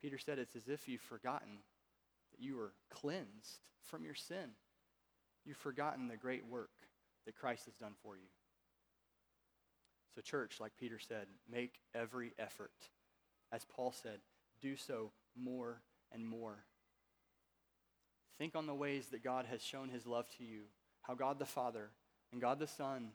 Peter 0.01 0.17
said 0.17 0.39
it's 0.39 0.55
as 0.55 0.67
if 0.67 0.87
you've 0.87 1.01
forgotten 1.01 1.59
that 2.31 2.43
you 2.43 2.55
were 2.55 2.73
cleansed 2.89 3.59
from 3.83 4.03
your 4.03 4.15
sin. 4.15 4.51
You've 5.45 5.57
forgotten 5.57 6.07
the 6.07 6.17
great 6.17 6.45
work 6.45 6.71
that 7.25 7.35
Christ 7.35 7.65
has 7.65 7.75
done 7.75 7.93
for 8.03 8.15
you. 8.15 8.29
So, 10.15 10.21
church, 10.21 10.59
like 10.59 10.73
Peter 10.79 10.99
said, 10.99 11.27
make 11.49 11.75
every 11.93 12.33
effort. 12.39 12.71
As 13.51 13.65
Paul 13.65 13.91
said, 13.91 14.19
do 14.61 14.75
so 14.75 15.11
more 15.35 15.81
and 16.11 16.25
more. 16.25 16.65
Think 18.37 18.55
on 18.55 18.67
the 18.67 18.75
ways 18.75 19.07
that 19.09 19.23
God 19.23 19.45
has 19.45 19.63
shown 19.63 19.89
his 19.89 20.05
love 20.05 20.27
to 20.37 20.43
you, 20.43 20.63
how 21.01 21.15
God 21.15 21.39
the 21.39 21.45
Father 21.45 21.91
and 22.31 22.41
God 22.41 22.59
the 22.59 22.67
Son 22.67 23.09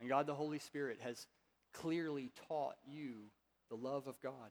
and 0.00 0.08
God 0.08 0.26
the 0.26 0.34
Holy 0.34 0.58
Spirit 0.58 0.98
has 1.02 1.26
clearly 1.72 2.30
taught 2.48 2.76
you 2.86 3.30
the 3.70 3.76
love 3.76 4.06
of 4.06 4.20
God. 4.20 4.50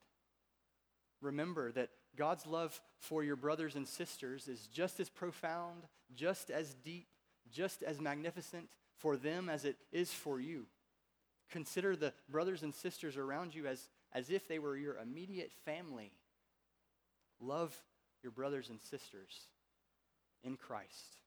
Remember 1.21 1.71
that 1.71 1.89
God's 2.15 2.45
love 2.45 2.81
for 2.99 3.23
your 3.23 3.35
brothers 3.35 3.75
and 3.75 3.87
sisters 3.87 4.47
is 4.47 4.67
just 4.67 4.99
as 4.99 5.09
profound, 5.09 5.83
just 6.15 6.49
as 6.49 6.73
deep, 6.73 7.07
just 7.51 7.83
as 7.83 7.99
magnificent 7.99 8.69
for 8.97 9.17
them 9.17 9.49
as 9.49 9.65
it 9.65 9.77
is 9.91 10.11
for 10.11 10.39
you. 10.39 10.65
Consider 11.49 11.95
the 11.95 12.13
brothers 12.29 12.63
and 12.63 12.73
sisters 12.73 13.17
around 13.17 13.55
you 13.55 13.67
as, 13.67 13.89
as 14.13 14.29
if 14.29 14.47
they 14.47 14.59
were 14.59 14.75
your 14.75 14.97
immediate 14.97 15.51
family. 15.65 16.11
Love 17.39 17.75
your 18.23 18.31
brothers 18.31 18.69
and 18.69 18.81
sisters 18.81 19.47
in 20.43 20.57
Christ. 20.57 21.17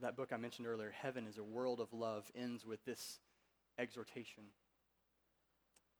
that 0.00 0.16
book 0.16 0.30
I 0.32 0.36
mentioned 0.38 0.66
earlier, 0.66 0.90
Heaven 0.90 1.26
is 1.26 1.36
a 1.36 1.42
World 1.42 1.78
of 1.78 1.92
Love, 1.92 2.30
ends 2.34 2.64
with 2.64 2.84
this 2.84 3.18
exhortation. 3.80 4.44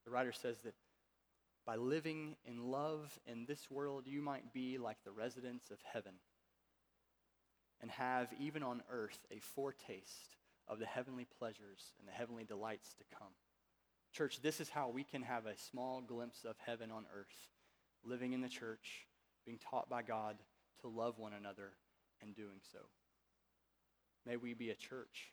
The 0.05 0.11
writer 0.11 0.33
says 0.33 0.59
that 0.65 0.75
by 1.67 1.77
living 1.77 2.37
in 2.45 2.71
love 2.71 3.19
in 3.27 3.47
this 3.47 3.71
world, 3.71 4.05
you 4.07 4.23
might 4.23 4.53
be 4.53 4.79
like 4.79 4.99
the 5.05 5.13
residents 5.13 5.71
of 5.71 5.79
heaven 5.93 6.15
and 7.81 7.91
have, 7.91 8.29
even 8.39 8.63
on 8.63 8.83
earth, 8.91 9.19
a 9.31 9.39
foretaste 9.41 10.37
of 10.69 10.79
the 10.79 10.87
heavenly 10.87 11.27
pleasures 11.39 11.93
and 11.99 12.07
the 12.07 12.13
heavenly 12.13 12.45
delights 12.45 12.95
to 12.95 13.05
come. 13.17 13.33
Church, 14.13 14.41
this 14.43 14.61
is 14.61 14.69
how 14.69 14.89
we 14.89 15.05
can 15.05 15.23
have 15.23 15.47
a 15.47 15.57
small 15.57 16.01
glimpse 16.01 16.45
of 16.45 16.57
heaven 16.65 16.91
on 16.91 17.05
earth, 17.15 17.51
living 18.05 18.33
in 18.33 18.41
the 18.41 18.49
church, 18.49 19.07
being 19.47 19.59
taught 19.59 19.89
by 19.89 20.03
God 20.03 20.37
to 20.81 20.89
love 20.89 21.19
one 21.19 21.33
another, 21.33 21.73
and 22.23 22.35
doing 22.35 22.61
so. 22.73 22.79
May 24.27 24.37
we 24.37 24.55
be 24.55 24.71
a 24.71 24.75
church 24.75 25.33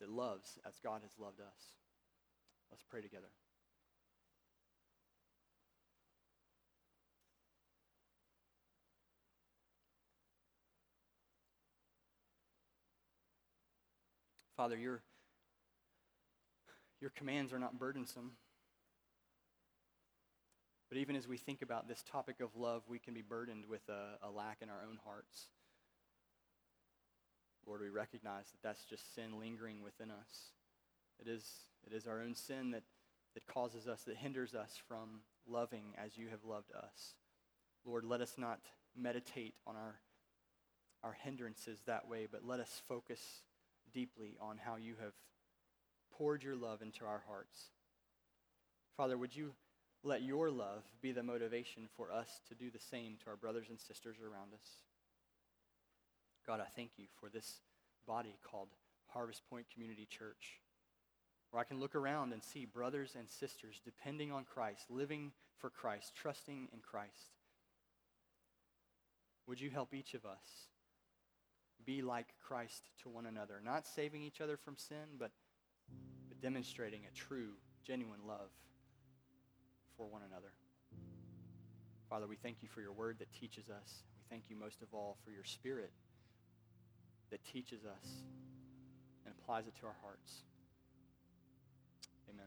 that 0.00 0.10
loves 0.10 0.58
as 0.66 0.74
God 0.82 1.02
has 1.02 1.12
loved 1.18 1.40
us. 1.40 1.74
Let's 2.70 2.84
pray 2.88 3.00
together. 3.00 3.28
Father, 14.56 14.76
your, 14.76 15.00
your 17.00 17.10
commands 17.16 17.52
are 17.52 17.58
not 17.58 17.78
burdensome. 17.78 18.32
But 20.90 20.98
even 20.98 21.16
as 21.16 21.26
we 21.26 21.38
think 21.38 21.62
about 21.62 21.88
this 21.88 22.02
topic 22.02 22.40
of 22.40 22.56
love, 22.56 22.82
we 22.86 22.98
can 22.98 23.14
be 23.14 23.22
burdened 23.22 23.64
with 23.66 23.88
a, 23.88 24.26
a 24.26 24.30
lack 24.30 24.58
in 24.60 24.68
our 24.68 24.82
own 24.86 24.98
hearts. 25.04 25.46
Lord, 27.70 27.82
we 27.82 27.88
recognize 27.88 28.46
that 28.50 28.62
that's 28.64 28.82
just 28.82 29.14
sin 29.14 29.38
lingering 29.38 29.80
within 29.80 30.10
us. 30.10 30.50
It 31.20 31.28
is, 31.28 31.44
it 31.86 31.94
is 31.94 32.08
our 32.08 32.20
own 32.20 32.34
sin 32.34 32.72
that, 32.72 32.82
that 33.34 33.46
causes 33.46 33.86
us, 33.86 34.02
that 34.02 34.16
hinders 34.16 34.56
us 34.56 34.76
from 34.88 35.20
loving 35.48 35.94
as 35.96 36.18
you 36.18 36.26
have 36.30 36.44
loved 36.44 36.72
us. 36.74 37.14
Lord, 37.84 38.04
let 38.04 38.22
us 38.22 38.34
not 38.36 38.58
meditate 38.96 39.54
on 39.68 39.76
our, 39.76 40.00
our 41.04 41.12
hindrances 41.12 41.78
that 41.86 42.08
way, 42.08 42.26
but 42.28 42.44
let 42.44 42.58
us 42.58 42.82
focus 42.88 43.20
deeply 43.94 44.36
on 44.40 44.58
how 44.58 44.74
you 44.74 44.96
have 45.00 45.12
poured 46.12 46.42
your 46.42 46.56
love 46.56 46.82
into 46.82 47.04
our 47.04 47.22
hearts. 47.28 47.66
Father, 48.96 49.16
would 49.16 49.36
you 49.36 49.52
let 50.02 50.22
your 50.22 50.50
love 50.50 50.82
be 51.00 51.12
the 51.12 51.22
motivation 51.22 51.84
for 51.96 52.10
us 52.10 52.40
to 52.48 52.56
do 52.56 52.68
the 52.68 52.80
same 52.80 53.16
to 53.22 53.30
our 53.30 53.36
brothers 53.36 53.66
and 53.68 53.78
sisters 53.78 54.16
around 54.20 54.54
us? 54.54 54.89
God, 56.46 56.60
I 56.60 56.68
thank 56.74 56.92
you 56.96 57.04
for 57.20 57.28
this 57.28 57.60
body 58.06 58.36
called 58.42 58.68
Harvest 59.08 59.42
Point 59.48 59.66
Community 59.72 60.06
Church, 60.06 60.60
where 61.50 61.60
I 61.60 61.64
can 61.64 61.80
look 61.80 61.94
around 61.94 62.32
and 62.32 62.42
see 62.42 62.64
brothers 62.64 63.14
and 63.18 63.28
sisters 63.28 63.80
depending 63.84 64.32
on 64.32 64.44
Christ, 64.44 64.90
living 64.90 65.32
for 65.58 65.70
Christ, 65.70 66.12
trusting 66.14 66.68
in 66.72 66.80
Christ. 66.80 67.34
Would 69.46 69.60
you 69.60 69.70
help 69.70 69.94
each 69.94 70.14
of 70.14 70.24
us 70.24 70.68
be 71.84 72.02
like 72.02 72.28
Christ 72.46 72.90
to 73.02 73.08
one 73.08 73.26
another, 73.26 73.60
not 73.64 73.86
saving 73.86 74.22
each 74.22 74.40
other 74.40 74.56
from 74.56 74.76
sin, 74.76 75.18
but, 75.18 75.32
but 76.28 76.40
demonstrating 76.40 77.00
a 77.04 77.14
true, 77.14 77.52
genuine 77.84 78.20
love 78.26 78.50
for 79.96 80.06
one 80.06 80.22
another? 80.28 80.52
Father, 82.08 82.26
we 82.26 82.36
thank 82.36 82.58
you 82.62 82.68
for 82.68 82.80
your 82.80 82.92
word 82.92 83.18
that 83.18 83.32
teaches 83.32 83.68
us. 83.68 84.02
We 84.16 84.22
thank 84.30 84.44
you 84.48 84.56
most 84.56 84.82
of 84.82 84.88
all 84.92 85.16
for 85.24 85.30
your 85.30 85.44
spirit 85.44 85.92
that 87.30 87.44
teaches 87.44 87.84
us 87.84 88.22
and 89.24 89.34
applies 89.38 89.66
it 89.66 89.74
to 89.80 89.86
our 89.86 89.96
hearts. 90.02 90.42
Amen. 92.28 92.46